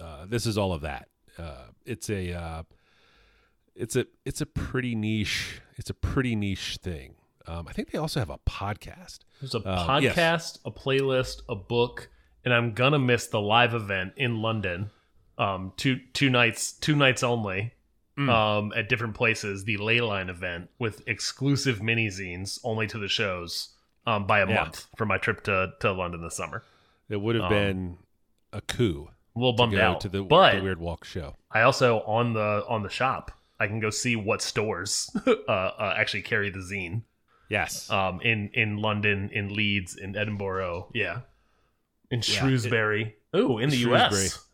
uh, 0.00 0.26
this 0.26 0.46
is 0.46 0.56
all 0.56 0.72
of 0.72 0.80
that. 0.82 1.08
Uh, 1.38 1.66
it's 1.84 2.08
a 2.08 2.32
uh, 2.32 2.62
it's 3.74 3.96
a 3.96 4.06
it's 4.24 4.40
a 4.40 4.46
pretty 4.46 4.94
niche 4.94 5.60
it's 5.76 5.90
a 5.90 5.94
pretty 5.94 6.34
niche 6.36 6.78
thing. 6.82 7.14
Um, 7.46 7.66
I 7.66 7.72
think 7.72 7.90
they 7.92 7.98
also 7.98 8.20
have 8.20 8.30
a 8.30 8.38
podcast. 8.38 9.20
There's 9.40 9.54
a 9.54 9.58
Um, 9.58 10.02
yes. 10.02 10.14
podcast, 10.16 10.58
a 10.66 10.70
playlist, 10.70 11.40
a 11.48 11.54
book, 11.54 12.10
and 12.44 12.52
I'm 12.52 12.72
gonna 12.74 12.98
miss 12.98 13.26
the 13.28 13.40
live 13.40 13.74
event 13.74 14.12
in 14.16 14.42
London. 14.42 14.90
Um, 15.38 15.72
two 15.76 16.00
two 16.12 16.30
nights, 16.30 16.72
two 16.72 16.96
nights 16.96 17.22
only. 17.22 17.72
Mm. 18.18 18.28
Um, 18.28 18.72
at 18.76 18.88
different 18.88 19.14
places, 19.14 19.62
the 19.64 19.76
Leyline 19.78 20.28
event 20.28 20.70
with 20.80 21.06
exclusive 21.06 21.80
mini 21.80 22.08
zines 22.08 22.58
only 22.64 22.88
to 22.88 22.98
the 22.98 23.06
shows. 23.08 23.74
Um, 24.06 24.26
by 24.26 24.40
a 24.40 24.48
Yeah. 24.48 24.54
month 24.64 24.86
for 24.96 25.04
my 25.06 25.18
trip 25.18 25.44
to 25.44 25.72
to 25.80 25.92
London 25.92 26.22
this 26.22 26.36
summer. 26.36 26.64
It 27.08 27.20
would 27.20 27.34
have 27.36 27.44
Um, 27.44 27.50
been 27.50 27.98
a 28.52 28.60
coup 28.62 29.10
A 29.36 29.38
little 29.38 29.52
to 29.52 29.56
bummed 29.58 29.72
go 29.74 29.82
out, 29.82 30.00
to 30.00 30.08
the, 30.08 30.22
but 30.24 30.56
the 30.56 30.62
Weird 30.62 30.78
Walk 30.80 31.04
show. 31.04 31.36
I 31.52 31.60
also 31.62 32.00
on 32.00 32.32
the 32.32 32.64
on 32.68 32.82
the 32.82 32.88
shop. 32.90 33.30
I 33.60 33.66
can 33.66 33.80
go 33.80 33.90
see 33.90 34.16
what 34.16 34.40
stores 34.42 35.14
uh, 35.26 35.50
uh, 35.52 35.94
actually 35.96 36.22
carry 36.22 36.48
the 36.50 36.58
zine. 36.60 37.02
Yes, 37.50 37.88
Um, 37.90 38.20
in 38.22 38.48
in 38.54 38.78
London, 38.78 39.30
in 39.32 39.54
Leeds, 39.54 39.94
in 39.96 40.16
Edinburgh, 40.16 40.90
yeah, 40.94 41.20
in 42.10 42.18
Yeah, 42.18 42.18
it- 42.18 42.24
Shrewsbury. 42.24 43.16
oh, 43.34 43.58
in 43.58 43.70
the 43.70 43.76
Shrewsbury. 43.76 44.22
U.S. 44.22 44.44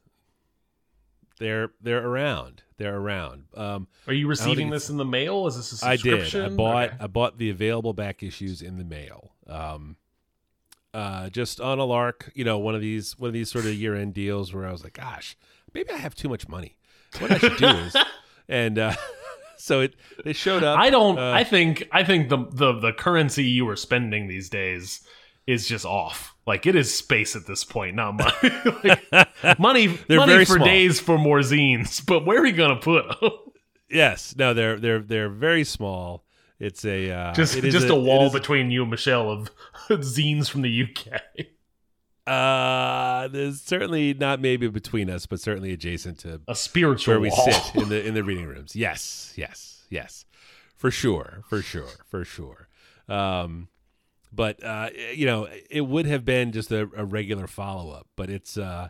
they're 1.38 1.70
they're 1.80 2.06
around. 2.06 2.62
They're 2.76 2.96
around. 2.96 3.44
Um, 3.54 3.86
Are 4.06 4.12
you 4.12 4.26
receiving 4.26 4.70
this 4.70 4.90
in 4.90 4.96
the 4.96 5.04
mail? 5.04 5.46
Is 5.46 5.56
this 5.56 5.82
a 5.82 5.86
I 5.86 5.90
did. 5.96 6.02
subscription? 6.02 6.42
I 6.44 6.48
bought 6.56 6.84
Okay. 6.88 6.96
I 7.00 7.06
bought 7.06 7.38
the 7.38 7.50
available 7.50 7.92
back 7.92 8.22
issues 8.22 8.62
in 8.62 8.78
the 8.78 8.84
mail. 8.84 9.32
Um, 9.46 9.96
uh, 10.92 11.28
just 11.28 11.60
on 11.60 11.78
a 11.78 11.85
lark, 11.85 12.30
you 12.35 12.44
know, 12.44 12.58
one 12.58 12.74
of 12.74 12.80
these 12.80 13.18
one 13.18 13.28
of 13.28 13.35
these 13.35 13.50
sort 13.50 13.64
of 13.64 13.74
year 13.74 13.94
end 13.94 14.14
deals 14.14 14.54
where 14.54 14.66
I 14.66 14.72
was 14.72 14.85
like, 14.85 14.94
gosh, 14.94 15.37
maybe 15.72 15.90
I 15.90 15.96
have 15.96 16.14
too 16.14 16.28
much 16.28 16.48
money. 16.48 16.76
What 17.18 17.30
I 17.32 17.38
should 17.38 17.56
do 17.56 17.66
is, 17.66 17.96
and 18.48 18.78
uh, 18.78 18.94
so 19.56 19.80
it 19.80 19.94
they 20.24 20.32
showed 20.32 20.62
up. 20.62 20.78
I 20.78 20.90
don't. 20.90 21.18
uh, 21.18 21.32
I 21.32 21.44
think. 21.44 21.88
I 21.92 22.04
think 22.04 22.28
the 22.28 22.46
the 22.50 22.72
the 22.78 22.92
currency 22.92 23.44
you 23.44 23.68
are 23.68 23.76
spending 23.76 24.28
these 24.28 24.48
days 24.48 25.04
is 25.46 25.66
just 25.68 25.84
off. 25.84 26.34
Like 26.46 26.66
it 26.66 26.74
is 26.76 26.94
space 26.94 27.36
at 27.36 27.46
this 27.46 27.64
point, 27.64 27.96
not 27.96 28.12
money. 28.16 28.54
like, 29.12 29.28
money, 29.58 29.86
They're 29.86 30.18
money 30.18 30.32
very 30.32 30.44
for 30.44 30.54
small. 30.56 30.66
days 30.66 31.00
for 31.00 31.18
more 31.18 31.40
zines. 31.40 32.04
But 32.04 32.24
where 32.26 32.40
are 32.42 32.46
you 32.46 32.52
gonna 32.52 32.76
put 32.76 33.04
'em? 33.22 33.30
yes, 33.90 34.34
no, 34.36 34.52
they're 34.54 34.78
they're 34.78 35.00
they're 35.00 35.28
very 35.30 35.64
small. 35.64 36.24
It's 36.60 36.84
a 36.84 37.10
uh, 37.10 37.32
just 37.34 37.56
it 37.56 37.64
is 37.64 37.72
just 37.74 37.88
a, 37.88 37.94
it 37.94 38.00
wall 38.02 38.30
between 38.30 38.70
you 38.70 38.82
and 38.82 38.90
Michelle 38.90 39.30
of 39.30 39.50
zines 39.88 40.48
from 40.48 40.62
the 40.62 40.84
UK. 40.84 41.20
Uh, 42.26 43.28
there's 43.28 43.60
certainly 43.60 44.14
not 44.14 44.40
maybe 44.40 44.66
between 44.68 45.10
us, 45.10 45.26
but 45.26 45.40
certainly 45.40 45.72
adjacent 45.72 46.18
to 46.20 46.40
A 46.48 46.54
spiritual 46.54 47.12
where 47.12 47.20
we 47.20 47.28
wall. 47.28 47.50
sit 47.52 47.74
in 47.82 47.88
the 47.90 48.06
in 48.06 48.14
the 48.14 48.24
reading 48.24 48.46
rooms. 48.46 48.74
Yes, 48.74 49.34
yes, 49.36 49.84
yes, 49.90 50.24
for 50.74 50.90
sure, 50.90 51.42
for 51.48 51.60
sure, 51.60 51.88
for 52.06 52.24
sure. 52.24 52.68
Um, 53.08 53.68
but 54.35 54.62
uh, 54.64 54.90
you 55.14 55.26
know, 55.26 55.48
it 55.70 55.82
would 55.82 56.06
have 56.06 56.24
been 56.24 56.52
just 56.52 56.70
a, 56.72 56.88
a 56.96 57.04
regular 57.04 57.46
follow 57.46 57.90
up. 57.92 58.08
But 58.16 58.30
it's 58.30 58.56
uh, 58.58 58.88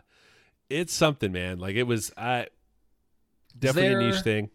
it's 0.69 0.93
something, 0.93 1.31
man. 1.31 1.59
Like 1.59 1.75
it 1.75 1.83
was, 1.83 2.11
I 2.17 2.47
definitely 3.57 3.89
there- 3.89 3.99
a 3.99 4.11
niche 4.11 4.21
thing. 4.23 4.49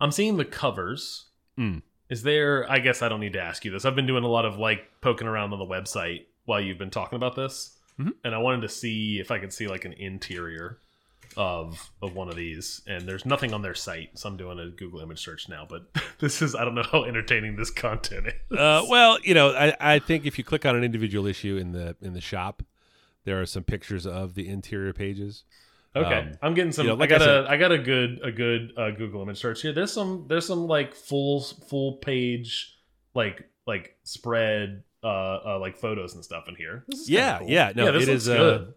I'm 0.00 0.12
seeing 0.12 0.36
the 0.36 0.44
covers. 0.44 1.26
Mm. 1.58 1.82
Is 2.08 2.22
there? 2.22 2.70
I 2.70 2.78
guess 2.78 3.02
I 3.02 3.08
don't 3.08 3.18
need 3.20 3.32
to 3.32 3.40
ask 3.42 3.64
you 3.64 3.72
this. 3.72 3.84
I've 3.84 3.96
been 3.96 4.06
doing 4.06 4.22
a 4.24 4.28
lot 4.28 4.44
of 4.44 4.56
like 4.58 4.82
poking 5.00 5.26
around 5.26 5.52
on 5.52 5.58
the 5.58 5.64
website 5.66 6.26
while 6.44 6.60
you've 6.60 6.78
been 6.78 6.90
talking 6.90 7.16
about 7.16 7.34
this, 7.34 7.76
Mhm. 7.98 8.12
and 8.24 8.34
I 8.34 8.38
wanted 8.38 8.60
to 8.62 8.68
see 8.68 9.18
if 9.18 9.30
I 9.32 9.38
could 9.40 9.52
see 9.52 9.66
like 9.66 9.84
an 9.84 9.92
interior 9.94 10.78
of 11.38 11.90
of 12.02 12.14
one 12.14 12.28
of 12.28 12.34
these. 12.36 12.82
And 12.86 13.08
there's 13.08 13.24
nothing 13.24 13.54
on 13.54 13.62
their 13.62 13.74
site, 13.74 14.18
so 14.18 14.28
I'm 14.28 14.36
doing 14.36 14.58
a 14.58 14.68
Google 14.68 15.00
image 15.00 15.20
search 15.24 15.48
now. 15.48 15.66
But 15.68 15.86
this 16.18 16.42
is 16.42 16.54
I 16.54 16.64
don't 16.64 16.74
know 16.74 16.82
how 16.82 17.04
entertaining 17.04 17.56
this 17.56 17.70
content 17.70 18.26
is. 18.50 18.58
Uh, 18.58 18.82
well, 18.90 19.18
you 19.22 19.32
know, 19.34 19.50
I, 19.54 19.74
I 19.80 19.98
think 20.00 20.26
if 20.26 20.36
you 20.36 20.44
click 20.44 20.66
on 20.66 20.76
an 20.76 20.84
individual 20.84 21.26
issue 21.26 21.56
in 21.56 21.72
the 21.72 21.96
in 22.02 22.12
the 22.12 22.20
shop, 22.20 22.62
there 23.24 23.40
are 23.40 23.46
some 23.46 23.62
pictures 23.62 24.06
of 24.06 24.34
the 24.34 24.48
interior 24.48 24.92
pages. 24.92 25.44
Okay, 25.96 26.18
Um, 26.18 26.32
I'm 26.42 26.54
getting 26.54 26.72
some. 26.72 26.84
you 26.86 26.92
know, 26.92 26.96
like 26.98 27.12
I 27.12 27.14
I 27.14 27.18
got 27.18 27.24
said- 27.24 27.44
a 27.44 27.50
I 27.50 27.56
got 27.56 27.72
a 27.72 27.78
good 27.78 28.20
a 28.22 28.30
good 28.32 28.72
uh, 28.76 28.90
Google 28.90 29.22
image 29.22 29.38
search 29.38 29.62
here. 29.62 29.72
There's 29.72 29.92
some 29.92 30.26
there's 30.28 30.46
some 30.46 30.66
like 30.66 30.94
full 30.94 31.40
full 31.42 31.94
page 31.98 32.76
like 33.14 33.48
like 33.66 33.96
spread 34.02 34.82
uh, 35.02 35.06
uh 35.06 35.58
like 35.60 35.76
photos 35.76 36.14
and 36.14 36.24
stuff 36.24 36.44
in 36.48 36.56
here. 36.56 36.84
This 36.88 37.00
is 37.00 37.10
Yeah, 37.10 37.38
cool. 37.38 37.48
yeah, 37.48 37.72
no, 37.74 37.92
this 37.92 38.02
it 38.02 38.08
is, 38.08 38.28
uh, 38.28 38.36
good. 38.36 38.74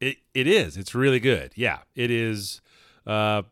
It 0.00 0.18
it 0.34 0.46
is. 0.46 0.76
It's 0.76 0.94
really 0.94 1.20
good. 1.20 1.52
Yeah, 1.54 1.78
it 1.94 2.10
is. 2.10 2.60
Uh, 3.06 3.42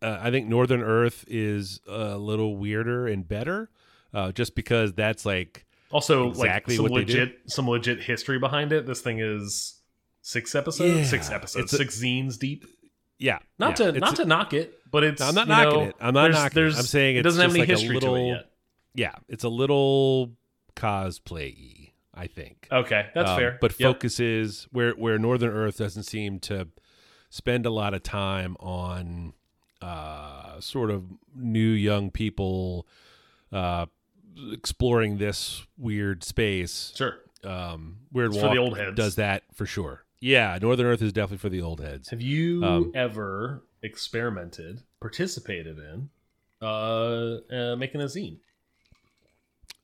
uh, 0.00 0.18
I 0.20 0.30
think 0.30 0.46
Northern 0.48 0.82
Earth 0.82 1.24
is 1.28 1.80
a 1.86 2.16
little 2.18 2.56
weirder 2.56 3.06
and 3.06 3.26
better, 3.26 3.70
uh, 4.14 4.32
just 4.32 4.54
because 4.54 4.92
that's 4.94 5.24
like 5.26 5.64
also 5.90 6.28
exactly 6.30 6.76
like 6.76 6.86
some 6.86 6.92
what 6.92 6.98
they 7.06 7.12
do. 7.12 7.20
legit 7.20 7.38
some 7.46 7.68
legit 7.68 8.02
history 8.02 8.38
behind 8.38 8.72
it. 8.72 8.86
This 8.86 9.00
thing 9.00 9.18
is 9.20 9.80
six 10.22 10.54
episodes, 10.54 10.96
Yeah, 10.96 11.04
six 11.04 11.30
episodes, 11.30 11.64
it's 11.64 11.72
a- 11.72 11.76
six 11.76 12.00
zines 12.00 12.38
deep. 12.38 12.64
yeah, 13.18 13.38
Not 13.58 13.70
yeah, 13.78 13.86
to 13.86 13.88
it's- 13.96 14.00
not 14.00 14.16
to 14.16 14.24
knock 14.24 14.52
it, 14.54 14.78
but 14.90 15.04
it's 15.04 15.20
No, 15.20 15.26
I'm 15.28 15.34
not 15.34 15.48
knocking 15.48 15.72
know, 15.80 15.88
it. 15.88 15.96
I'm 16.00 16.14
not 16.14 16.22
there's- 16.30 16.34
knocking 16.34 16.62
it. 16.62 16.76
I'm 16.78 16.82
saying 16.84 17.16
it 17.16 17.22
doesn't 17.22 17.40
have 17.42 17.50
any 17.50 17.60
like 17.60 17.68
a 17.68 17.72
history 17.72 17.88
to 18.00 18.10
little- 18.10 18.16
it 18.16 18.28
yet. 18.28 18.50
yeah, 18.94 19.14
it's 19.28 19.44
a 19.44 19.48
little 19.48 20.32
cosplay 20.76 21.91
I 22.22 22.26
think. 22.28 22.68
Okay, 22.70 23.08
that's 23.14 23.30
Um, 23.30 23.36
fair. 23.38 23.58
But 23.60 23.72
Yep. 23.80 23.94
focuses 23.94 24.68
where 24.70 24.92
where 24.92 25.18
Northern 25.18 25.50
Earth 25.50 25.78
doesn't 25.78 26.04
seem 26.04 26.38
to 26.40 26.68
spend 27.30 27.66
a 27.66 27.70
lot 27.70 27.94
of 27.94 28.02
time 28.04 28.56
on 28.60 29.32
uh, 29.80 30.60
sort 30.60 30.90
of 30.92 31.04
new 31.34 31.70
young 31.70 32.10
people 32.12 32.86
uh, 33.50 33.86
exploring 34.52 35.18
this 35.18 35.66
weird 35.76 36.22
space. 36.22 36.92
Sure. 36.96 37.18
Um, 37.42 37.98
Weird 38.12 38.32
for 38.34 38.50
the 38.54 38.58
old 38.58 38.78
heads. 38.78 38.94
does 38.96 39.16
that 39.16 39.42
for 39.52 39.66
sure. 39.66 40.04
Yeah, 40.20 40.56
Northern 40.62 40.86
Earth 40.86 41.02
is 41.02 41.12
definitely 41.12 41.38
for 41.38 41.48
the 41.48 41.60
old 41.60 41.80
heads. 41.80 42.10
Have 42.10 42.22
you 42.22 42.62
Um, 42.64 42.92
ever 42.94 43.64
experimented, 43.82 44.82
participated 45.00 45.78
in, 45.78 46.08
uh, 46.62 47.38
uh, 47.50 47.76
making 47.76 48.00
a 48.00 48.04
zine? 48.04 48.38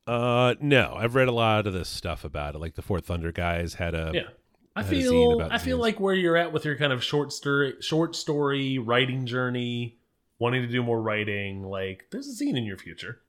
Uh, 0.09 0.55
no, 0.61 0.95
I've 0.97 1.15
read 1.15 1.29
a 1.29 1.33
lot 1.33 1.67
of 1.67 1.73
this 1.75 1.89
stuff 1.89 2.25
about 2.25 2.55
it. 2.55 2.59
Like 2.59 2.75
the 2.75 2.83
Fourth 2.83 3.07
Thunder 3.07 3.31
guys 3.33 3.75
had 3.75 3.95
a 3.95 4.11
Yeah. 4.15 4.23
I 4.75 4.83
had 4.83 4.93
a 4.93 4.97
zine 4.97 5.01
feel 5.01 5.49
I 5.51 5.59
feel 5.59 5.77
zines. 5.79 5.81
like 5.81 6.01
where 6.01 6.15
you're 6.15 6.37
at 6.37 6.53
with 6.53 6.65
your 6.65 6.77
kind 6.77 6.93
of 6.93 7.03
short 7.05 7.33
story 7.33 7.75
short 7.81 8.17
story 8.17 8.79
writing 8.79 9.27
journey, 9.27 9.99
wanting 10.39 10.63
to 10.63 10.69
do 10.69 10.83
more 10.83 11.01
writing, 11.03 11.63
like 11.65 12.07
there's 12.11 12.29
a 12.29 12.45
zine 12.45 12.57
in 12.57 12.65
your 12.65 12.77
future. 12.79 13.21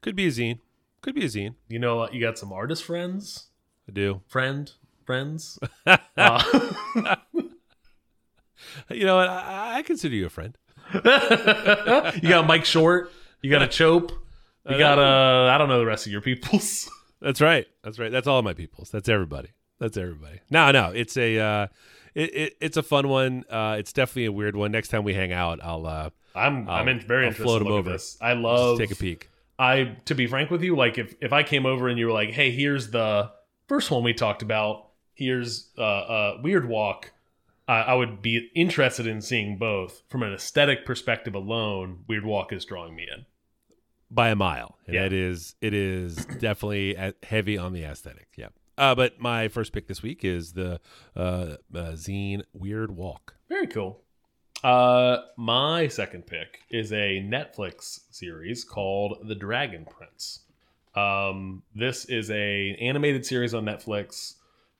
could 0.00 0.14
be 0.16 0.26
a 0.26 0.30
zine, 0.30 0.60
could 1.02 1.14
be 1.14 1.24
a 1.24 1.28
zine. 1.28 1.54
You 1.68 1.78
know, 1.80 2.08
you 2.10 2.20
got 2.20 2.38
some 2.38 2.52
artist 2.52 2.84
friends, 2.84 3.48
I 3.88 3.92
do. 3.92 4.20
friend 4.28 4.70
friends. 5.04 5.58
uh, 6.16 7.16
You 8.90 9.04
know 9.04 9.16
what? 9.16 9.28
I, 9.28 9.78
I 9.78 9.82
consider 9.82 10.14
you 10.14 10.26
a 10.26 10.30
friend. 10.30 10.56
you 10.94 11.00
got 12.28 12.46
Mike 12.46 12.64
Short. 12.64 13.12
You 13.42 13.50
got 13.50 13.62
a 13.62 13.66
Chope. 13.78 14.12
You 14.68 14.78
got 14.78 14.98
uh, 14.98 15.50
I 15.52 15.58
don't 15.58 15.68
know 15.68 15.78
the 15.78 15.86
rest 15.86 16.06
of 16.06 16.12
your 16.12 16.20
peoples. 16.20 16.90
That's 17.20 17.40
right. 17.40 17.66
That's 17.82 17.98
right. 17.98 18.12
That's 18.12 18.26
all 18.26 18.38
of 18.38 18.44
my 18.44 18.54
peoples. 18.54 18.90
That's 18.90 19.08
everybody. 19.08 19.48
That's 19.80 19.96
everybody. 19.96 20.40
No, 20.50 20.70
no, 20.70 20.90
it's 20.90 21.16
a 21.16 21.38
uh, 21.38 21.66
it, 22.14 22.34
it 22.34 22.56
it's 22.60 22.76
a 22.76 22.82
fun 22.82 23.08
one. 23.08 23.44
Uh, 23.50 23.76
it's 23.78 23.92
definitely 23.92 24.26
a 24.26 24.32
weird 24.32 24.56
one. 24.56 24.70
Next 24.72 24.88
time 24.88 25.04
we 25.04 25.14
hang 25.14 25.32
out, 25.32 25.60
I'll 25.62 25.86
uh, 25.86 26.10
I'm 26.34 26.68
I'm 26.68 26.68
I'll- 26.68 26.88
in, 26.88 27.00
very 27.00 27.24
I'll 27.24 27.28
interested 27.28 27.44
float 27.44 27.62
to 27.62 27.66
him 27.66 27.72
over. 27.72 27.90
this. 27.92 28.16
I 28.20 28.32
love 28.34 28.78
just 28.78 28.90
take 28.90 28.98
a 28.98 29.00
peek. 29.00 29.30
I 29.58 29.96
to 30.04 30.14
be 30.14 30.26
frank 30.26 30.50
with 30.50 30.62
you, 30.62 30.76
like 30.76 30.98
if 30.98 31.14
if 31.20 31.32
I 31.32 31.42
came 31.42 31.66
over 31.66 31.88
and 31.88 31.98
you 31.98 32.06
were 32.06 32.12
like, 32.12 32.30
"Hey, 32.30 32.50
here's 32.50 32.90
the 32.90 33.30
first 33.66 33.90
one 33.90 34.04
we 34.04 34.14
talked 34.14 34.42
about. 34.42 34.90
Here's 35.14 35.70
uh, 35.78 35.82
uh 35.82 36.38
Weird 36.42 36.68
Walk." 36.68 37.12
I 37.66 37.80
I 37.80 37.94
would 37.94 38.22
be 38.22 38.50
interested 38.54 39.06
in 39.06 39.20
seeing 39.20 39.56
both 39.58 40.02
from 40.08 40.22
an 40.22 40.32
aesthetic 40.32 40.84
perspective 40.86 41.34
alone. 41.34 42.04
Weird 42.06 42.24
Walk 42.24 42.52
is 42.52 42.64
drawing 42.64 42.94
me 42.94 43.06
in. 43.12 43.26
By 44.10 44.30
a 44.30 44.36
mile. 44.36 44.78
And 44.86 44.94
Yeah. 44.94 45.04
it 45.06 45.12
is 45.12 45.54
it 45.60 45.74
is 45.74 46.16
definitely 46.40 46.96
heavy 47.22 47.58
on 47.58 47.72
the 47.72 47.84
aesthetic. 47.84 48.28
Yeah. 48.36 48.48
Uh, 48.76 48.94
but 48.94 49.20
my 49.20 49.48
first 49.48 49.72
pick 49.72 49.88
this 49.88 50.02
week 50.02 50.24
is 50.24 50.52
the 50.52 50.80
uh, 51.16 51.20
uh, 51.20 51.56
zine 51.92 52.42
Weird 52.52 52.92
Walk. 52.96 53.34
Very 53.48 53.66
cool. 53.66 54.02
Uh, 54.62 55.18
my 55.36 55.88
second 55.88 56.26
pick 56.26 56.60
is 56.70 56.92
a 56.92 57.20
Netflix 57.22 58.00
series 58.10 58.64
called 58.64 59.18
The 59.28 59.34
Dragon 59.34 59.84
Prince. 59.88 60.40
Um, 60.94 61.62
this 61.74 62.04
is 62.06 62.30
a 62.30 62.76
animated 62.80 63.24
series 63.26 63.54
on 63.54 63.64
Netflix. 63.64 64.34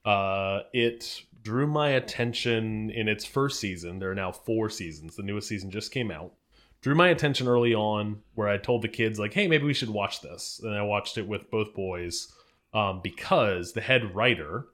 Uh, 0.04 0.60
it 0.72 1.22
drew 1.42 1.66
my 1.66 1.90
attention 1.90 2.90
in 2.90 3.08
its 3.08 3.24
first 3.24 3.60
season. 3.60 3.98
There 4.00 4.10
are 4.10 4.14
now 4.16 4.32
four 4.32 4.68
seasons. 4.70 5.14
The 5.16 5.22
newest 5.22 5.48
season 5.48 5.70
just 5.70 5.92
came 5.92 6.10
out. 6.10 6.32
Drew 6.80 6.94
my 6.94 7.08
attention 7.08 7.48
early 7.48 7.74
on, 7.74 8.22
where 8.34 8.48
I 8.48 8.56
told 8.56 8.82
the 8.82 8.88
kids 8.88 9.18
like, 9.18 9.34
"Hey, 9.34 9.48
maybe 9.48 9.64
we 9.64 9.74
should 9.74 9.90
watch 9.90 10.20
this." 10.20 10.60
And 10.62 10.74
I 10.74 10.82
watched 10.82 11.18
it 11.18 11.26
with 11.26 11.50
both 11.50 11.74
boys 11.74 12.32
um, 12.72 13.00
because 13.02 13.72
the 13.72 13.80
head 13.80 14.14
writer 14.14 14.66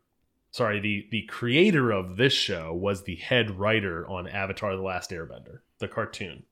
sorry 0.51 0.79
the 0.79 1.07
the 1.11 1.23
creator 1.23 1.91
of 1.91 2.17
this 2.17 2.33
show 2.33 2.73
was 2.73 3.03
the 3.03 3.17
head 3.17 3.51
writer 3.59 4.07
on 4.09 4.29
avatar 4.29 4.77
the 4.77 4.83
last 4.83 5.11
airbender 5.11 5.59
the 5.81 5.89
cartoon 5.89 6.45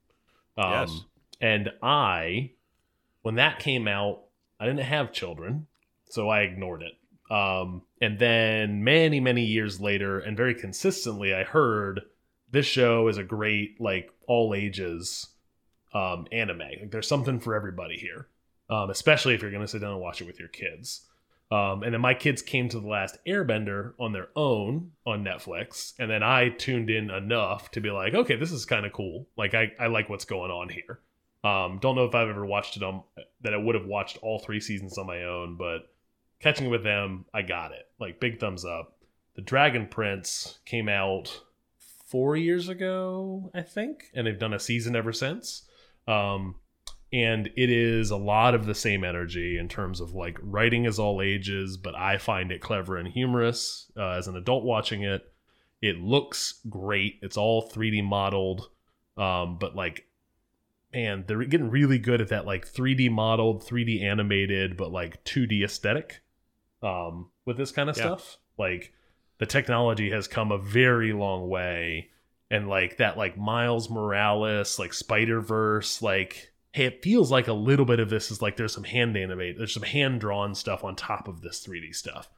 um, 0.59 0.73
Yes. 0.73 1.01
and 1.41 1.73
i 1.83 2.51
when 3.23 3.37
that 3.37 3.61
came 3.61 3.87
out 3.87 4.23
i 4.59 4.67
didn't 4.67 4.81
have 4.81 5.13
children 5.13 5.67
so 6.11 6.29
i 6.29 6.41
ignored 6.41 6.83
it 6.83 6.95
um, 7.33 7.83
and 8.01 8.19
then 8.19 8.83
many 8.83 9.21
many 9.21 9.45
years 9.45 9.81
later 9.81 10.19
and 10.19 10.37
very 10.37 10.55
consistently 10.55 11.33
i 11.33 11.45
heard 11.45 12.03
this 12.51 12.67
show 12.67 13.07
is 13.07 13.19
a 13.19 13.25
great 13.25 13.81
like 13.81 14.11
all 14.27 14.53
ages 14.53 15.29
um, 15.95 16.27
anime 16.33 16.59
like 16.59 16.91
there's 16.91 17.09
something 17.09 17.41
for 17.41 17.55
everybody 17.55 17.97
here 17.97 18.29
um, 18.71 18.91
especially 18.91 19.35
if 19.35 19.43
you're 19.43 19.51
going 19.51 19.63
to 19.63 19.69
sit 19.69 19.81
down 19.81 19.93
and 19.93 20.01
watch 20.01 20.21
it 20.21 20.27
with 20.27 20.39
your 20.39 20.49
kids 20.49 21.07
um, 21.53 21.83
and 21.83 21.93
then 21.93 22.01
my 22.01 22.15
kids 22.15 22.41
came 22.41 22.71
to 22.71 22.81
the 22.81 22.89
last 22.89 23.19
Airbender 23.27 23.93
on 24.01 24.13
their 24.13 24.29
own 24.35 24.93
on 25.05 25.23
Netflix, 25.23 25.93
and 25.99 26.11
then 26.11 26.23
I 26.23 26.49
tuned 26.49 26.89
in 26.89 27.11
enough 27.11 27.71
to 27.73 27.81
be 27.83 27.91
like, 27.91 28.15
okay, 28.15 28.37
this 28.37 28.53
is 28.53 28.65
kind 28.65 28.87
of 28.87 28.95
cool. 28.95 29.29
Like 29.37 29.53
I, 29.53 29.71
I 29.79 29.89
like 29.89 30.09
what's 30.09 30.25
going 30.25 30.51
on 30.51 30.71
here. 30.71 31.01
Um, 31.45 31.79
don't 31.79 31.95
know 31.95 32.07
if 32.07 32.15
I've 32.15 32.31
ever 32.31 32.47
watched 32.47 32.79
it 32.79 32.83
on 32.83 33.03
that 33.43 33.53
I 33.53 33.59
would 33.59 33.75
have 33.75 33.85
watched 33.85 34.17
all 34.23 34.39
three 34.39 34.61
seasons 34.61 34.97
on 34.97 35.07
my 35.07 35.25
own, 35.25 35.57
but 35.57 35.93
catching 36.41 36.71
with 36.71 36.85
them, 36.85 37.27
I 37.35 37.43
got 37.43 37.73
it. 37.73 37.87
Like 38.01 38.19
big 38.19 38.41
thumbs 38.41 38.65
up. 38.65 38.97
The 39.35 39.43
Dragon 39.43 39.89
Prince 39.89 40.59
came 40.65 40.89
out 40.89 41.39
four 42.07 42.35
years 42.35 42.71
ago, 42.71 43.51
I 43.53 43.61
think, 43.61 44.05
and 44.15 44.27
they've 44.27 44.39
done 44.39 44.55
a 44.55 44.59
season 44.59 44.97
ever 44.97 45.13
since. 45.13 45.65
Um, 46.09 46.57
and 47.13 47.49
it 47.57 47.71
is 47.71 48.11
a 48.11 48.17
lot 48.17 48.55
of 48.55 48.65
the 48.67 48.75
same 48.75 49.05
energy 49.05 49.59
in 49.59 49.69
terms 49.69 50.01
of 50.01 50.15
like 50.15 50.39
writing 50.43 50.87
is 50.87 50.99
all 50.99 51.21
ages 51.21 51.77
but 51.77 51.95
i 51.95 52.17
find 52.17 52.51
it 52.51 52.63
clever 52.63 52.97
and 52.97 53.07
humorous 53.09 53.93
uh, 53.99 54.13
as 54.13 54.27
an 54.29 54.37
adult 54.37 54.65
watching 54.65 55.03
it. 55.03 55.31
It 55.83 55.99
looks 55.99 56.61
great. 56.71 57.19
It's 57.23 57.37
all 57.37 57.69
3d 57.69 58.05
modeled 58.05 58.71
um, 59.19 59.59
but 59.59 59.77
like 59.77 60.07
man 60.95 61.25
they're 61.27 61.45
getting 61.45 61.71
really 61.71 61.99
good 61.99 62.21
at 62.21 62.29
that 62.29 62.47
like 62.47 62.67
3d 62.67 63.11
modeled 63.11 63.63
3d 63.63 64.03
animated 64.03 64.77
but 64.77 64.91
like 64.93 65.23
2d 65.25 65.65
aesthetic 65.65 66.23
um, 66.83 67.31
with 67.45 67.57
this 67.57 67.73
kind 67.73 67.91
of 67.91 67.97
Yeah. 67.97 68.03
stuff. 68.05 68.39
Like 68.59 68.93
the 69.39 69.47
technology 69.47 70.11
has 70.11 70.29
come 70.29 70.51
a 70.53 70.59
very 70.59 71.13
long 71.13 71.49
way 71.49 72.11
and 72.53 72.69
like 72.69 72.99
that 72.99 73.17
like 73.17 73.37
miles 73.37 73.91
morales 73.91 74.79
like 74.79 74.93
spider 74.93 75.41
verse 75.41 76.01
like 76.03 76.53
hey, 76.73 76.87
it 76.87 77.03
feels 77.03 77.31
like 77.31 77.49
a 77.49 77.53
little 77.53 77.85
bit 77.85 78.01
of 78.01 78.09
this 78.09 78.31
is 78.31 78.41
like 78.41 78.57
there's 78.57 78.75
some 78.75 78.85
hand 78.85 79.17
animate, 79.17 79.59
there's 79.59 79.75
some 79.75 79.83
hand 79.83 80.21
drawn 80.21 80.55
stuff 80.55 80.85
on 80.85 80.97
top 80.97 81.29
of 81.29 81.43
this 81.43 81.65
3D 81.67 81.95
stuff 81.95 82.29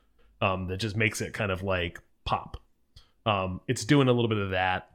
um, 0.40 0.66
that 0.66 0.78
just 0.78 0.96
makes 0.96 1.20
it 1.20 1.32
kind 1.32 1.52
of 1.52 1.62
like 1.62 2.00
pop. 2.24 2.56
Um, 3.24 3.60
it's 3.68 3.84
doing 3.84 4.08
a 4.08 4.12
little 4.12 4.28
bit 4.28 4.38
of 4.38 4.50
that. 4.50 4.90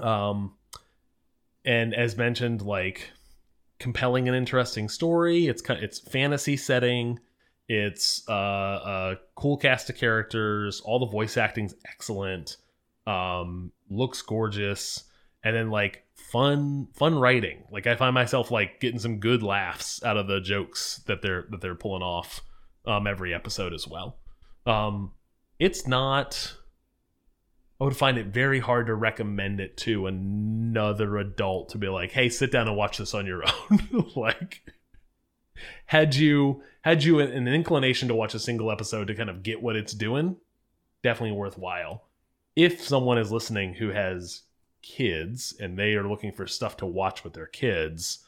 Um, 0.00 0.54
and 1.64 1.94
as 1.94 2.16
mentioned, 2.16 2.62
like 2.62 3.10
compelling 3.78 4.28
and 4.28 4.36
interesting 4.36 4.88
story. 4.88 5.48
It's 5.48 5.60
kind 5.60 5.82
it's 5.82 5.98
fantasy 5.98 6.56
setting. 6.56 7.18
It's 7.68 8.26
uh, 8.28 8.32
a 8.32 9.14
cool 9.34 9.56
cast 9.56 9.90
of 9.90 9.96
characters. 9.96 10.80
All 10.80 11.00
the 11.00 11.06
voice 11.06 11.36
acting's 11.36 11.74
excellent. 11.88 12.58
Um, 13.08 13.72
looks 13.90 14.22
gorgeous, 14.22 15.04
and 15.42 15.54
then 15.54 15.70
like 15.70 16.04
fun, 16.14 16.88
fun 16.94 17.18
writing. 17.18 17.64
Like 17.70 17.86
I 17.86 17.96
find 17.96 18.14
myself 18.14 18.50
like 18.50 18.80
getting 18.80 18.98
some 18.98 19.18
good 19.18 19.42
laughs 19.42 20.02
out 20.02 20.16
of 20.16 20.26
the 20.26 20.40
jokes 20.40 21.02
that 21.06 21.22
they're 21.22 21.46
that 21.50 21.60
they're 21.60 21.74
pulling 21.74 22.02
off 22.02 22.42
um, 22.86 23.06
every 23.06 23.34
episode 23.34 23.72
as 23.72 23.86
well. 23.86 24.16
Um, 24.64 25.12
it's 25.58 25.86
not. 25.86 26.56
I 27.80 27.84
would 27.84 27.96
find 27.96 28.16
it 28.16 28.28
very 28.28 28.58
hard 28.58 28.86
to 28.86 28.94
recommend 28.94 29.60
it 29.60 29.76
to 29.78 30.06
another 30.06 31.18
adult 31.18 31.70
to 31.70 31.78
be 31.78 31.88
like, 31.88 32.12
"Hey, 32.12 32.28
sit 32.28 32.50
down 32.50 32.68
and 32.68 32.76
watch 32.76 32.98
this 32.98 33.14
on 33.14 33.26
your 33.26 33.42
own." 33.70 34.10
like, 34.16 34.62
had 35.86 36.14
you 36.14 36.62
had 36.82 37.04
you 37.04 37.18
an, 37.20 37.48
inclination 37.48 38.08
to 38.08 38.14
watch 38.14 38.34
a 38.34 38.38
single 38.38 38.70
episode 38.70 39.08
to 39.08 39.14
kind 39.14 39.28
of 39.28 39.42
get 39.42 39.62
what 39.62 39.76
it's 39.76 39.92
doing, 39.92 40.36
definitely 41.02 41.36
worthwhile. 41.36 42.05
If 42.56 42.82
someone 42.82 43.18
is 43.18 43.30
listening 43.30 43.74
who 43.74 43.90
has 43.90 44.42
kids 44.82 45.54
and 45.60 45.78
they 45.78 45.94
are 45.94 46.08
looking 46.08 46.32
for 46.32 46.46
stuff 46.46 46.76
to 46.78 46.86
watch 46.86 47.22
with 47.22 47.34
their 47.34 47.46
kids, 47.46 48.24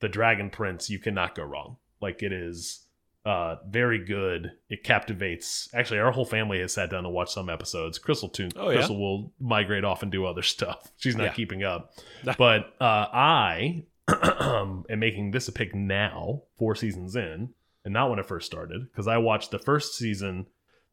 The 0.00 0.08
Dragon 0.08 0.50
Prince, 0.50 0.90
you 0.90 0.98
cannot 0.98 1.34
go 1.34 1.42
wrong. 1.44 1.76
Like 2.00 2.22
it 2.22 2.32
is 2.32 2.84
uh 3.26 3.56
very 3.68 4.02
good 4.02 4.50
it 4.70 4.82
captivates 4.82 5.68
actually 5.74 5.98
our 5.98 6.10
whole 6.10 6.24
family 6.24 6.58
has 6.58 6.72
sat 6.72 6.88
down 6.88 7.02
to 7.02 7.08
watch 7.10 7.30
some 7.30 7.50
episodes 7.50 7.98
crystal 7.98 8.30
too 8.30 8.48
Oh, 8.56 8.70
yeah? 8.70 8.76
crystal 8.76 8.98
will 8.98 9.30
migrate 9.38 9.84
off 9.84 10.02
and 10.02 10.10
do 10.10 10.24
other 10.24 10.40
stuff 10.40 10.90
she's 10.96 11.16
not 11.16 11.24
Yeah. 11.24 11.32
keeping 11.34 11.62
up 11.62 11.92
but 12.38 12.72
uh 12.80 13.08
i 13.12 13.84
am 14.08 14.84
making 14.96 15.32
this 15.32 15.48
a 15.48 15.52
pick 15.52 15.74
now 15.74 16.44
four 16.56 16.74
seasons 16.74 17.14
in 17.14 17.50
and 17.84 17.92
not 17.92 18.08
when 18.08 18.18
it 18.18 18.24
first 18.24 18.46
started 18.46 18.90
because 18.90 19.06
i 19.06 19.18
watched 19.18 19.50
the 19.50 19.58
first 19.58 19.94
season 19.98 20.46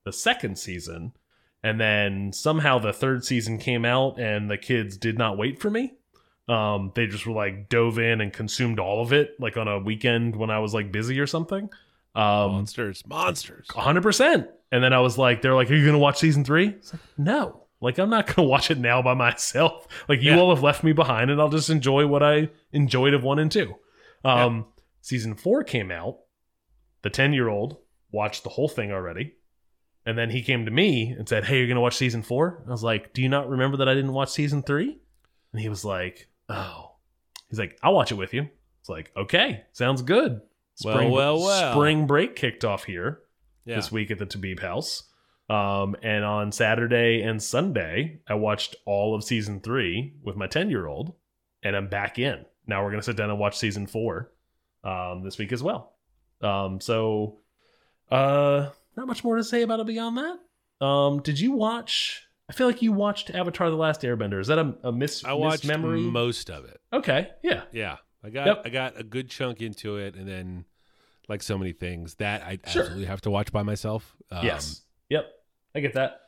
the 0.03 0.11
second 0.11 0.59
season 0.59 1.13
and 1.68 1.80
then 1.80 2.32
somehow 2.34 2.80
the 2.80 2.93
third 2.93 3.24
season 3.26 3.57
came 3.57 3.84
out 3.86 4.20
and 4.20 4.49
the 4.49 4.57
kids 4.57 4.97
did 4.97 5.18
not 5.18 5.38
wait 5.38 5.59
for 5.59 5.70
me 5.70 5.93
um 6.47 6.91
they 6.95 7.05
just 7.07 7.26
were 7.28 7.34
like 7.34 7.68
dove 7.70 7.99
in 7.99 8.22
and 8.22 8.32
consumed 8.32 8.80
all 8.80 9.01
of 9.01 9.11
it 9.11 9.32
like 9.39 9.57
on 9.57 9.68
a 9.68 9.78
weekend 9.80 10.36
when 10.36 10.49
i 10.49 10.59
was 10.59 10.74
like 10.74 10.91
busy 10.91 11.20
or 11.20 11.28
something 11.28 11.70
um 12.15 12.51
monsters, 12.53 13.03
monsters. 13.05 13.68
hundred 13.70 14.01
percent. 14.01 14.47
And 14.72 14.84
then 14.84 14.91
I 14.91 14.99
was 14.99 15.18
like, 15.20 15.41
they're 15.41 15.53
like, 15.55 15.70
are 15.72 15.76
you 15.76 15.86
gonna 15.86 15.99
watch 15.99 16.18
season 16.18 16.43
three? 16.43 16.68
Like, 16.91 17.01
no. 17.18 17.63
Like 17.80 17.99
I'm 17.99 18.09
not 18.09 18.26
gonna 18.34 18.47
watch 18.55 18.72
it 18.72 18.80
now 18.80 19.01
by 19.03 19.13
myself. 19.13 19.88
Like 20.09 20.22
you 20.24 20.32
Yeah. 20.32 20.39
all 20.39 20.53
have 20.53 20.63
left 20.63 20.84
me 20.84 20.93
behind, 20.93 21.30
and 21.32 21.39
I'll 21.39 21.47
just 21.49 21.70
enjoy 21.70 22.07
what 22.07 22.24
I 22.24 22.49
enjoyed 22.74 23.13
of 23.13 23.24
one 23.24 23.38
and 23.39 23.51
two. 23.51 23.76
Um, 24.26 24.65
season 25.01 25.36
four 25.36 25.63
came 25.63 25.91
out. 25.91 26.18
The 27.03 27.09
ten 27.11 27.32
year 27.34 27.47
old 27.49 27.78
watched 28.11 28.43
the 28.43 28.49
whole 28.49 28.68
thing 28.68 28.91
already, 28.91 29.36
and 30.08 30.18
then 30.18 30.30
he 30.32 30.41
came 30.41 30.66
to 30.66 30.72
me 30.72 31.12
and 31.12 31.28
said, 31.30 31.45
"Hey, 31.45 31.60
you're 31.60 31.68
gonna 31.68 31.82
watch 31.82 31.97
season 31.97 32.24
four? 32.24 32.64
I 32.68 32.72
was 32.72 32.84
like, 32.84 33.14
"Do 33.14 33.22
you 33.22 33.30
not 33.30 33.47
remember 33.49 33.78
that 33.78 33.89
I 33.89 33.93
didn't 33.93 34.14
watch 34.14 34.30
season 34.30 34.64
three? 34.64 34.97
And 35.53 35.62
he 35.62 35.70
was 35.70 35.86
like, 35.86 36.28
"Oh." 36.49 36.95
He's 37.49 37.60
like, 37.60 37.78
"I'll 37.84 37.93
watch 37.93 38.12
it 38.12 38.16
with 38.16 38.34
you." 38.34 38.49
It's 38.80 38.89
like, 38.89 39.12
"Okay, 39.16 39.64
sounds 39.74 40.01
good." 40.01 40.41
Well, 40.84 41.10
well, 41.12 41.39
well. 41.41 41.72
Spring 41.74 42.08
break 42.08 42.36
kicked 42.36 42.64
off 42.66 42.84
here 42.86 43.20
Yeah. 43.66 43.76
this 43.78 43.91
week 43.91 44.12
at 44.12 44.18
the 44.20 44.26
Tabib 44.26 44.60
house. 44.60 45.03
Um, 45.49 45.95
and 46.03 46.24
on 46.26 46.51
Saturday 46.51 47.22
and 47.22 47.41
Sunday, 47.41 48.20
I 48.28 48.34
watched 48.36 48.76
all 48.86 49.16
of 49.16 49.24
season 49.24 49.60
three 49.62 50.14
with 50.22 50.36
my 50.36 50.45
10 50.47 50.70
year 50.70 50.86
old, 50.88 51.14
and 51.64 51.76
I'm 51.76 51.88
back 51.88 52.20
in. 52.20 52.45
Now 52.68 52.84
we're 52.84 52.89
going 52.91 52.99
to 52.99 53.05
sit 53.05 53.16
down 53.16 53.30
and 53.30 53.39
watch 53.39 53.58
season 53.58 53.88
four 53.88 54.32
um, 54.84 55.24
this 55.24 55.38
week 55.38 55.51
as 55.53 55.64
well. 55.64 55.93
Um, 56.41 56.80
so, 56.82 57.39
uh, 58.12 58.70
not 58.97 59.07
much 59.07 59.23
more 59.23 59.37
to 59.37 59.43
say 59.43 59.61
about 59.61 59.79
it 59.79 59.87
beyond 59.87 60.17
that. 60.17 60.85
Um, 60.85 61.21
did 61.21 61.39
you 61.39 61.51
watch? 61.53 62.23
I 62.49 62.53
feel 62.53 62.67
like 62.67 62.81
you 62.81 62.91
watched 62.91 63.29
Avatar: 63.29 63.69
The 63.69 63.75
Last 63.75 64.01
Airbender. 64.01 64.39
Is 64.39 64.47
that 64.47 64.57
a, 64.59 64.75
a 64.83 64.91
miss? 64.91 65.23
I 65.23 65.33
watched 65.33 65.65
memory? 65.65 66.01
most 66.01 66.49
of 66.49 66.65
it. 66.65 66.79
okay, 66.91 67.29
yeah, 67.43 67.63
Yeah, 67.71 67.97
I 68.23 68.29
got 68.29 68.47
Yep. 68.47 68.61
I 68.65 68.69
got 68.69 68.99
a 68.99 69.03
good 69.03 69.29
chunk 69.29 69.61
into 69.61 69.97
it, 69.97 70.15
and 70.15 70.27
then 70.27 70.65
like 71.29 71.43
so 71.43 71.57
many 71.57 71.73
things 71.73 72.15
that 72.15 72.41
I 72.41 72.57
Sure. 72.67 72.83
absolutely 72.83 73.05
have 73.05 73.21
to 73.21 73.29
watch 73.31 73.51
by 73.51 73.63
myself. 73.63 74.15
Um, 74.31 74.45
yes, 74.45 74.81
yep, 75.09 75.25
I 75.75 75.79
get 75.81 75.93
that. 75.93 76.21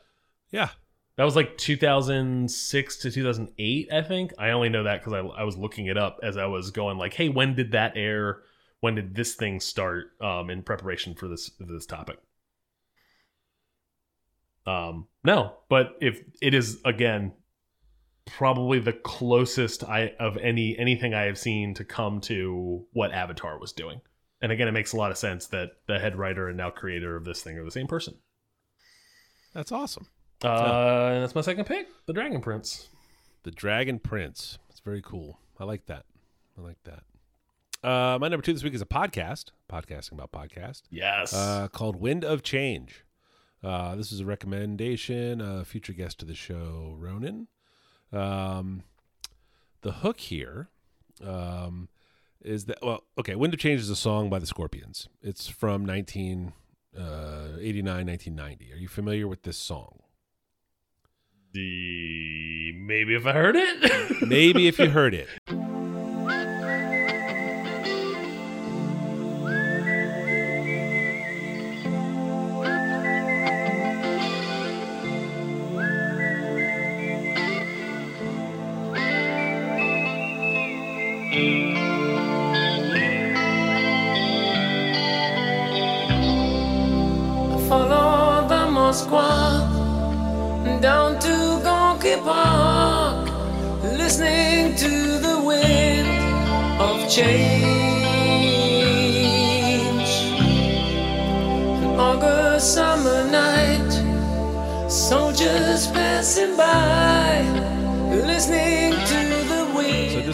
Yeah. 0.50 0.68
That 1.16 1.24
was 1.24 1.36
like 1.36 1.58
2006 1.58 2.96
to 2.98 3.10
2008, 3.10 3.92
I 3.92 4.02
think. 4.02 4.32
I 4.38 4.50
only 4.50 4.68
know 4.70 4.84
that 4.84 5.00
because 5.00 5.12
I, 5.12 5.18
I 5.18 5.42
was 5.42 5.56
looking 5.56 5.86
it 5.86 5.98
up 5.98 6.18
as 6.22 6.36
I 6.38 6.46
was 6.46 6.70
going, 6.70 6.96
like, 6.96 7.12
hey, 7.12 7.28
when 7.28 7.54
did 7.54 7.72
that 7.72 7.92
air? 7.96 8.42
When 8.80 8.94
did 8.94 9.14
this 9.14 9.34
thing 9.34 9.60
start 9.60 10.12
um, 10.22 10.48
in 10.48 10.62
preparation 10.62 11.14
for 11.14 11.28
this 11.28 11.50
this 11.60 11.84
topic? 11.84 12.18
Um, 14.66 15.06
no, 15.24 15.54
but 15.68 15.96
if 16.00 16.20
it 16.42 16.54
is 16.54 16.80
again, 16.84 17.32
probably 18.26 18.78
the 18.78 18.92
closest 18.92 19.82
I 19.84 20.12
of 20.20 20.36
any 20.36 20.78
anything 20.78 21.14
I 21.14 21.22
have 21.22 21.38
seen 21.38 21.74
to 21.74 21.84
come 21.84 22.20
to 22.22 22.84
what 22.92 23.12
Avatar 23.12 23.58
was 23.58 23.72
doing. 23.72 24.00
And 24.42 24.52
again, 24.52 24.68
it 24.68 24.72
makes 24.72 24.92
a 24.92 24.96
lot 24.96 25.10
of 25.10 25.18
sense 25.18 25.46
that 25.48 25.70
the 25.86 25.98
head 25.98 26.16
writer 26.16 26.48
and 26.48 26.56
now 26.56 26.70
creator 26.70 27.16
of 27.16 27.24
this 27.24 27.42
thing 27.42 27.58
are 27.58 27.64
the 27.64 27.70
same 27.70 27.86
person. 27.86 28.14
That's 29.52 29.72
awesome. 29.72 30.06
Uh, 30.42 31.10
and 31.12 31.22
that's 31.22 31.34
my 31.34 31.40
second 31.42 31.66
pick, 31.66 31.88
The 32.06 32.12
Dragon 32.14 32.40
Prince. 32.40 32.88
The 33.42 33.50
Dragon 33.50 33.98
Prince. 33.98 34.58
It's 34.70 34.80
very 34.80 35.02
cool. 35.02 35.38
I 35.58 35.64
like 35.64 35.84
that. 35.86 36.04
I 36.56 36.62
like 36.62 36.78
that. 36.84 37.02
Uh, 37.86 38.18
my 38.18 38.28
number 38.28 38.42
two 38.42 38.52
this 38.54 38.62
week 38.62 38.74
is 38.74 38.80
a 38.82 38.86
podcast, 38.86 39.46
podcasting 39.70 40.12
about 40.12 40.32
podcast, 40.32 40.82
Yes. 40.90 41.34
uh, 41.34 41.68
called 41.68 41.96
Wind 41.96 42.24
of 42.24 42.42
Change. 42.42 43.04
Uh, 43.62 43.94
this 43.94 44.12
is 44.12 44.20
a 44.20 44.24
recommendation, 44.24 45.40
a 45.40 45.64
future 45.64 45.92
guest 45.92 46.18
to 46.20 46.24
the 46.24 46.34
show, 46.34 46.94
Ronan. 46.98 47.48
Um, 48.12 48.82
the 49.82 49.92
hook 49.92 50.20
here 50.20 50.68
um, 51.24 51.88
is 52.42 52.66
that, 52.66 52.78
well, 52.82 53.04
okay, 53.18 53.34
Wind 53.34 53.54
of 53.54 53.60
Change 53.60 53.80
is 53.80 53.90
a 53.90 53.96
song 53.96 54.30
by 54.30 54.38
the 54.38 54.46
Scorpions. 54.46 55.08
It's 55.22 55.48
from 55.48 55.84
1989, 55.84 58.06
1990. 58.06 58.72
Are 58.72 58.76
you 58.76 58.88
familiar 58.88 59.28
with 59.28 59.42
this 59.42 59.58
song? 59.58 60.00
the 61.52 62.72
maybe 62.76 63.14
if 63.14 63.26
I 63.26 63.32
heard 63.32 63.56
it. 63.56 64.22
Maybe 64.22 64.68
if 64.68 64.78
you 64.78 64.90
heard 64.90 65.14
it. 65.14 65.28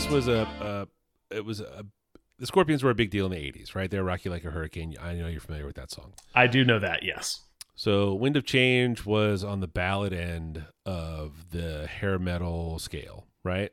this 0.06 0.14
was 0.14 0.28
a, 0.28 0.46
a 1.30 1.36
it 1.36 1.44
was 1.44 1.60
a 1.60 1.84
the 2.38 2.46
Scorpions 2.46 2.84
were 2.84 2.90
a 2.90 2.94
big 2.94 3.10
deal 3.10 3.26
in 3.26 3.32
the 3.32 3.38
80s, 3.38 3.74
right? 3.74 3.90
They're 3.90 4.04
Rock 4.04 4.24
You 4.24 4.30
Like 4.30 4.44
a 4.44 4.50
Hurricane. 4.50 4.94
I 5.00 5.14
know 5.14 5.26
you're 5.26 5.40
familiar 5.40 5.66
with 5.66 5.76
that 5.76 5.90
song. 5.90 6.12
I 6.34 6.46
do 6.46 6.64
know 6.64 6.78
that. 6.78 7.02
Yes. 7.02 7.40
So 7.74 8.14
Wind 8.14 8.36
of 8.36 8.44
Change 8.44 9.04
was 9.04 9.42
on 9.42 9.60
the 9.60 9.66
ballad 9.66 10.12
end 10.12 10.64
of 10.84 11.50
the 11.50 11.86
hair 11.86 12.18
metal 12.18 12.78
scale, 12.78 13.26
right? 13.42 13.70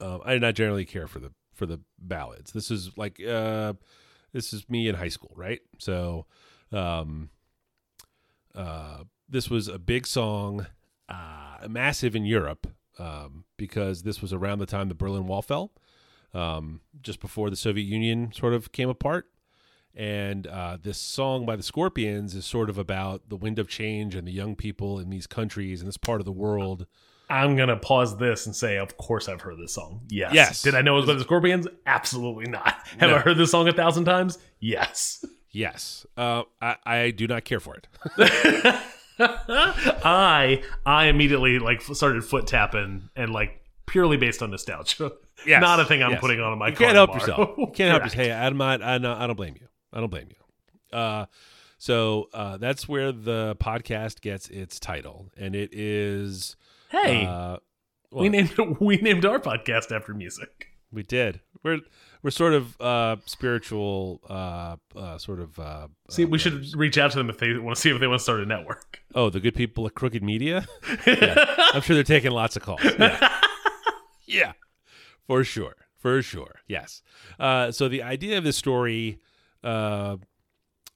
Um, 0.00 0.20
I 0.24 0.32
did 0.32 0.42
not 0.42 0.54
generally 0.54 0.84
care 0.86 1.06
for 1.06 1.18
the 1.18 1.32
for 1.52 1.66
the 1.66 1.80
ballads. 1.98 2.52
This 2.52 2.70
is 2.70 2.96
like 2.96 3.20
uh, 3.22 3.74
this 4.32 4.52
is 4.54 4.70
me 4.70 4.88
in 4.88 4.94
high 4.94 5.08
school, 5.08 5.32
right? 5.36 5.60
So 5.78 6.26
um, 6.72 7.28
uh, 8.54 9.04
this 9.28 9.50
was 9.50 9.68
a 9.68 9.78
big 9.78 10.06
song, 10.06 10.66
uh, 11.08 11.68
massive 11.68 12.16
in 12.16 12.24
Europe 12.24 12.68
um, 13.00 13.44
because 13.56 14.02
this 14.02 14.20
was 14.22 14.32
around 14.32 14.58
the 14.58 14.66
time 14.66 14.88
the 14.88 14.94
Berlin 14.94 15.26
Wall 15.26 15.42
fell, 15.42 15.72
um, 16.34 16.80
just 17.02 17.20
before 17.20 17.50
the 17.50 17.56
Soviet 17.56 17.84
Union 17.84 18.32
sort 18.32 18.52
of 18.54 18.70
came 18.72 18.88
apart. 18.88 19.26
And 19.94 20.46
uh, 20.46 20.78
this 20.80 20.98
song 20.98 21.44
by 21.44 21.56
the 21.56 21.64
Scorpions 21.64 22.34
is 22.36 22.46
sort 22.46 22.70
of 22.70 22.78
about 22.78 23.28
the 23.28 23.36
wind 23.36 23.58
of 23.58 23.66
change 23.68 24.14
and 24.14 24.26
the 24.26 24.32
young 24.32 24.54
people 24.54 25.00
in 25.00 25.10
these 25.10 25.26
countries 25.26 25.80
in 25.80 25.86
this 25.86 25.96
part 25.96 26.20
of 26.20 26.24
the 26.26 26.32
world. 26.32 26.86
I'm 27.28 27.56
gonna 27.56 27.76
pause 27.76 28.16
this 28.16 28.46
and 28.46 28.54
say, 28.54 28.76
of 28.78 28.96
course 28.96 29.28
I've 29.28 29.40
heard 29.40 29.58
this 29.58 29.72
song. 29.74 30.02
Yes. 30.08 30.32
Yes. 30.34 30.62
Did 30.62 30.74
I 30.74 30.82
know 30.82 30.94
it 30.94 31.00
was 31.00 31.06
by 31.06 31.14
the 31.14 31.20
Scorpions? 31.24 31.66
Absolutely 31.86 32.46
not. 32.50 32.74
Have 32.98 33.10
No. 33.10 33.16
I 33.16 33.18
heard 33.20 33.36
this 33.36 33.50
song 33.50 33.66
a 33.68 33.72
thousand 33.72 34.04
times? 34.04 34.38
Yes. 34.60 35.24
Yes. 35.50 36.06
Uh, 36.16 36.42
I, 36.60 36.76
I 36.86 37.10
do 37.10 37.26
not 37.26 37.44
care 37.44 37.60
for 37.60 37.74
it. 37.76 37.88
I 39.20 40.62
I 40.86 41.06
immediately 41.06 41.58
like 41.58 41.80
started 41.82 42.24
foot 42.24 42.46
tapping 42.46 43.08
and 43.16 43.32
like 43.32 43.60
purely 43.86 44.16
based 44.16 44.42
on 44.42 44.50
nostalgia. 44.50 45.12
Yes, 45.46 45.60
Not 45.62 45.80
a 45.80 45.84
thing 45.86 46.02
I'm 46.02 46.12
yes. 46.12 46.20
putting 46.20 46.38
on 46.40 46.52
in 46.52 46.58
my 46.58 46.68
you 46.68 46.76
car. 46.76 46.84
can't 46.86 46.94
help 46.96 47.14
yourself. 47.14 47.50
You 47.56 47.66
can't 47.68 47.90
help 47.90 48.02
yourself. 48.04 48.14
Hey, 48.26 48.30
I'm 48.32 48.56
not, 48.58 48.82
I, 48.82 48.98
don't- 48.98 49.18
I 49.18 49.26
don't 49.26 49.36
blame 49.36 49.54
you. 49.58 49.68
I 49.92 50.00
don't 50.00 50.10
blame 50.10 50.28
you. 50.28 50.96
Uh, 50.98 51.26
so 51.78 52.28
uh, 52.34 52.58
that's 52.58 52.86
where 52.88 53.10
the 53.10 53.56
podcast 53.58 54.20
gets 54.20 54.48
its 54.48 54.78
title, 54.78 55.30
and 55.38 55.56
it 55.56 55.70
is. 55.72 56.56
Hey, 56.90 57.24
uh, 57.24 57.56
we 58.12 58.28
named 58.28 58.54
we 58.80 58.98
named 58.98 59.24
our 59.24 59.38
podcast 59.38 59.90
after 59.94 60.12
music. 60.12 60.66
We 60.92 61.02
did. 61.04 61.40
We're 61.62 61.78
we're 62.22 62.30
sort 62.30 62.52
of 62.52 62.80
uh, 62.80 63.16
spiritual, 63.26 64.20
uh, 64.28 64.76
uh, 64.96 65.18
sort 65.18 65.40
of. 65.40 65.58
Uh, 65.58 65.88
See, 66.08 66.24
uh, 66.24 66.28
we 66.28 66.38
should 66.38 66.74
reach 66.74 66.98
out 66.98 67.12
to 67.12 67.18
them 67.18 67.30
if 67.30 67.38
they 67.38 67.56
want 67.56 67.76
to 67.76 67.80
see 67.80 67.90
if 67.90 67.98
they 68.00 68.06
want 68.06 68.18
to 68.20 68.22
start 68.22 68.40
a 68.40 68.46
network. 68.46 69.00
Oh, 69.14 69.30
the 69.30 69.40
good 69.40 69.54
people 69.54 69.86
at 69.86 69.94
Crooked 69.94 70.22
Media. 70.22 70.66
Yeah. 71.06 71.44
I'm 71.72 71.80
sure 71.82 71.94
they're 71.94 72.02
taking 72.04 72.32
lots 72.32 72.56
of 72.56 72.62
calls. 72.62 72.80
Yeah, 72.84 73.38
Yeah. 74.26 74.52
for 75.26 75.44
sure, 75.44 75.76
for 75.96 76.20
sure. 76.22 76.60
Yes. 76.68 77.02
Uh, 77.38 77.70
so 77.72 77.88
the 77.88 78.02
idea 78.02 78.36
of 78.38 78.44
this 78.44 78.56
story 78.56 79.18
uh, 79.64 80.16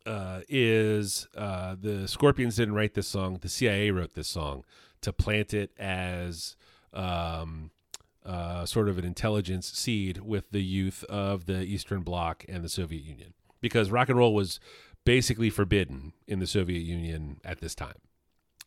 uh, 0.06 0.40
is 0.48 1.26
uh, 1.36 1.76
the 1.80 2.06
Scorpions 2.08 2.56
didn't 2.56 2.74
write 2.74 2.94
this 2.94 3.08
song. 3.08 3.38
The 3.40 3.48
CIA 3.48 3.90
wrote 3.90 4.14
this 4.14 4.28
song 4.28 4.64
to 5.00 5.12
plant 5.12 5.54
it 5.54 5.70
as 5.78 6.56
um, 6.92 7.70
uh, 8.24 8.64
sort 8.66 8.88
of 8.88 8.98
an 8.98 9.04
intelligence 9.04 9.70
seed 9.72 10.18
with 10.18 10.50
the 10.50 10.62
youth 10.62 11.04
of 11.04 11.46
the 11.46 11.62
Eastern 11.62 12.00
Bloc 12.02 12.44
and 12.48 12.64
the 12.64 12.68
Soviet 12.68 13.02
Union, 13.04 13.34
because 13.60 13.90
rock 13.90 14.08
and 14.08 14.18
roll 14.18 14.34
was 14.34 14.60
basically 15.04 15.50
forbidden 15.50 16.12
in 16.26 16.38
the 16.38 16.46
Soviet 16.46 16.80
Union 16.80 17.38
at 17.44 17.60
this 17.60 17.74
time. 17.74 17.96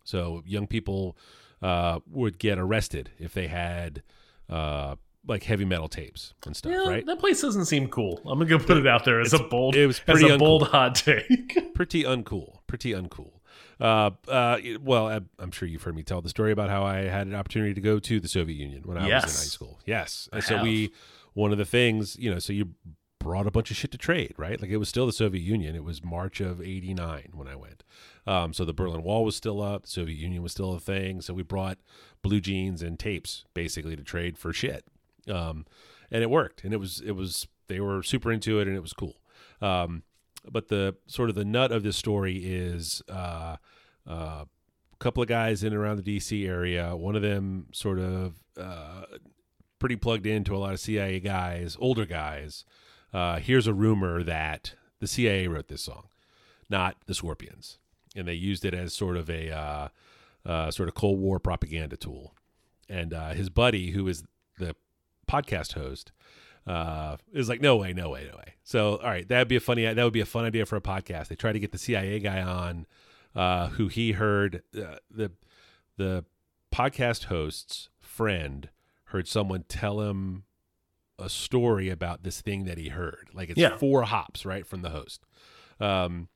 So 0.04 0.44
young 0.46 0.68
people 0.68 1.18
uh, 1.62 2.00
would 2.10 2.38
get 2.40 2.60
arrested 2.60 3.10
if 3.20 3.34
they 3.34 3.48
had 3.48 4.04
uh, 4.50 4.96
like 5.28 5.44
heavy 5.44 5.66
metal 5.66 5.88
tapes 5.90 6.34
and 6.46 6.56
stuff, 6.56 6.72
Yeah, 6.72 6.88
right? 6.90 7.06
that 7.06 7.20
place 7.20 7.42
doesn't 7.42 7.66
seem 7.66 7.88
cool. 7.90 8.22
I'm 8.26 8.38
gonna 8.40 8.46
go 8.50 8.60
put 8.60 8.78
it 8.78 8.88
out 8.88 9.04
there 9.06 9.20
as 9.20 9.34
a 9.34 9.40
bold, 9.44 9.76
it 9.76 9.88
was 9.88 10.00
as 10.08 10.20
pretty 10.20 10.30
a 10.34 10.38
bold 10.38 10.62
uncool. 10.64 10.68
hot 10.68 10.96
take. 10.96 11.74
pretty 11.74 12.04
uncool. 12.04 12.60
Pretty 12.68 12.92
uncool. 12.94 13.32
Uh, 13.80 14.12
uh, 14.28 14.58
well, 14.82 15.08
I- 15.08 15.22
I'm 15.40 15.52
sure 15.52 15.68
you've 15.68 15.84
heard 15.84 15.96
me 15.96 16.04
tell 16.04 16.22
the 16.22 16.30
story 16.30 16.52
about 16.52 16.70
how 16.70 16.84
I 16.84 17.00
had 17.04 17.28
an 17.28 17.36
opportunity 17.36 17.74
to 17.74 17.82
go 17.82 18.00
to 18.00 18.20
the 18.20 18.28
Soviet 18.28 18.56
Union 18.56 18.84
when 18.86 18.98
I 18.98 19.02
was 19.02 19.10
in 19.10 19.30
high 19.30 19.46
school. 19.46 19.80
Yes, 19.86 20.28
I 20.34 20.40
so 20.40 20.56
have. 20.58 20.64
we 20.64 20.92
one 21.34 21.52
of 21.52 21.58
the 21.58 21.66
things, 21.66 22.16
you 22.20 22.32
know, 22.32 22.40
so 22.40 22.52
you 22.54 22.74
brought 23.20 23.46
a 23.48 23.52
bunch 23.52 23.70
of 23.72 23.78
shit 23.78 23.92
to 23.92 23.98
trade, 23.98 24.34
right? 24.38 24.60
Like 24.62 24.70
it 24.72 24.78
was 24.78 24.90
still 24.90 25.06
the 25.06 25.12
Soviet 25.12 25.42
Union. 25.42 25.76
It 25.76 25.84
was 25.84 26.04
March 26.04 26.40
of 26.40 26.62
'89 26.62 27.30
when 27.34 27.48
I 27.48 27.56
went. 27.56 27.84
Um, 28.26 28.54
so 28.54 28.66
the 28.66 28.74
Berlin 28.74 29.04
Wall 29.04 29.24
was 29.24 29.36
still 29.36 29.62
up. 29.62 29.84
The 29.84 29.90
Soviet 29.90 30.16
Union 30.18 30.42
was 30.42 30.52
still 30.54 30.74
a 30.74 30.80
thing. 30.80 31.22
So 31.22 31.34
we 31.34 31.44
brought 31.44 31.78
blue 32.22 32.40
jeans 32.42 32.82
and 32.82 32.98
tapes 32.98 33.44
basically 33.54 33.96
to 33.96 34.04
trade 34.04 34.38
for 34.38 34.52
shit. 34.54 34.86
Um, 35.30 35.66
and 36.10 36.24
it 36.24 36.30
worked. 36.30 36.64
And 36.64 36.74
it 36.74 36.78
was 36.78 37.02
it 37.06 37.12
was 37.12 37.48
they 37.68 37.80
were 37.80 38.02
super 38.02 38.32
into 38.32 38.60
it, 38.60 38.68
and 38.68 38.76
it 38.78 38.82
was 38.82 38.94
cool. 38.94 39.18
Um, 39.62 40.04
but 40.52 40.68
the 40.68 40.96
sort 41.08 41.30
of 41.30 41.36
the 41.36 41.46
nut 41.46 41.72
of 41.72 41.84
this 41.84 41.98
story 41.98 42.38
is 42.38 43.02
uh, 43.10 43.58
uh, 44.10 44.46
a 44.46 44.98
couple 45.00 45.22
of 45.22 45.30
guys 45.30 45.64
in 45.64 45.74
and 45.74 45.82
around 45.82 46.04
the 46.04 46.18
DC 46.18 46.48
area. 46.48 46.96
One 46.96 47.16
of 47.16 47.22
them 47.22 47.68
sort 47.72 48.00
of 48.00 48.36
uh, 48.60 49.04
pretty 49.80 49.96
plugged 49.96 50.26
into 50.26 50.56
a 50.56 50.58
lot 50.58 50.74
of 50.74 50.80
CIA 50.80 51.20
guys, 51.20 51.78
older 51.80 52.06
guys. 52.06 52.66
Uh, 53.14 53.40
here's 53.40 53.68
a 53.68 53.74
rumor 53.74 54.24
that 54.24 54.74
the 55.00 55.08
CIA 55.08 55.48
wrote 55.48 55.68
this 55.68 55.84
song, 55.84 56.08
not 56.70 56.98
the 57.06 57.14
Scorpions, 57.14 57.78
and 58.16 58.28
they 58.28 58.34
used 58.34 58.66
it 58.66 58.74
as 58.74 58.94
sort 58.94 59.18
of 59.18 59.30
a 59.30 59.52
uh, 59.52 59.88
uh, 60.46 60.72
sort 60.72 60.90
of 60.90 60.96
Cold 60.96 61.20
War 61.20 61.40
propaganda 61.40 61.98
tool. 61.98 62.34
And 62.90 63.12
his 63.36 63.50
buddy, 63.50 63.92
who 63.92 64.08
is 64.08 64.24
the 64.60 64.74
podcast 65.28 65.74
host, 65.74 66.14
uh, 66.68 67.18
is 67.34 67.48
like, 67.50 67.62
no 67.62 67.78
way, 67.78 67.94
no 67.94 68.10
way, 68.10 68.28
no 68.32 68.38
way. 68.38 68.54
So, 68.64 68.98
all 68.98 69.10
right, 69.10 69.28
that'd 69.28 69.48
be 69.48 69.56
a 69.56 69.60
funny, 69.62 69.86
that 69.86 70.04
would 70.04 70.12
be 70.14 70.20
a 70.20 70.26
fun 70.26 70.46
idea 70.46 70.66
for 70.66 70.76
a 70.76 70.82
podcast. 70.82 71.30
They 71.30 71.36
try 71.36 71.52
to 71.54 71.60
get 71.60 71.72
the 71.72 71.78
CIA 71.78 72.20
guy 72.20 72.42
on, 72.42 72.86
uh, 73.36 73.70
who 73.70 73.88
he 73.88 74.12
heard 74.14 74.64
uh, 74.76 74.96
the 75.12 75.32
the 75.98 76.26
podcast 76.74 77.26
host's 77.26 77.90
friend 78.00 78.70
heard 79.06 79.28
someone 79.28 79.64
tell 79.68 80.02
him 80.02 80.44
a 81.20 81.30
story 81.30 81.90
about 81.90 82.24
this 82.24 82.42
thing 82.42 82.66
that 82.66 82.78
he 82.78 82.90
heard. 82.90 83.30
Like 83.34 83.50
it's 83.50 83.60
Yeah. 83.60 83.78
four 83.78 84.04
hops 84.04 84.46
right 84.46 84.66
from 84.66 84.82
the 84.82 84.90
host. 84.90 85.24
Um, 85.80 86.28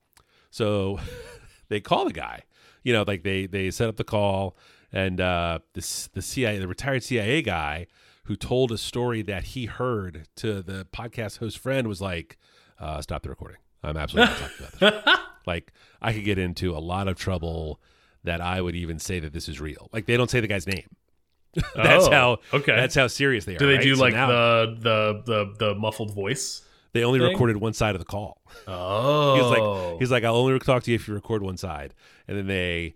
so 0.50 1.00
they 1.70 1.80
call 1.82 2.06
the 2.06 2.14
guy. 2.14 2.44
You 2.84 2.94
know, 2.94 3.04
like 3.06 3.24
they 3.24 3.46
they 3.46 3.70
set 3.72 3.90
up 3.90 3.98
the 3.98 4.04
call, 4.04 4.56
and 4.92 5.20
uh, 5.22 5.60
this 5.74 6.08
the 6.14 6.22
CIA, 6.22 6.58
the 6.60 6.68
retired 6.68 7.04
CIA 7.04 7.42
guy 7.42 7.88
who 8.24 8.36
told 8.36 8.72
a 8.72 8.78
story 8.78 9.22
that 9.24 9.44
he 9.46 9.66
heard 9.66 10.28
to 10.38 10.62
the 10.62 10.86
podcast 10.94 11.40
host 11.40 11.58
friend 11.58 11.88
was 11.88 12.02
like, 12.02 12.38
uh, 12.80 13.02
"Stop 13.02 13.24
the 13.24 13.30
recording. 13.30 13.58
I'm 13.84 13.98
absolutely 13.98 14.34
not 14.34 14.40
talking 14.40 14.66
about 14.88 15.06
this." 15.06 15.16
like 15.48 15.72
I 16.02 16.14
could 16.14 16.24
get 16.26 16.38
into 16.38 16.76
a 16.76 16.80
lot 16.80 17.08
of 17.08 17.18
trouble 17.18 17.80
that 18.24 18.42
I 18.42 18.62
would 18.62 18.76
even 18.76 19.00
say 19.00 19.20
that 19.20 19.34
this 19.34 19.50
is 19.50 19.60
real. 19.60 19.90
Like 19.92 20.06
they 20.06 20.16
don't 20.18 20.30
say 20.30 20.40
the 20.40 20.48
guy's 20.48 20.68
name. 20.68 20.88
that's 21.76 22.06
Oh, 22.06 22.12
how 22.12 22.38
okay. 22.54 22.76
That's 22.76 22.96
how 22.96 23.08
serious 23.08 23.44
they 23.46 23.56
are. 23.56 23.60
Do 23.60 23.68
they 23.68 23.74
right? 23.76 23.82
do 23.84 23.96
So 23.96 24.02
like 24.02 24.14
now 24.14 24.28
the, 24.28 24.78
the 24.80 25.22
the 25.58 25.66
the 25.68 25.76
muffled 25.76 26.14
voice? 26.14 26.62
They 26.94 27.04
only 27.04 27.20
thing? 27.20 27.30
recorded 27.30 27.58
one 27.58 27.74
side 27.74 27.96
of 27.96 28.00
the 28.00 28.06
call. 28.06 28.42
Oh, 28.68 29.36
He 29.36 29.42
was 29.42 29.52
like, 29.92 30.00
he's 30.00 30.12
like, 30.12 30.24
I'll 30.26 30.36
only 30.36 30.60
talk 30.60 30.84
to 30.84 30.92
you 30.92 30.96
if 30.96 31.08
you 31.08 31.14
record 31.14 31.42
one 31.42 31.56
side. 31.56 31.94
And 32.28 32.38
then 32.38 32.48
they, 32.48 32.96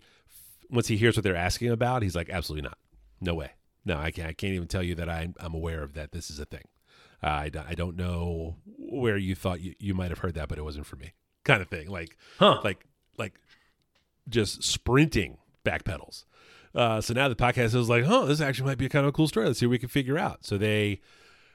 once 0.68 0.86
he 0.86 0.98
hears 0.98 1.16
what 1.16 1.24
they're 1.24 1.34
asking 1.34 1.70
about, 1.70 2.02
he's 2.02 2.14
like, 2.14 2.28
absolutely 2.28 2.68
not, 2.68 2.76
no 3.22 3.34
way, 3.34 3.52
no, 3.86 3.96
I 3.98 4.10
can't. 4.10 4.28
I 4.28 4.32
can't 4.34 4.52
even 4.52 4.68
tell 4.68 4.82
you 4.82 4.94
that 4.96 5.08
I'm 5.08 5.34
I'm 5.40 5.54
aware 5.54 5.82
of 5.82 5.94
that. 5.94 6.12
This 6.12 6.30
is 6.30 6.38
a 6.38 6.44
thing. 6.44 6.64
Uh, 7.22 7.28
I 7.28 7.48
don't- 7.48 7.66
I 7.66 7.74
don't 7.74 7.96
know 7.96 8.56
where 8.66 9.16
you 9.16 9.34
thought 9.34 9.60
you, 9.62 9.74
you 9.78 9.94
might 9.94 10.10
have 10.10 10.18
heard 10.18 10.34
that, 10.34 10.48
but 10.50 10.58
it 10.58 10.62
wasn't 10.64 10.84
for 10.86 10.96
me. 10.96 11.12
Kind 11.44 11.62
of 11.62 11.68
thing. 11.68 11.88
Like 11.88 12.18
Huh. 12.38 12.60
like 12.62 12.84
like 13.16 13.40
just 14.28 14.62
sprinting 14.62 15.38
back 15.64 15.84
pedals. 15.84 16.26
Uh, 16.74 17.00
so 17.00 17.14
now 17.14 17.26
the 17.28 17.34
podcast 17.34 17.74
is 17.74 17.88
like, 17.88 18.04
oh, 18.06 18.26
this 18.26 18.40
actually 18.42 18.66
might 18.66 18.76
be 18.76 18.84
a 18.84 18.88
kind 18.90 19.04
of 19.06 19.08
a 19.08 19.12
cool 19.12 19.26
story. 19.28 19.46
Let's 19.46 19.58
see 19.60 19.66
what 19.66 19.70
we 19.70 19.78
can 19.78 19.88
figure 19.88 20.18
out. 20.18 20.44
So 20.44 20.58
they 20.58 21.00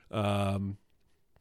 um, 0.10 0.78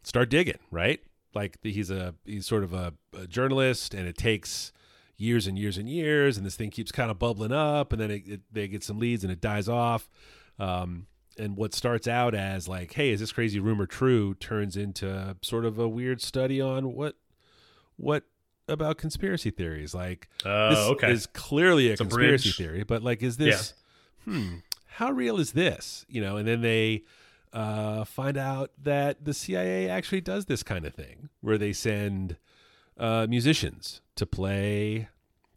start 0.03 0.29
digging, 0.29 0.59
right? 0.71 1.01
Like 1.35 1.61
the, 1.63 1.73
he's 1.73 1.91
a 1.91 2.15
he's 2.25 2.47
sort 2.47 2.65
of 2.65 2.75
a, 2.75 2.93
a 3.17 3.27
journalist, 3.27 3.95
and 3.95 4.07
it 4.07 4.17
takes 4.19 4.73
years 5.17 5.47
and 5.47 5.59
years 5.59 5.79
and 5.79 5.89
years, 5.89 6.37
and 6.37 6.45
this 6.45 6.57
thing 6.57 6.71
keeps 6.71 6.91
kind 6.93 7.11
of 7.11 7.19
bubbling 7.19 7.53
up, 7.53 7.93
and 7.93 8.01
then 8.01 8.11
it, 8.11 8.23
it, 8.27 8.41
they 8.53 8.67
get 8.69 8.83
some 8.83 8.99
leads, 8.99 9.23
and 9.23 9.33
it 9.33 9.41
dies 9.41 9.69
off. 9.69 10.09
Um, 10.61 11.07
and 11.39 11.57
what 11.57 11.73
starts 11.75 12.07
out 12.07 12.35
as 12.35 12.69
like, 12.69 12.93
hey, 12.93 13.11
is 13.11 13.21
this 13.21 13.33
crazy 13.33 13.59
rumor 13.61 13.87
true? 13.87 14.35
Turns 14.35 14.77
into 14.77 15.37
sort 15.43 15.65
of 15.65 15.79
a 15.79 15.89
weird 15.89 16.21
study 16.21 16.61
on 16.61 16.93
what 16.95 17.17
what 17.97 18.25
about 18.69 18.99
conspiracy 18.99 19.51
theories. 19.51 19.95
Like 19.95 20.29
Oh, 20.45 20.69
this 20.71 20.79
okay. 20.79 21.13
is 21.13 21.27
clearly 21.27 21.91
a 21.91 21.95
a 21.95 21.97
conspiracy 21.97 22.49
bridge. 22.51 22.57
theory, 22.57 22.83
but 22.85 23.03
like, 23.03 23.23
is 23.23 23.37
this? 23.39 23.75
Hmm. 24.25 24.57
How 24.95 25.11
real 25.11 25.39
is 25.39 25.53
this? 25.53 26.05
You 26.09 26.21
know, 26.21 26.37
and 26.37 26.47
then 26.47 26.61
they 26.61 27.05
uh, 27.53 28.05
find 28.05 28.37
out 28.37 28.71
that 28.83 29.25
the 29.25 29.33
CIA 29.35 29.89
actually 29.89 30.21
does 30.21 30.45
this 30.45 30.63
kind 30.63 30.85
of 30.85 30.95
thing, 30.95 31.31
where 31.41 31.57
they 31.59 31.73
send 31.73 32.37
uh, 32.99 33.27
musicians 33.31 34.03
to 34.17 34.27
play. 34.27 35.09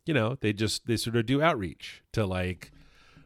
You 0.06 0.14
know, 0.14 0.38
they 0.40 0.54
just 0.54 0.88
they 0.88 0.96
sort 0.98 1.16
of 1.18 1.26
do 1.26 1.42
outreach 1.42 2.04
to 2.14 2.26
like, 2.26 2.72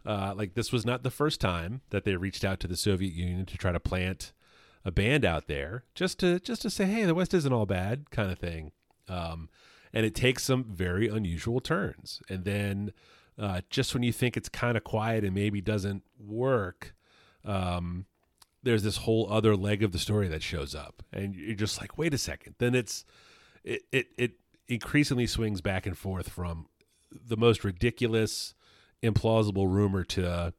uh, 0.07 0.33
like 0.35 0.53
this 0.53 0.71
was 0.71 0.85
not 0.85 1.03
the 1.03 1.11
first 1.11 1.41
time 1.41 1.81
that 1.89 2.05
they 2.05 2.15
reached 2.15 2.45
out 2.45 2.59
to 2.61 2.67
the 2.67 2.77
Soviet 2.77 3.13
Union 3.13 3.45
to 3.45 3.57
try 3.57 3.73
to 3.73 3.79
plant 3.79 4.31
a 4.85 4.91
band 4.91 5.25
out 5.25 5.47
there, 5.47 5.83
just 5.93 6.17
to 6.19 6.39
just 6.39 6.61
to 6.61 6.69
say, 6.69 6.85
hey, 6.85 7.03
the 7.03 7.13
West 7.13 7.33
isn't 7.33 7.51
all 7.51 7.65
bad, 7.65 8.09
kind 8.09 8.31
of 8.31 8.39
thing. 8.39 8.71
Um, 9.09 9.49
and 9.93 10.05
it 10.05 10.15
takes 10.15 10.43
some 10.43 10.63
very 10.63 11.09
unusual 11.09 11.59
turns, 11.59 12.21
and 12.29 12.45
then 12.45 12.93
uh, 13.37 13.61
just 13.69 13.93
when 13.93 14.03
you 14.03 14.13
think 14.13 14.37
it's 14.37 14.49
kind 14.49 14.77
of 14.77 14.83
quiet 14.83 15.23
and 15.23 15.35
maybe 15.35 15.59
doesn't 15.61 16.03
work, 16.19 16.95
um, 17.43 18.05
there's 18.63 18.83
this 18.83 18.97
whole 18.97 19.27
other 19.31 19.55
leg 19.55 19.83
of 19.83 19.91
the 19.91 19.99
story 19.99 20.27
that 20.29 20.41
shows 20.41 20.73
up, 20.73 21.03
and 21.11 21.35
you're 21.35 21.55
just 21.55 21.81
like, 21.81 21.97
wait 21.97 22.13
a 22.13 22.17
second. 22.17 22.55
Then 22.57 22.73
it's 22.75 23.03
it 23.63 23.83
it, 23.91 24.07
it 24.17 24.31
increasingly 24.69 25.27
swings 25.27 25.59
back 25.59 25.85
and 25.85 25.97
forth 25.97 26.29
from 26.29 26.67
the 27.11 27.37
most 27.37 27.63
ridiculous, 27.63 28.53
implausible 29.03 29.71
rumor 29.71 30.03
to 30.03 30.53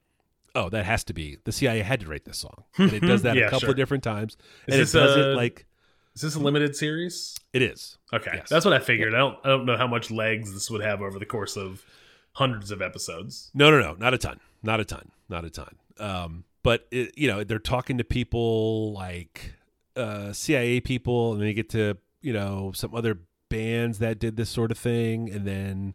oh, 0.55 0.68
that 0.70 0.84
has 0.84 1.05
to 1.05 1.12
be 1.12 1.39
the 1.45 1.53
CIA 1.53 1.80
had 1.82 2.01
to 2.01 2.07
write 2.07 2.24
this 2.24 2.39
song, 2.39 2.64
and 2.78 2.93
it 2.93 3.01
does 3.01 3.22
that 3.22 3.36
a 3.36 3.43
couple 3.45 3.61
sure. 3.61 3.70
of 3.70 3.76
different 3.76 4.03
times, 4.05 4.36
Is 4.66 4.74
and 4.74 4.82
it 4.82 4.93
does 5.07 5.16
a- 5.16 5.32
it 5.32 5.34
like 5.36 5.66
Is 6.14 6.22
this 6.22 6.34
a 6.34 6.41
limited 6.41 6.74
series? 6.76 7.36
it 7.53 7.62
is. 7.62 7.99
Okay, 8.12 8.32
Yes. 8.34 8.49
that's 8.49 8.64
what 8.64 8.74
I 8.74 8.78
figured. 8.80 9.14
I 9.14 9.18
don't 9.18 9.39
I 9.45 9.49
don't 9.49 9.66
know 9.66 9.76
how 9.76 9.86
much 9.86 10.11
legs 10.11 10.53
this 10.53 10.70
would 10.70 10.82
have 10.82 11.01
over 11.01 11.18
the 11.18 11.26
course 11.26 11.57
of 11.57 11.84
hundreds 12.32 12.70
of 12.70 12.80
episodes. 12.82 13.51
No, 13.55 13.70
no, 13.70 13.80
no, 13.80 13.95
not 13.95 14.14
a 14.14 14.18
ton, 14.18 14.41
not 14.62 14.80
a 14.80 14.84
ton, 14.84 15.11
not 15.28 15.45
a 15.45 15.51
ton. 15.51 15.76
Um, 15.99 16.45
but 16.62 16.86
it, 16.91 17.16
you 17.16 17.26
know, 17.28 17.43
they're 17.45 17.59
talking 17.59 17.99
to 17.99 18.05
people 18.05 18.93
like 18.93 19.55
uh, 19.97 20.32
CIA 20.32 20.80
people, 20.80 21.32
and 21.32 21.41
then 21.41 21.49
you 21.49 21.55
get 21.55 21.70
to 21.70 21.97
you 22.20 22.32
know 22.32 22.72
some 22.74 22.95
other 22.95 23.18
bands 23.49 23.99
that 24.01 24.18
did 24.18 24.36
this 24.36 24.51
sort 24.51 24.70
of 24.70 24.78
thing, 24.78 25.30
and 25.30 25.47
then 25.47 25.95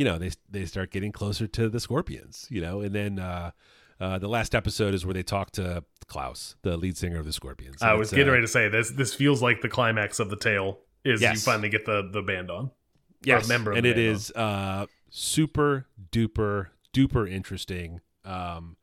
you 0.00 0.06
know 0.06 0.16
they 0.18 0.30
they 0.50 0.64
start 0.64 0.90
getting 0.90 1.12
closer 1.12 1.46
to 1.46 1.68
the 1.68 1.78
Scorpions, 1.78 2.46
you 2.48 2.62
know, 2.62 2.80
and 2.80 2.94
then 2.94 3.18
uh, 3.18 3.50
uh, 4.00 4.18
the 4.18 4.28
last 4.28 4.54
episode 4.54 4.94
is 4.94 5.04
where 5.04 5.12
they 5.12 5.22
talk 5.22 5.50
to 5.52 5.84
Klaus, 6.06 6.56
the 6.62 6.78
lead 6.78 6.96
singer 6.96 7.18
of 7.18 7.26
the 7.26 7.34
Scorpions. 7.34 7.82
I 7.82 7.92
was 7.92 8.08
getting 8.08 8.30
uh, 8.30 8.32
ready 8.32 8.44
to 8.44 8.48
say 8.48 8.70
this. 8.70 8.90
This 8.92 9.12
feels 9.12 9.42
like 9.42 9.60
the 9.60 9.68
climax 9.68 10.18
of 10.18 10.30
the 10.30 10.36
tale. 10.36 10.78
Is 11.04 11.20
you 11.20 11.36
finally 11.36 11.68
get 11.68 11.84
the 11.84 12.08
the 12.10 12.22
band 12.22 12.50
on? 12.50 12.70
yes, 13.22 13.46
member 13.46 13.72
and 13.72 13.84
it 13.84 13.98
is 13.98 14.30
uh, 14.30 14.86
super 15.10 15.86
duper 16.10 16.68
duper 16.94 17.30
interesting. 17.30 18.00
Um, 18.24 18.78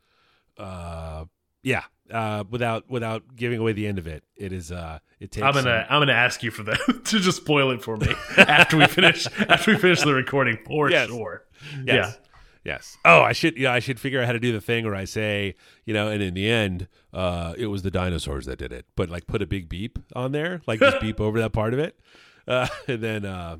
uh, 0.55 1.25
yeah, 1.63 1.85
uh, 2.11 2.43
without 2.49 2.89
without 2.89 3.35
giving 3.35 3.59
away 3.59 3.73
the 3.73 3.87
end 3.87 3.97
of 3.99 4.07
it, 4.07 4.23
it 4.35 4.53
is. 4.53 4.71
Uh, 4.71 4.99
it 5.19 5.31
takes. 5.31 5.45
I'm 5.45 5.53
gonna 5.53 5.85
I'm 5.89 6.01
gonna 6.01 6.13
ask 6.13 6.43
you 6.43 6.51
for 6.51 6.63
that 6.63 7.01
to 7.05 7.19
just 7.19 7.37
spoil 7.37 7.71
it 7.71 7.81
for 7.83 7.97
me 7.97 8.13
after 8.37 8.77
we 8.77 8.85
finish 8.87 9.27
after 9.49 9.71
we 9.71 9.77
finish 9.77 10.01
the 10.01 10.13
recording 10.13 10.57
for 10.65 10.89
Yes. 10.89 11.07
sure. 11.09 11.43
Yes. 11.85 12.17
Yes. 12.63 12.97
Oh, 13.05 13.21
I 13.21 13.31
should. 13.31 13.57
Yeah, 13.57 13.71
I 13.71 13.79
should 13.79 13.97
figure 13.99 14.19
out 14.19 14.25
how 14.25 14.33
to 14.33 14.39
do 14.39 14.51
the 14.51 14.59
thing 14.59 14.83
where 14.83 14.93
I 14.95 15.05
say, 15.05 15.55
you 15.85 15.93
know, 15.93 16.09
and 16.09 16.21
in 16.21 16.33
the 16.33 16.49
end, 16.49 16.89
uh, 17.13 17.53
it 17.57 17.67
was 17.67 17.81
the 17.83 17.91
dinosaurs 17.91 18.45
that 18.45 18.59
did 18.59 18.73
it. 18.73 18.85
But 18.97 19.09
like, 19.09 19.25
put 19.25 19.41
a 19.41 19.47
big 19.47 19.69
beep 19.69 19.97
on 20.13 20.33
there, 20.33 20.61
like 20.67 20.81
just 20.81 20.99
beep 20.99 21.21
over 21.21 21.39
that 21.39 21.53
part 21.53 21.73
of 21.73 21.79
it, 21.79 21.97
uh, 22.47 22.67
and 22.89 23.01
then 23.01 23.23
uh, 23.25 23.57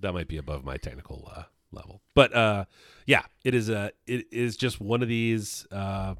that 0.00 0.14
might 0.14 0.26
be 0.26 0.38
above 0.38 0.64
my 0.64 0.78
technical 0.78 1.30
uh, 1.36 1.42
level. 1.70 2.00
But 2.14 2.34
uh, 2.34 2.64
yeah, 3.06 3.22
it 3.44 3.54
is. 3.54 3.68
Uh, 3.68 3.90
it 4.06 4.24
is 4.32 4.56
just 4.56 4.80
one 4.80 5.02
of 5.02 5.08
these. 5.08 5.66
Uh, 5.70 6.14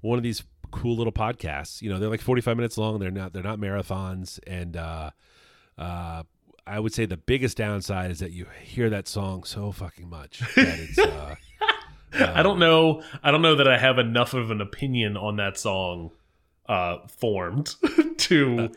one 0.00 0.18
of 0.18 0.22
these 0.22 0.42
cool 0.74 0.96
little 0.96 1.12
podcasts. 1.12 1.80
You 1.82 1.90
know, 1.90 1.98
they're 1.98 2.10
like 2.10 2.20
45 2.20 2.56
minutes 2.56 2.76
long. 2.78 2.98
They're 2.98 3.10
not 3.10 3.32
they're 3.32 3.42
not 3.42 3.58
marathons 3.58 4.38
and 4.46 4.76
uh 4.76 5.10
uh 5.78 6.22
I 6.66 6.80
would 6.80 6.94
say 6.94 7.04
the 7.06 7.16
biggest 7.18 7.56
downside 7.58 8.10
is 8.10 8.20
that 8.20 8.32
you 8.32 8.46
hear 8.62 8.88
that 8.90 9.06
song 9.06 9.44
so 9.44 9.70
fucking 9.72 10.08
much 10.08 10.40
that 10.56 10.78
it's 10.78 10.98
uh 10.98 11.34
I 12.36 12.42
don't 12.42 12.58
know. 12.60 13.02
I 13.24 13.30
don't 13.32 13.42
know 13.42 13.56
that 13.56 13.66
I 13.66 13.76
have 13.76 13.98
enough 13.98 14.34
of 14.34 14.50
an 14.52 14.60
opinion 14.60 15.16
on 15.16 15.36
that 15.36 15.58
song 15.58 16.10
uh, 16.68 16.98
formed 17.08 17.74
to 18.18 18.70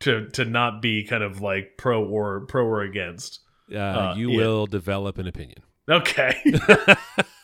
to 0.00 0.28
to 0.30 0.44
not 0.44 0.82
be 0.82 1.04
kind 1.04 1.22
of 1.22 1.40
like 1.40 1.76
pro 1.78 2.04
or 2.04 2.40
pro 2.46 2.64
or 2.66 2.82
against. 2.82 3.40
uh, 3.72 3.78
Uh, 3.78 4.14
you 4.16 4.30
yeah. 4.32 4.36
will 4.38 4.66
develop 4.66 5.18
an 5.18 5.28
opinion. 5.28 5.62
Okay. 5.88 6.34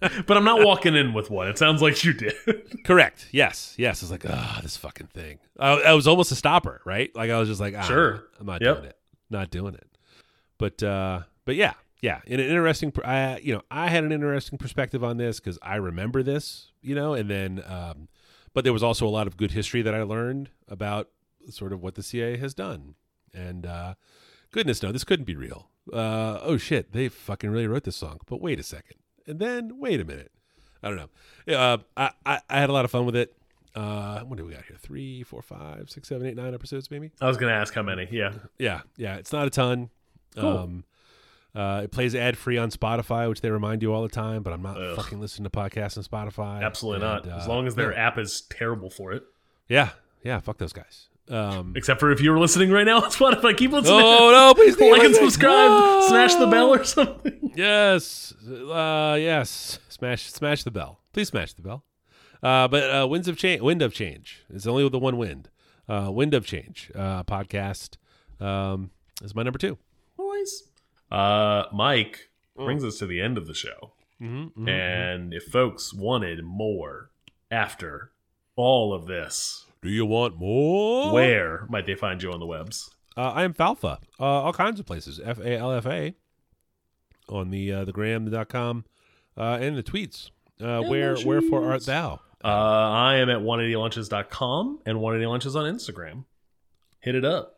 but 0.00 0.36
I'm 0.36 0.44
not 0.44 0.64
walking 0.64 0.94
in 0.96 1.12
with 1.12 1.30
one. 1.30 1.48
It 1.48 1.58
sounds 1.58 1.82
like 1.82 2.02
you 2.04 2.12
did. 2.12 2.34
Correct. 2.84 3.28
Yes. 3.32 3.74
Yes. 3.78 4.02
It's 4.02 4.10
like, 4.10 4.24
ah, 4.28 4.60
this 4.62 4.76
fucking 4.76 5.08
thing. 5.08 5.38
I, 5.58 5.72
I 5.72 5.92
was 5.94 6.06
almost 6.08 6.32
a 6.32 6.34
stopper, 6.34 6.80
right? 6.84 7.14
Like 7.14 7.30
I 7.30 7.38
was 7.38 7.48
just 7.48 7.60
like, 7.60 7.74
ah, 7.76 7.82
Sure. 7.82 8.24
I'm 8.38 8.46
not 8.46 8.62
Yep. 8.62 8.76
doing 8.76 8.88
it. 8.88 8.96
Not 9.30 9.50
doing 9.50 9.74
it. 9.74 9.86
But 10.58 10.82
uh, 10.82 11.20
but 11.44 11.56
yeah, 11.56 11.74
yeah. 12.02 12.20
In 12.26 12.38
an 12.40 12.46
interesting, 12.46 12.92
I 13.04 13.38
you 13.38 13.54
know, 13.54 13.62
I 13.70 13.88
had 13.88 14.04
an 14.04 14.12
interesting 14.12 14.58
perspective 14.58 15.02
on 15.02 15.16
this 15.16 15.40
because 15.40 15.58
I 15.62 15.76
remember 15.76 16.22
this, 16.22 16.72
you 16.82 16.94
know, 16.94 17.14
and 17.14 17.30
then, 17.30 17.62
um, 17.66 18.08
but 18.52 18.64
there 18.64 18.72
was 18.72 18.82
also 18.82 19.06
a 19.06 19.08
lot 19.08 19.26
of 19.26 19.36
good 19.36 19.52
history 19.52 19.80
that 19.82 19.94
I 19.94 20.02
learned 20.02 20.50
about 20.68 21.08
sort 21.48 21.72
of 21.72 21.82
what 21.82 21.94
the 21.94 22.02
CIA 22.02 22.36
has 22.36 22.52
done, 22.52 22.94
and 23.32 23.64
uh, 23.64 23.94
goodness 24.50 24.82
no, 24.82 24.92
this 24.92 25.04
couldn't 25.04 25.24
be 25.24 25.36
real. 25.36 25.70
Uh, 25.90 26.38
oh 26.42 26.58
shit, 26.58 26.92
they 26.92 27.08
fucking 27.08 27.48
really 27.48 27.66
wrote 27.66 27.84
this 27.84 27.96
song. 27.96 28.18
But 28.26 28.42
wait 28.42 28.60
a 28.60 28.62
second, 28.62 28.98
and 29.30 29.38
then 29.40 29.78
wait 29.78 30.00
a 30.00 30.04
minute. 30.04 30.30
I 30.82 30.88
don't 30.88 30.96
know. 30.96 31.54
Uh, 31.54 31.78
I, 31.96 32.10
I 32.26 32.40
I 32.48 32.60
had 32.60 32.70
a 32.70 32.72
lot 32.72 32.84
of 32.84 32.90
fun 32.90 33.06
with 33.06 33.16
it. 33.16 33.34
Uh, 33.74 34.20
what 34.20 34.36
do 34.36 34.44
we 34.44 34.52
got 34.52 34.64
here? 34.64 34.76
Three, 34.80 35.22
four, 35.22 35.42
five, 35.42 35.88
six, 35.90 36.08
seven, 36.08 36.26
eight, 36.26 36.36
nine 36.36 36.54
episodes, 36.54 36.90
maybe. 36.90 37.12
I 37.20 37.26
was 37.28 37.36
going 37.36 37.52
to 37.52 37.56
ask 37.56 37.72
how 37.72 37.82
many. 37.82 38.08
Yeah. 38.10 38.32
Yeah, 38.58 38.80
yeah. 38.96 39.16
It's 39.16 39.32
not 39.32 39.46
a 39.46 39.50
ton. 39.50 39.90
Cool. 40.34 40.58
Um, 40.58 40.84
uh, 41.54 41.82
it 41.84 41.92
plays 41.92 42.14
ad 42.14 42.36
free 42.36 42.58
on 42.58 42.70
Spotify, 42.70 43.28
which 43.28 43.40
they 43.42 43.50
remind 43.50 43.82
you 43.82 43.92
all 43.92 44.02
the 44.02 44.08
time. 44.08 44.42
But 44.42 44.52
I'm 44.54 44.62
not 44.62 44.76
Ugh. 44.76 44.96
fucking 44.96 45.20
listening 45.20 45.48
to 45.48 45.56
podcasts 45.56 45.96
on 45.96 46.02
Spotify. 46.04 46.62
Absolutely 46.62 47.06
not. 47.06 47.24
And, 47.24 47.32
As 47.34 47.46
uh, 47.46 47.48
long 47.48 47.66
as 47.68 47.74
their 47.76 47.92
yeah. 47.92 48.06
app 48.08 48.18
is 48.18 48.40
terrible 48.42 48.90
for 48.90 49.12
it. 49.12 49.22
yeah, 49.68 49.90
yeah. 50.24 50.40
Fuck 50.40 50.58
those 50.58 50.72
guys. 50.72 51.08
Um, 51.30 51.74
Except 51.76 52.00
for 52.00 52.10
if 52.10 52.20
you 52.20 52.30
were 52.32 52.38
listening 52.40 52.70
right 52.70 52.84
now 52.84 52.96
on 52.96 53.02
Spotify, 53.10 53.56
keep 53.56 53.70
listening. 53.70 54.00
oh 54.02 54.30
no! 54.32 54.52
Please 54.54 54.78
like 54.80 55.02
and 55.04 55.14
subscribe. 55.14 55.70
No! 55.70 56.06
Smash 56.08 56.34
the 56.34 56.46
bell 56.46 56.74
or 56.74 56.84
something. 56.84 57.36
Yes, 57.56 58.32
uh, 58.48 59.16
yes. 59.18 59.80
Smash, 59.88 60.30
smash 60.32 60.62
the 60.62 60.70
bell. 60.70 61.00
Please 61.12 61.28
smash 61.28 61.52
the 61.52 61.62
bell. 61.62 61.84
Uh, 62.42 62.68
but 62.68 62.82
uh, 62.84 63.06
winds 63.08 63.26
of 63.26 63.36
change. 63.36 63.60
Wind 63.60 63.82
of 63.82 63.92
change. 63.92 64.44
It's 64.54 64.66
only 64.68 64.84
with 64.84 64.92
the 64.92 65.00
one 65.00 65.16
wind. 65.16 65.50
Uh, 65.88 66.10
wind 66.12 66.32
of 66.32 66.46
change. 66.46 66.92
Uh, 66.94 67.24
podcast 67.24 67.96
um, 68.40 68.90
is 69.22 69.34
my 69.34 69.42
number 69.42 69.58
two. 69.58 69.78
Boys. 70.16 70.64
Uh, 71.10 71.64
Mike 71.72 72.28
Mm. 72.58 72.64
brings 72.66 72.84
us 72.84 72.98
to 72.98 73.06
the 73.06 73.20
end 73.20 73.36
of 73.38 73.46
the 73.46 73.54
show. 73.54 73.92
Mm-hmm, 74.20 74.68
And 74.68 75.32
if 75.34 75.44
folks 75.44 75.92
wanted 75.94 76.44
more 76.44 77.10
after 77.50 78.12
all 78.56 78.92
of 78.92 79.06
this, 79.06 79.66
Do 79.82 79.88
you 79.88 80.04
want 80.04 80.38
more? 80.38 81.12
where 81.12 81.66
might 81.68 81.86
they 81.86 81.94
find 81.94 82.22
you 82.22 82.32
on 82.32 82.40
the 82.40 82.46
webs? 82.46 82.90
Uh, 83.16 83.30
I 83.30 83.44
am 83.44 83.54
Falfa. 83.54 83.98
Uh, 84.18 84.24
all 84.24 84.52
kinds 84.52 84.78
of 84.78 84.86
places. 84.86 85.20
F 85.22 85.38
A 85.38 85.56
L 85.56 85.72
F 85.72 85.86
A. 85.86 86.14
On 87.28 87.50
the 87.50 87.72
uh, 87.72 87.84
the 87.84 87.92
gram.com 87.92 88.84
uh, 89.36 89.58
and 89.60 89.76
the 89.76 89.82
tweets. 89.82 90.30
Uh, 90.60 90.82
where 90.82 91.16
wherefore 91.24 91.70
art 91.70 91.86
thou? 91.86 92.20
Uh, 92.44 92.48
I 92.48 93.16
am 93.16 93.28
at 93.28 93.38
180lunches.com 93.38 94.80
and 94.86 94.98
180lunches 94.98 95.54
on 95.54 95.74
Instagram. 95.74 96.24
Hit 97.00 97.14
it 97.14 97.24
up. 97.24 97.56